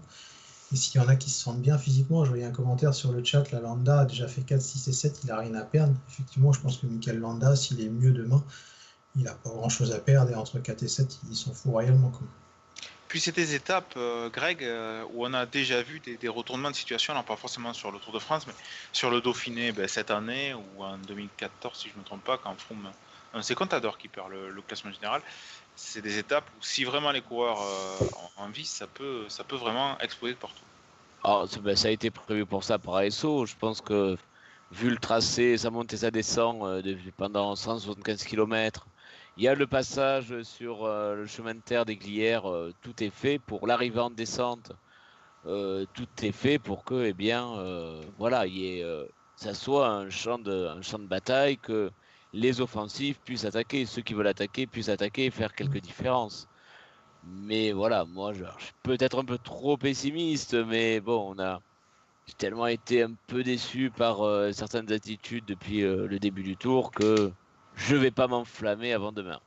Et 0.73 0.75
s'il 0.75 0.99
y 0.99 1.03
en 1.03 1.07
a 1.07 1.15
qui 1.15 1.29
se 1.29 1.39
sentent 1.39 1.61
bien 1.61 1.77
physiquement, 1.77 2.25
je 2.25 2.29
voyais 2.29 2.43
un 2.43 2.51
commentaire 2.51 2.93
sur 2.93 3.13
le 3.13 3.23
chat, 3.23 3.49
la 3.51 3.61
Landa 3.61 4.01
a 4.01 4.05
déjà 4.05 4.27
fait 4.27 4.41
4, 4.41 4.61
6 4.61 4.89
et 4.89 4.91
7, 4.91 5.19
il 5.23 5.27
n'a 5.27 5.37
rien 5.37 5.53
à 5.55 5.61
perdre. 5.61 5.93
Effectivement, 6.09 6.51
je 6.51 6.59
pense 6.59 6.77
que 6.77 6.87
Michael 6.87 7.19
Landa, 7.19 7.55
s'il 7.55 7.79
est 7.79 7.87
mieux 7.87 8.11
demain, 8.11 8.43
il 9.17 9.23
n'a 9.23 9.33
pas 9.33 9.49
grand 9.49 9.69
chose 9.69 9.91
à 9.91 9.99
perdre 9.99 10.31
et 10.31 10.35
entre 10.35 10.59
4 10.59 10.83
et 10.83 10.87
7, 10.87 11.19
il 11.29 11.35
s'en 11.35 11.53
fout 11.53 11.71
royalement. 11.71 12.11
Puis 13.07 13.21
c'est 13.21 13.31
des 13.31 13.55
étapes, 13.55 13.93
euh, 13.95 14.29
Greg, 14.29 14.63
euh, 14.63 15.03
où 15.13 15.25
on 15.25 15.33
a 15.33 15.45
déjà 15.45 15.81
vu 15.81 15.99
des, 15.99 16.27
retournements 16.27 16.69
de 16.69 16.75
situation, 16.75 17.13
non 17.13 17.23
pas 17.23 17.37
forcément 17.37 17.73
sur 17.73 17.91
le 17.91 17.99
Tour 17.99 18.13
de 18.13 18.19
France, 18.19 18.45
mais 18.47 18.53
sur 18.91 19.09
le 19.09 19.21
Dauphiné 19.21 19.71
ben, 19.71 19.87
cette 19.87 20.11
année 20.11 20.53
ou 20.53 20.83
en 20.83 20.97
2014, 20.97 21.77
si 21.77 21.89
je 21.89 21.93
ne 21.95 21.99
me 21.99 22.03
trompe 22.03 22.23
pas, 22.23 22.37
quand 22.37 22.53
Froome, 22.59 22.89
c'est 23.41 23.55
Contador 23.55 23.97
qui 23.97 24.07
perd 24.07 24.29
le, 24.29 24.61
classement 24.61 24.91
général. 24.91 25.21
C'est 25.75 26.01
des 26.01 26.17
étapes 26.17 26.45
où 26.59 26.63
si 26.63 26.83
vraiment 26.83 27.11
les 27.11 27.21
coureurs 27.21 27.61
euh, 27.61 28.05
en, 28.37 28.49
vie, 28.49 28.65
ça 28.65 28.87
peut, 28.87 29.25
ça 29.29 29.43
peut 29.43 29.55
vraiment 29.55 29.97
exploser 29.99 30.33
de 30.33 30.39
partout. 30.39 30.63
Ah, 31.23 31.45
ben, 31.61 31.75
ça 31.75 31.87
a 31.87 31.91
été 31.91 32.11
prévu 32.11 32.45
pour 32.45 32.63
ça 32.63 32.77
par 32.77 32.95
ASO. 32.95 33.45
Je 33.45 33.55
pense 33.55 33.79
que 33.79 34.17
vu 34.71 34.89
le 34.89 34.97
tracé, 34.97 35.57
ça 35.57 35.69
monte 35.69 35.93
et 35.93 35.97
ça 35.97 36.11
descend 36.11 36.83
pendant 37.15 37.55
175 37.55 38.23
km, 38.23 38.85
il 39.37 39.43
y 39.43 39.47
a 39.47 39.53
le 39.53 39.67
passage 39.67 40.41
sur 40.41 40.85
euh, 40.85 41.15
le 41.15 41.27
chemin 41.27 41.53
de 41.53 41.59
terre 41.59 41.85
des 41.85 41.95
Glières, 41.95 42.49
euh, 42.49 42.73
tout 42.81 43.03
est 43.03 43.11
fait 43.11 43.37
pour 43.37 43.67
l'arrivée 43.67 43.99
en 43.99 44.09
descente. 44.09 44.71
Euh, 45.45 45.85
tout 45.93 46.07
est 46.23 46.31
fait 46.31 46.57
pour 46.57 46.83
que, 46.83 47.05
eh 47.05 47.13
bien, 47.13 47.47
voilà, 48.17 48.47
y 48.47 48.83
ça 49.35 49.53
soit 49.53 49.87
un 49.87 50.09
champ, 50.09 50.39
de, 50.39 50.67
un 50.67 50.81
champ 50.81 50.97
de 50.99 51.05
bataille, 51.05 51.57
que 51.57 51.91
les 52.33 52.59
offensifs 52.61 53.19
puissent 53.19 53.45
attaquer, 53.45 53.85
ceux 53.85 54.01
qui 54.01 54.13
veulent 54.15 54.27
attaquer 54.27 54.65
puissent 54.67 54.89
attaquer 54.89 55.25
et 55.25 55.31
faire 55.31 55.53
quelques 55.53 55.81
différences. 55.81 56.47
Mais 57.25 57.71
voilà, 57.71 58.05
moi, 58.05 58.33
je, 58.33 58.43
suis 58.59 58.73
peut-être 58.83 59.19
un 59.19 59.25
peu 59.25 59.37
trop 59.37 59.77
pessimiste, 59.77 60.55
mais 60.55 60.99
bon, 60.99 61.35
on 61.35 61.39
a 61.41 61.61
j'ai 62.27 62.33
tellement 62.33 62.67
été 62.67 63.03
un 63.03 63.13
peu 63.27 63.43
déçu 63.43 63.91
par 63.95 64.17
certaines 64.53 64.91
attitudes 64.91 65.45
depuis 65.45 65.81
le 65.81 66.19
début 66.19 66.43
du 66.43 66.57
tour 66.57 66.91
que 66.91 67.31
je 67.77 67.95
vais 67.95 68.11
pas 68.11 68.27
m'enflammer 68.27 68.93
avant 68.93 69.11
demain. 69.11 69.39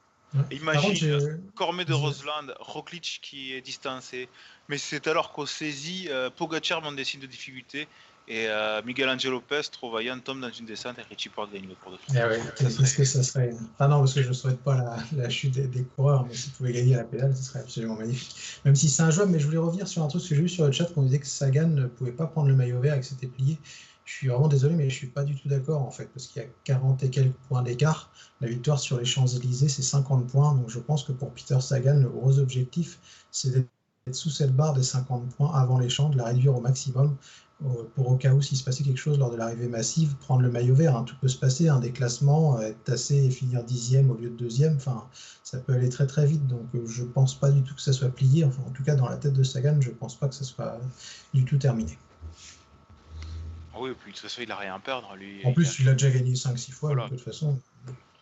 Imagine 0.52 1.40
Cormet 1.56 1.84
de 1.84 1.92
Roseland, 1.92 2.46
Roglic 2.60 3.20
qui 3.22 3.52
est 3.52 3.60
distancé, 3.60 4.28
mais 4.68 4.78
c'est 4.78 5.08
alors 5.08 5.32
qu'au 5.32 5.44
saisit, 5.44 6.08
euh, 6.08 6.30
Pogacar 6.30 6.80
monte 6.82 6.96
des 6.96 7.04
signes 7.04 7.20
de 7.20 7.26
difficulté 7.26 7.88
et 8.28 8.46
euh, 8.48 8.80
Miguel 8.84 9.08
Angel 9.08 9.32
Lopez, 9.32 9.62
trop 9.72 9.90
vaillant, 9.90 10.16
tombe 10.20 10.40
dans 10.40 10.52
une 10.52 10.64
descente 10.64 10.96
et 11.00 11.02
Richie 11.02 11.30
Porte 11.30 11.52
gagne 11.52 11.66
le 11.66 11.74
Tour 11.74 11.90
de 11.90 11.96
France. 11.96 12.16
Eh 12.16 12.28
ouais, 12.28 12.40
qu'est-ce 12.56 12.96
que 12.96 13.04
ça 13.04 13.24
serait 13.24 13.50
Enfin 13.74 13.88
non, 13.88 13.98
parce 13.98 14.14
que 14.14 14.22
je 14.22 14.28
ne 14.28 14.32
souhaite 14.32 14.60
pas 14.60 14.96
la, 15.16 15.28
chute 15.28 15.54
des, 15.54 15.82
coureurs, 15.96 16.24
mais 16.28 16.34
s'il 16.34 16.52
pouvait 16.52 16.72
gagner 16.72 16.94
à 16.94 16.98
la 16.98 17.04
pédale, 17.04 17.36
ce 17.36 17.42
serait 17.42 17.58
absolument 17.58 17.96
magnifique. 17.96 18.36
Même 18.64 18.76
si 18.76 18.88
c'est 18.88 19.02
un 19.02 19.10
joueur, 19.10 19.26
mais 19.26 19.40
je 19.40 19.46
voulais 19.46 19.58
revenir 19.58 19.88
sur 19.88 20.04
un 20.04 20.06
truc 20.06 20.22
que 20.22 20.28
j'ai 20.28 20.36
vu 20.36 20.48
sur 20.48 20.64
le 20.64 20.70
chat 20.70 20.84
qu'on 20.94 21.02
disait 21.02 21.18
que 21.18 21.26
Sagan 21.26 21.66
ne 21.66 21.86
pouvait 21.86 22.12
pas 22.12 22.28
prendre 22.28 22.46
le 22.46 22.54
maillot 22.54 22.78
vert 22.80 22.94
et 22.94 23.00
que 23.00 23.06
c'était 23.06 23.26
plié 23.26 23.58
je 24.10 24.16
suis 24.16 24.28
vraiment 24.28 24.48
désolé, 24.48 24.74
mais 24.74 24.90
je 24.90 24.94
suis 24.96 25.06
pas 25.06 25.22
du 25.22 25.36
tout 25.36 25.48
d'accord 25.48 25.82
en 25.82 25.90
fait, 25.92 26.06
parce 26.12 26.26
qu'il 26.26 26.42
y 26.42 26.44
a 26.44 26.48
40 26.64 27.02
et 27.04 27.10
quelques 27.10 27.36
points 27.48 27.62
d'écart. 27.62 28.10
La 28.40 28.48
victoire 28.48 28.80
sur 28.80 28.98
les 28.98 29.04
Champs-Élysées, 29.04 29.68
c'est 29.68 29.82
50 29.82 30.26
points. 30.26 30.52
Donc 30.54 30.68
je 30.68 30.80
pense 30.80 31.04
que 31.04 31.12
pour 31.12 31.30
Peter 31.30 31.60
Sagan, 31.60 31.94
le 32.00 32.08
gros 32.08 32.38
objectif, 32.40 32.98
c'est 33.30 33.50
d'être 33.50 33.68
sous 34.12 34.30
cette 34.30 34.54
barre 34.56 34.74
des 34.74 34.82
50 34.82 35.28
points 35.36 35.52
avant 35.54 35.78
les 35.78 35.88
champs, 35.88 36.08
de 36.08 36.18
la 36.18 36.24
réduire 36.24 36.56
au 36.56 36.60
maximum 36.60 37.16
euh, 37.64 37.84
pour 37.94 38.08
au 38.10 38.16
cas 38.16 38.32
où 38.34 38.42
s'il 38.42 38.58
se 38.58 38.64
passait 38.64 38.82
quelque 38.82 38.98
chose 38.98 39.16
lors 39.18 39.30
de 39.30 39.36
l'arrivée 39.36 39.68
massive, 39.68 40.16
prendre 40.16 40.42
le 40.42 40.50
maillot 40.50 40.74
vert. 40.74 40.96
hein. 40.96 41.04
Tout 41.04 41.16
peut 41.20 41.28
se 41.28 41.38
passer, 41.38 41.68
un 41.68 41.78
déclassement, 41.78 42.58
euh, 42.58 42.62
être 42.62 42.82
tassé 42.82 43.14
et 43.16 43.30
finir 43.30 43.62
dixième 43.64 44.10
au 44.10 44.16
lieu 44.16 44.30
de 44.30 44.36
deuxième. 44.36 44.74
Enfin, 44.76 45.08
ça 45.44 45.58
peut 45.60 45.72
aller 45.74 45.88
très 45.88 46.06
très 46.08 46.26
vite. 46.26 46.46
Donc 46.48 46.74
euh, 46.74 46.84
je 46.86 47.04
pense 47.04 47.38
pas 47.38 47.50
du 47.52 47.62
tout 47.62 47.74
que 47.76 47.82
ça 47.82 47.92
soit 47.92 48.08
plié. 48.10 48.44
Enfin, 48.44 48.62
en 48.66 48.70
tout 48.72 48.82
cas, 48.82 48.96
dans 48.96 49.08
la 49.08 49.18
tête 49.18 49.34
de 49.34 49.44
Sagan, 49.44 49.80
je 49.80 49.90
pense 49.90 50.16
pas 50.18 50.28
que 50.28 50.34
ça 50.34 50.44
soit 50.44 50.80
du 51.32 51.44
tout 51.44 51.58
terminé. 51.58 52.02
Ah 53.80 53.82
Oui, 53.84 53.90
puis 53.98 54.12
de 54.12 54.16
toute 54.16 54.22
façon, 54.28 54.42
il 54.42 54.52
a 54.52 54.56
rien 54.56 54.74
à 54.74 54.78
perdre. 54.78 55.14
Lui, 55.16 55.40
En 55.44 55.52
plus, 55.52 55.78
il 55.80 55.88
a 55.88 55.92
déjà 55.92 56.10
gagné 56.10 56.34
5-6 56.34 56.70
fois, 56.72 56.90
Voilà. 56.92 57.04
de 57.08 57.16
toute 57.16 57.24
façon. 57.24 57.58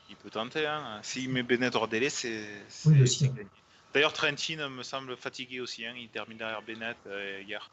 il 0.08 0.16
peut 0.16 0.30
tenter. 0.30 0.66
Hein. 0.66 1.00
S'il 1.02 1.30
met 1.30 1.42
Bennett 1.42 1.74
hors 1.74 1.88
délai, 1.88 2.10
c'est. 2.10 2.42
Oui, 2.86 2.94
hein. 3.00 3.26
gagné. 3.34 3.46
D'ailleurs, 3.94 4.12
Trentin 4.12 4.68
me 4.68 4.82
semble 4.82 5.16
fatigué 5.16 5.60
aussi. 5.60 5.84
Hein. 5.86 5.94
Il 6.00 6.08
termine 6.08 6.38
derrière 6.38 6.62
Bennett 6.62 6.96
euh, 7.06 7.40
hier. 7.46 7.70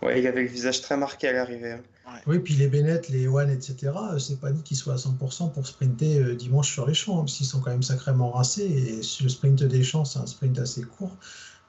Ouais, 0.00 0.20
il 0.20 0.26
avait 0.26 0.42
le 0.42 0.48
visage 0.48 0.80
très 0.80 0.96
marqué 0.96 1.28
à 1.28 1.32
l'arrivée. 1.32 1.72
hein. 1.72 1.80
Oui, 2.26 2.38
puis 2.40 2.54
les 2.54 2.66
Bennett, 2.66 3.08
les 3.10 3.28
One, 3.28 3.50
etc., 3.50 3.92
euh, 4.12 4.18
c'est 4.18 4.40
pas 4.40 4.50
dit 4.50 4.62
qu'ils 4.62 4.76
soient 4.76 4.94
à 4.94 4.96
100% 4.96 5.52
pour 5.52 5.66
sprinter 5.66 6.18
euh, 6.18 6.34
dimanche 6.34 6.72
sur 6.72 6.86
les 6.86 6.94
champs, 6.94 7.18
hein, 7.18 7.20
parce 7.24 7.36
qu'ils 7.36 7.46
sont 7.46 7.60
quand 7.60 7.70
même 7.70 7.82
sacrément 7.82 8.30
rincés. 8.32 8.64
Et 8.64 8.96
le 9.22 9.28
sprint 9.28 9.62
des 9.62 9.84
champs, 9.84 10.04
c'est 10.04 10.18
un 10.18 10.26
sprint 10.26 10.58
assez 10.58 10.82
court, 10.82 11.14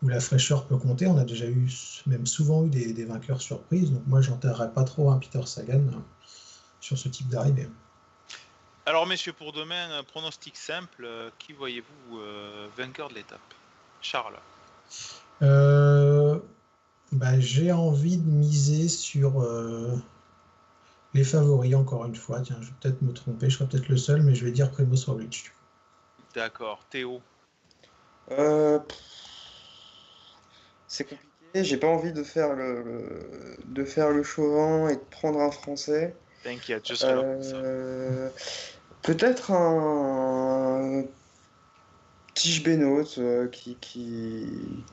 où 0.03 0.09
la 0.09 0.19
fraîcheur 0.19 0.67
peut 0.67 0.77
compter. 0.77 1.07
On 1.07 1.17
a 1.17 1.23
déjà 1.23 1.45
eu, 1.45 1.71
même 2.05 2.27
souvent 2.27 2.65
eu 2.65 2.69
des, 2.69 2.93
des 2.93 3.05
vainqueurs 3.05 3.41
surprises. 3.41 3.91
Donc 3.91 4.03
moi, 4.05 4.21
j'enterrerais 4.21 4.71
pas 4.71 4.83
trop 4.83 5.09
un 5.09 5.17
Peter 5.17 5.45
Sagan 5.45 5.79
euh, 5.79 5.99
sur 6.81 6.97
ce 6.97 7.09
type 7.09 7.29
d'arrivée. 7.29 7.69
Alors, 8.85 9.07
messieurs, 9.07 9.31
pour 9.31 9.53
demain, 9.53 10.03
pronostic 10.03 10.57
simple. 10.57 11.05
euh, 11.05 11.29
qui 11.39 11.53
voyez-vous 11.53 12.19
euh, 12.19 12.67
vainqueur 12.77 13.07
de 13.07 13.15
l'étape? 13.15 13.39
Charles. 14.01 14.37
Euh, 15.41 16.37
bah, 17.13 17.39
j'ai 17.39 17.71
envie 17.71 18.17
de 18.17 18.29
miser 18.29 18.89
sur 18.89 19.41
euh, 19.41 19.95
les 21.13 21.23
favoris, 21.23 21.75
encore 21.75 22.05
une 22.05 22.15
fois. 22.15 22.41
Tiens, 22.41 22.57
je 22.59 22.67
vais 22.67 22.73
peut-être 22.81 23.01
me 23.01 23.13
tromper, 23.13 23.49
je 23.49 23.57
serai 23.57 23.69
peut-être 23.69 23.87
le 23.87 23.95
seul, 23.95 24.21
mais 24.21 24.35
je 24.35 24.43
vais 24.43 24.51
dire 24.51 24.69
Primoz 24.69 25.05
Roglic. 25.05 25.51
D'accord. 26.35 26.83
Théo. 26.89 27.21
Euh, 28.31 28.79
pff, 28.79 28.97
C'est 30.93 31.05
compliqué. 31.05 31.27
J'ai 31.55 31.77
pas 31.77 31.87
envie 31.87 32.13
de 32.13 32.21
faire 32.23 32.53
le, 32.53 32.83
le- 32.83 33.57
de 33.65 33.83
faire 33.83 34.11
le 34.11 34.21
chauvin 34.21 34.89
et 34.89 34.95
de 34.95 35.01
prendre 35.09 35.39
un 35.41 35.49
français. 35.49 36.13
T'inquiète, 36.43 36.87
je 36.87 36.93
serai. 36.93 37.13
Euh, 37.15 38.29
Peut-être 39.01 39.51
un 39.51 41.03
Tige 42.35 42.63
Benoît 42.63 43.03
euh, 43.17 43.47
qui, 43.49 43.75
qui, 43.81 44.85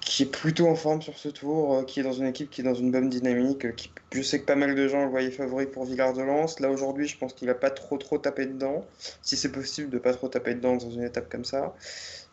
qui 0.00 0.22
est 0.22 0.26
plutôt 0.26 0.66
en 0.68 0.74
forme 0.74 1.02
sur 1.02 1.18
ce 1.18 1.28
tour, 1.28 1.74
euh, 1.76 1.82
qui 1.84 2.00
est 2.00 2.02
dans 2.02 2.12
une 2.12 2.26
équipe 2.26 2.50
qui 2.50 2.62
est 2.62 2.64
dans 2.64 2.74
une 2.74 2.90
bonne 2.90 3.08
dynamique. 3.10 3.74
Qui, 3.76 3.90
je 4.12 4.22
sais 4.22 4.40
que 4.40 4.46
pas 4.46 4.56
mal 4.56 4.74
de 4.74 4.88
gens 4.88 5.04
le 5.04 5.10
voyaient 5.10 5.30
favori 5.30 5.66
pour 5.66 5.84
Villard 5.84 6.12
de 6.14 6.22
Lens. 6.22 6.60
Là 6.60 6.70
aujourd'hui, 6.70 7.06
je 7.06 7.18
pense 7.18 7.34
qu'il 7.34 7.48
a 7.50 7.54
pas 7.54 7.70
trop 7.70 7.98
trop 7.98 8.18
tapé 8.18 8.46
dedans, 8.46 8.84
si 9.22 9.36
c'est 9.36 9.52
possible 9.52 9.90
de 9.90 9.98
pas 9.98 10.12
trop 10.14 10.28
taper 10.28 10.54
dedans 10.54 10.76
dans 10.76 10.90
une 10.90 11.04
étape 11.04 11.28
comme 11.30 11.44
ça. 11.44 11.74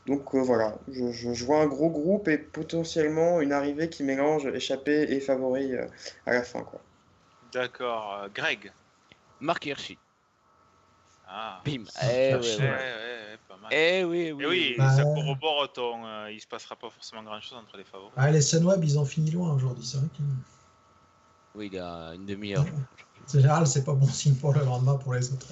Donc 0.05 0.35
euh, 0.35 0.41
voilà, 0.41 0.77
je, 0.87 1.11
je- 1.11 1.33
je 1.33 1.45
vois 1.45 1.61
un 1.61 1.65
gros 1.67 1.89
groupe 1.89 2.27
et 2.27 2.37
potentiellement 2.37 3.41
une 3.41 3.51
arrivée 3.51 3.89
qui 3.89 4.03
mélange 4.03 4.45
échappé 4.45 4.91
et 5.11 5.19
favori 5.19 5.73
euh, 5.73 5.87
à 6.27 6.33
la 6.33 6.43
fin. 6.43 6.61
Quoi. 6.63 6.79
D'accord. 7.51 8.13
euh, 8.21 8.27
Greg. 8.33 8.71
Marc 9.39 9.65
Hirschi. 9.65 9.97
Ah. 11.27 11.59
Bim. 11.65 11.83
Ah, 11.95 12.01
Eh 12.07 12.35
ouais, 12.35 12.39
Ouais, 12.39 12.65
ouais. 12.67 13.37
pas 13.47 13.57
mal. 13.57 13.73
Eh 13.73 14.03
oui, 14.03 14.31
oui. 14.31 14.43
Et 14.43 14.47
oui, 14.47 14.75
Bah, 14.77 14.95
ça 14.95 15.03
corrobore 15.03 15.73
ton. 15.73 16.05
euh, 16.05 16.31
il 16.31 16.39
se 16.39 16.45
passera 16.47 16.75
pas 16.75 16.89
forcément 16.91 17.23
grand 17.23 17.41
chose 17.41 17.57
entre 17.57 17.75
les 17.77 17.83
favoris. 17.83 18.13
Ah, 18.15 18.29
les 18.29 18.41
Sunweb, 18.41 18.83
ils 18.83 18.99
ont 18.99 19.05
fini 19.05 19.31
loin 19.31 19.53
aujourd'hui, 19.53 19.83
c'est 19.85 19.97
vrai 19.97 20.07
que. 20.15 20.21
Oui, 21.55 21.67
il 21.67 21.73
y 21.73 21.79
a 21.79 22.11
une 22.13 22.25
demi-heure. 22.25 22.65
En 22.65 23.31
général, 23.31 23.65
c'est 23.65 23.83
pas 23.83 23.93
bon 23.93 24.05
signe 24.07 24.35
pour 24.35 24.53
le 24.53 24.63
lendemain 24.63 24.95
pour 24.97 25.13
les 25.15 25.33
autres. 25.33 25.47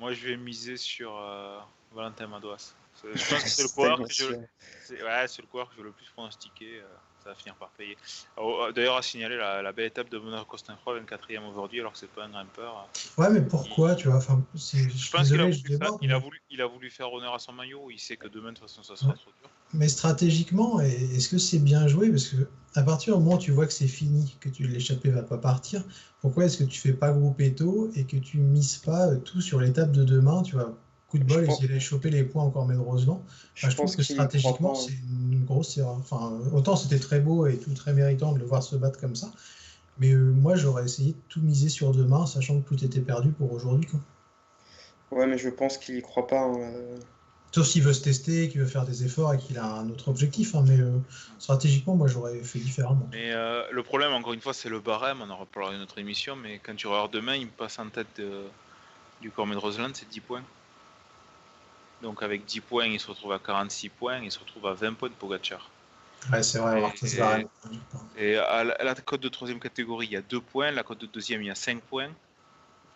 Moi, 0.00 0.12
je 0.12 0.28
vais 0.28 0.36
miser 0.36 0.76
sur 0.76 1.16
euh, 1.16 1.58
Valentin 1.94 2.26
Madouas. 2.26 2.72
C'est- 3.00 3.16
Je 3.16 3.30
pense 3.30 3.42
que 3.44 3.48
c'est 3.48 3.62
le 3.62 3.68
coureur 3.74 3.98
que 4.02 4.12
je, 4.12 4.24
ouais, 4.24 5.26
le 5.38 5.46
coureur 5.46 5.68
que 5.68 5.74
je 5.74 5.80
veux 5.80 5.86
le 5.86 5.92
plus 5.92 6.06
pronostiquer. 6.10 6.80
euh, 6.80 6.86
ça 7.22 7.30
va 7.30 7.34
finir 7.34 7.56
par 7.56 7.70
payer. 7.72 7.96
Oh, 8.36 8.60
euh, 8.62 8.72
D'ailleurs, 8.72 8.96
à 8.96 9.02
signaler 9.02 9.36
la, 9.36 9.60
la 9.60 9.72
belle 9.72 9.86
étape 9.86 10.08
de 10.08 10.18
Benoît 10.18 10.44
Costinfroy, 10.48 11.00
24e 11.00 11.44
aujourd'hui, 11.50 11.80
alors 11.80 11.92
que 11.92 11.98
c'est 11.98 12.10
pas 12.12 12.24
un 12.24 12.30
grimpeur. 12.30 12.88
Ouais, 13.18 13.28
mais 13.30 13.42
pourquoi, 13.42 13.96
tu 13.96 14.06
vois 14.08 14.18
enfin, 14.18 14.40
Je 14.54 14.88
Je 14.88 15.10
pense 15.10 15.28
qu'il 15.28 15.40
a, 15.40 15.44
mais- 15.46 16.18
voulu, 16.20 16.40
il 16.50 16.60
a 16.62 16.66
voulu 16.66 16.90
faire 16.90 17.12
honneur 17.12 17.34
à 17.34 17.38
son 17.40 17.52
maillot. 17.52 17.90
Il 17.90 17.98
sait 17.98 18.16
que 18.16 18.28
demain, 18.28 18.52
de 18.52 18.58
toute 18.58 18.68
façon, 18.68 18.82
ça 18.84 18.94
sera 18.96 19.10
Ouais. 19.10 19.16
trop 19.16 19.32
dur. 19.40 19.50
Mais 19.74 19.88
stratégiquement, 19.88 20.80
est-ce 20.80 21.28
que 21.28 21.38
c'est 21.38 21.58
bien 21.58 21.88
joué? 21.88 22.10
Parce 22.10 22.28
que 22.28 22.36
à 22.74 22.82
partir 22.82 23.16
du 23.18 23.22
moment 23.24 23.34
où 23.36 23.38
tu 23.38 23.50
vois 23.50 23.66
que 23.66 23.72
c'est 23.72 23.88
fini, 23.88 24.36
que 24.40 24.48
tu 24.48 24.66
l'échappée 24.66 25.10
va 25.10 25.22
pas 25.22 25.38
partir, 25.38 25.82
pourquoi 26.20 26.44
est-ce 26.44 26.56
que 26.56 26.64
tu 26.64 26.78
fais 26.78 26.92
pas 26.92 27.10
grouper 27.12 27.54
tôt 27.54 27.90
et 27.94 28.06
que 28.06 28.16
tu 28.16 28.38
mises 28.38 28.76
pas 28.78 29.08
euh, 29.08 29.18
tout 29.18 29.40
sur 29.40 29.60
l'étape 29.60 29.90
de 29.92 30.04
demain 30.04 30.42
Tu 30.42 30.54
vois, 30.54 30.78
coup 31.08 31.18
de 31.18 31.24
bol, 31.24 31.40
Je 31.40 31.46
pense- 31.46 31.54
essayer 31.56 31.68
d'aller 31.68 31.80
choper 31.80 32.10
les 32.10 32.22
points 32.24 32.42
encore 32.44 32.66
médroseusement. 32.66 33.24
Enfin, 33.56 33.70
je 33.70 33.76
trouve 33.76 33.96
que 33.96 34.02
stratégiquement, 34.02 34.72
pas, 34.74 34.78
hein. 34.78 34.82
c'est 34.86 34.92
une 34.92 35.44
grosse 35.44 35.76
erreur. 35.78 35.96
Enfin, 35.98 36.38
autant 36.52 36.76
c'était 36.76 36.98
très 36.98 37.18
beau 37.20 37.46
et 37.46 37.56
tout 37.58 37.72
très 37.74 37.92
méritant 37.94 38.32
de 38.32 38.38
le 38.38 38.44
voir 38.44 38.62
se 38.62 38.76
battre 38.76 39.00
comme 39.00 39.16
ça. 39.16 39.30
Mais 39.98 40.12
euh, 40.12 40.18
moi, 40.32 40.54
j'aurais 40.54 40.84
essayé 40.84 41.12
de 41.12 41.18
tout 41.28 41.40
miser 41.40 41.68
sur 41.70 41.92
demain, 41.92 42.26
sachant 42.26 42.60
que 42.60 42.68
tout 42.68 42.84
était 42.84 43.00
perdu 43.00 43.30
pour 43.32 43.52
aujourd'hui. 43.52 43.88
Ouais, 45.10 45.26
mais 45.26 45.38
je 45.38 45.48
pense 45.48 45.78
qu'il 45.78 45.96
y 45.96 46.02
croit 46.02 46.26
pas. 46.26 46.40
hein, 46.42 46.54
euh. 46.60 46.98
Sauf 47.54 47.66
s'il 47.66 47.82
veut 47.82 47.94
se 47.94 48.02
tester, 48.02 48.50
qu'il 48.50 48.60
veut 48.60 48.66
faire 48.66 48.84
des 48.84 49.04
efforts 49.04 49.32
et 49.32 49.38
qu'il 49.38 49.56
a 49.58 49.64
un 49.64 49.88
autre 49.88 50.08
objectif. 50.08 50.54
hein, 50.54 50.62
mais 50.68 50.78
euh, 50.78 50.98
stratégiquement, 51.38 51.96
moi, 51.96 52.06
j'aurais 52.06 52.38
fait 52.42 52.58
différemment. 52.58 53.08
Mais 53.10 53.32
euh, 53.32 53.62
le 53.72 53.82
problème, 53.82 54.12
encore 54.12 54.34
une 54.34 54.40
fois, 54.42 54.52
c'est 54.52 54.68
le 54.68 54.80
barème. 54.80 55.22
On 55.22 55.30
en 55.30 55.36
reparlera 55.38 55.72
dans 55.72 55.78
notre 55.78 55.96
émission. 55.98 56.36
Mais 56.36 56.60
quand 56.62 56.76
tu 56.76 56.86
regardes 56.86 57.12
demain, 57.12 57.34
il 57.36 57.46
me 57.46 57.50
passe 57.50 57.78
en 57.78 57.88
tête 57.88 58.06
de- 58.18 58.44
du 59.22 59.30
Cormet 59.30 59.54
de 59.54 59.60
Roseland, 59.60 59.88
c'est 59.94 60.08
10 60.10 60.20
points. 60.20 60.42
Donc 62.02 62.22
avec 62.22 62.44
10 62.44 62.60
points, 62.60 62.86
il 62.86 63.00
se 63.00 63.08
retrouve 63.08 63.32
à 63.32 63.38
46 63.38 63.88
points. 63.88 64.18
Il 64.18 64.30
se 64.30 64.38
retrouve 64.38 64.66
à 64.66 64.74
20 64.74 64.94
points 64.94 65.08
de 65.08 65.14
Pogacar. 65.14 65.68
Ouais, 66.32 66.42
c'est 66.42 66.58
vrai, 66.58 66.80
Et-. 66.80 67.46
Et 68.16 68.36
à 68.36 68.64
la, 68.64 68.74
à 68.74 68.84
la 68.84 68.94
cote 68.94 69.20
de 69.20 69.28
troisième 69.28 69.60
catégorie, 69.60 70.06
il 70.06 70.12
y 70.12 70.16
a 70.16 70.22
2 70.22 70.40
points. 70.40 70.70
La 70.70 70.82
cote 70.82 70.98
de 70.98 71.06
deuxième, 71.06 71.42
il 71.42 71.46
y 71.46 71.50
a 71.50 71.54
5 71.54 71.80
points. 71.82 72.10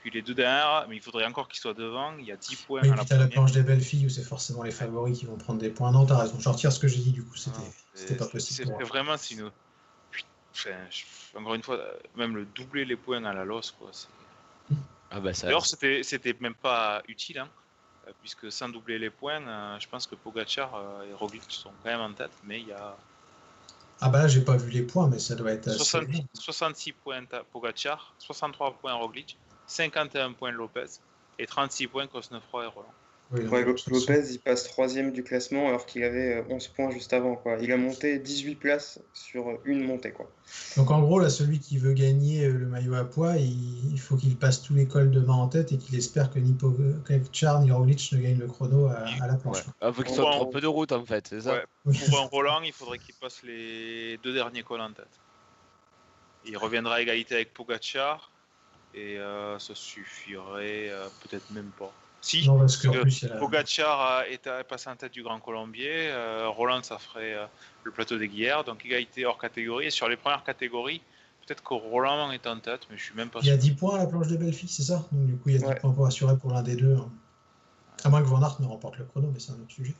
Puis 0.01 0.11
les 0.11 0.23
deux 0.23 0.35
derrière, 0.35 0.87
mais 0.89 0.97
il 0.97 1.03
faudrait 1.03 1.25
encore 1.27 1.47
qu'ils 1.49 1.61
soient 1.61 1.75
devant. 1.75 2.17
Il 2.19 2.25
y 2.25 2.33
a 2.33 2.37
10 2.37 2.57
points 2.57 2.83
Oui, 2.83 2.89
à 2.89 2.93
puis 2.93 3.01
la 3.01 3.05
t'as 3.05 3.19
la 3.19 3.29
planche 3.29 3.53
des 3.53 3.63
belles 3.63 3.81
filles 3.81 4.07
où 4.07 4.09
c'est 4.09 4.25
forcément 4.25 4.65
les 4.65 4.73
favoris 4.73 5.17
qui 5.17 5.27
vont 5.27 5.37
prendre 5.37 5.61
des 5.61 5.71
points. 5.71 5.93
Non, 5.93 6.05
t'as 6.07 6.19
raison. 6.19 6.41
Je 6.41 6.49
retire 6.49 6.73
ce 6.73 6.81
que 6.81 6.89
j'ai 6.89 6.99
dit, 6.99 7.13
du 7.13 7.23
coup, 7.25 7.37
c'était 7.37 7.59
Ah, 8.11 8.15
pas 8.19 8.27
possible. 8.27 8.73
Pour 8.73 8.89
vraiment 8.89 9.17
c'est 9.17 9.35
une. 9.35 9.51
Enfin, 10.55 10.71
je- 10.91 11.39
encore 11.39 11.55
une 11.55 11.63
fois, 11.63 11.81
même 12.17 12.37
le 12.37 12.45
doubler 12.45 12.85
les 12.85 12.97
points 12.97 13.25
à 13.25 13.33
la 13.33 13.45
loss, 13.45 13.71
quoi. 13.71 13.91
Ah 15.11 15.21
bah 15.21 15.33
ça. 15.35 15.47
D'ailleurs, 15.47 15.67
c'était 15.67 16.37
même 16.41 16.55
pas 16.55 17.03
utile, 17.09 17.39
hein, 17.39 17.49
puisque 18.21 18.51
sans 18.51 18.69
doubler 18.69 18.99
les 18.99 19.11
points, 19.11 19.47
euh, 19.47 19.79
je 19.79 19.89
pense 19.89 20.07
que 20.07 20.15
Pogacar 20.15 20.75
euh, 20.75 21.11
et 21.11 21.15
Roglic 21.15 21.45
sont 21.49 21.71
quand 21.83 21.91
même 21.91 22.01
en 22.01 22.13
tête, 22.13 22.33
mais 22.45 22.61
il 22.61 22.69
y 22.69 22.73
a 22.73 22.97
Ah 24.01 24.09
bah 24.09 24.21
là, 24.21 24.29
j'ai 24.29 24.43
pas 24.43 24.57
vu 24.57 24.71
les 24.71 24.83
points, 24.83 25.09
mais 25.09 25.19
ça 25.19 25.35
doit 25.35 25.53
être 25.53 25.69
assez. 25.69 25.79
60 25.79 26.07
66 26.35 26.93
points 26.93 27.25
Pogacar, 27.53 28.15
63 28.19 28.75
points 28.75 28.95
Roglic, 28.95 29.39
51 29.67 30.33
points 30.33 30.53
Lopez 30.53 31.01
et 31.39 31.47
36 31.47 31.87
points 31.89 32.07
Cosnefroy 32.07 32.65
et 32.65 32.69
Roland. 32.69 32.95
Oui, 33.33 33.47
Ouais, 33.47 33.65
Lopez, 33.65 34.25
il 34.31 34.39
passe 34.41 34.65
troisième 34.65 35.11
du 35.11 35.23
classement 35.25 35.69
alors 35.69 35.87
qu'il 35.87 36.05
avait 36.05 36.35
euh, 36.37 36.43
11 36.51 36.69
points 36.69 36.91
juste 36.91 37.13
avant. 37.15 37.35
Quoi. 37.35 37.57
Il 37.63 37.73
a 37.73 37.77
monté 37.79 38.19
18 38.19 38.57
places 38.57 39.01
sur 39.15 39.49
euh, 39.49 39.61
une 39.65 39.83
montée. 39.85 40.11
Quoi. 40.13 40.31
donc 40.77 40.91
en 40.91 41.01
gros, 41.01 41.19
là, 41.19 41.31
celui 41.31 41.59
qui 41.59 41.79
veut 41.79 41.95
gagner 41.95 42.45
euh, 42.45 42.53
le 42.53 42.67
maillot 42.67 42.95
à 42.95 43.05
poids, 43.05 43.37
il, 43.39 43.91
il 43.93 43.99
faut 43.99 44.17
qu'il 44.17 44.37
passe 44.37 44.61
tous 44.63 44.75
les 44.75 44.87
cols 44.87 45.11
demain 45.11 45.33
en 45.35 45.49
tête 45.49 45.73
et 45.73 45.79
qu'il 45.79 45.95
espère 45.97 46.31
que 46.31 46.39
ni 46.39 46.53
Pogacar 46.53 47.61
ni 47.63 47.71
Roglic 47.73 48.13
ne 48.13 48.19
gagnent 48.19 48.39
le 48.39 48.49
chrono 48.49 48.87
à, 48.89 49.05
à 49.23 49.27
la 49.27 49.35
planche. 49.37 49.57
Ouais. 49.57 49.63
quoi. 49.65 49.73
Ah, 49.81 49.93
faut 49.93 50.03
qu'il 50.03 50.15
Pour 50.15 50.17
soit 50.17 50.29
un- 50.29 50.37
trop 50.37 50.47
peu 50.47 50.61
de 50.61 50.67
route 50.67 50.93
en 50.93 51.05
fait, 51.07 51.27
c'est 51.29 51.41
ça 51.41 51.55
Ouais. 51.55 51.65
Oui. 51.87 51.99
Pour 52.11 52.21
un 52.21 52.27
Roland, 52.27 52.61
il 52.63 52.73
faudrait 52.73 52.99
qu'il 52.99 53.15
passe 53.15 53.43
les 53.45 54.19
deux 54.23 54.35
derniers 54.35 54.63
cols 54.63 54.81
en 54.83 54.93
tête. 54.93 55.07
Il 56.45 56.57
reviendra 56.59 56.97
à 56.97 57.01
égalité 57.01 57.37
avec 57.37 57.55
Pogacar 57.55 58.31
et 58.95 59.17
euh, 59.19 59.59
ça 59.59 59.75
suffirait 59.75 60.91
euh, 60.91 61.07
peut-être 61.23 61.51
même 61.53 61.71
pas. 61.79 61.93
Si, 62.25 62.47
Non, 62.47 62.57
parce 62.57 62.77
que 62.77 62.89
plus, 63.03 63.27
Pogacar 63.41 64.23
est 64.23 64.47
à- 64.47 64.63
passé 64.63 64.89
en 64.89 64.95
tête 64.95 65.13
du 65.13 65.25
Grand 65.25 65.41
Colombier, 65.41 66.09
euh, 66.09 66.49
Roland 66.49 66.83
ça 66.85 66.97
ferait 66.99 67.35
euh, 67.35 67.47
le 67.83 67.91
plateau 67.91 68.17
des 68.17 68.29
Guillères, 68.29 68.63
donc 68.63 68.85
égalité 68.87 69.27
hors 69.27 69.39
catégorie. 69.39 69.87
Et 69.87 69.91
sur 69.91 70.09
les 70.09 70.17
premières 70.17 70.45
catégories, 70.45 71.03
peut-être 71.45 71.65
que 71.65 71.75
Roland 71.75 72.31
est 72.31 72.47
en 72.47 72.61
tête, 72.61 72.83
mais 72.89 72.97
je 72.97 73.03
suis 73.03 73.15
même 73.17 73.29
pas 73.29 73.41
il 73.43 73.49
y 73.49 73.51
a 73.51 73.55
sûr. 73.55 73.63
10 73.63 73.73
points 73.73 73.97
à 73.97 73.99
la 73.99 74.07
planche 74.07 74.29
belles 74.29 74.53
filles, 74.55 74.69
c'est 74.69 74.85
ça? 74.85 75.05
Donc 75.11 75.27
du 75.27 75.37
coup, 75.37 75.49
il 75.49 75.53
y 75.55 75.57
a 75.57 75.59
10 75.59 75.65
Ouais. 75.67 75.81
points 75.81 75.91
pour 75.93 76.07
assurer 76.07 76.37
pour 76.39 76.53
l'un 76.53 76.63
des 76.63 76.77
deux. 76.77 76.95
hein. 76.95 77.11
À 78.05 78.09
moins 78.09 78.23
que 78.23 78.27
Van 78.29 78.41
Aert 78.41 78.61
ne 78.61 78.67
remporte 78.67 78.99
le 78.99 79.05
chrono, 79.05 79.29
mais 79.33 79.41
c'est 79.41 79.51
un 79.51 79.57
autre 79.61 79.73
sujet. 79.73 79.95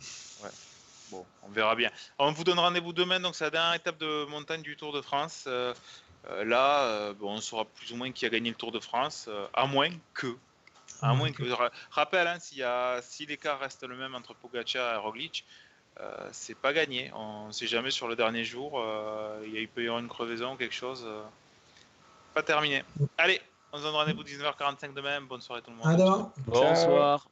Bon, 1.11 1.27
on 1.43 1.51
verra 1.51 1.75
bien. 1.75 1.91
On 2.19 2.33
vous 2.33 2.45
donne 2.45 2.59
rendez-vous 2.59 2.93
demain, 2.93 3.19
donc 3.21 3.35
c'est 3.35 3.45
la 3.45 3.51
dernière 3.51 3.75
étape 3.75 3.99
de 3.99 4.25
montagne 4.27 4.63
du 4.63 4.77
Tour 4.77 4.93
de 4.93 5.01
France. 5.03 5.45
Euh, 5.49 5.75
Euh, 6.31 6.45
là, 6.45 6.85
euh, 6.85 7.15
bon, 7.15 7.33
on 7.33 7.41
saura 7.41 7.65
plus 7.65 7.91
ou 7.91 7.97
moins 7.97 8.13
qui 8.13 8.25
a 8.25 8.29
gagné 8.29 8.49
le 8.49 8.55
Tour 8.55 8.71
de 8.71 8.79
France, 8.79 9.25
euh, 9.29 9.45
à 9.55 9.67
moins 9.67 9.89
que. 10.15 10.29
À 11.03 11.15
moins 11.15 11.33
que. 11.33 11.43
ra- 11.51 11.71
Rappel, 11.91 12.27
hein, 12.27 12.39
s'il 12.39 12.59
y 12.59 12.63
a- 12.63 13.01
si 13.03 13.27
l'écart 13.27 13.59
reste 13.61 13.83
le 13.85 13.97
même 13.97 14.15
entre 14.15 14.35
Pogacar 14.35 14.95
et 14.95 14.97
Roglic, 14.99 15.45
euh, 16.01 16.29
c'est 16.33 16.55
pas 16.57 16.73
gagné. 16.73 17.11
On 17.15 17.49
ne 17.49 17.53
sait 17.53 17.67
jamais 17.67 17.91
sur 17.91 18.09
le 18.09 18.17
dernier 18.17 18.45
jour. 18.45 18.81
euh, 18.81 19.45
il 19.47 19.69
peut 19.69 19.83
y 19.83 19.87
avoir 19.87 20.01
une 20.01 20.09
crevaison, 20.09 20.57
quelque 20.57 20.75
chose. 20.75 21.03
euh, 21.07 21.23
pas 22.35 22.43
terminé. 22.43 22.83
Allez, 23.19 23.41
on 23.73 23.79
se 23.79 23.83
donne 23.83 23.95
rendez-vous 23.95 24.25
19h45 24.25 24.95
demain. 24.95 25.21
Bonne 25.21 25.41
soirée 25.43 25.61
tout 25.63 25.71
le 25.71 25.77
monde. 25.77 25.87
Demain. 25.97 26.33
Bonsoir. 26.71 27.27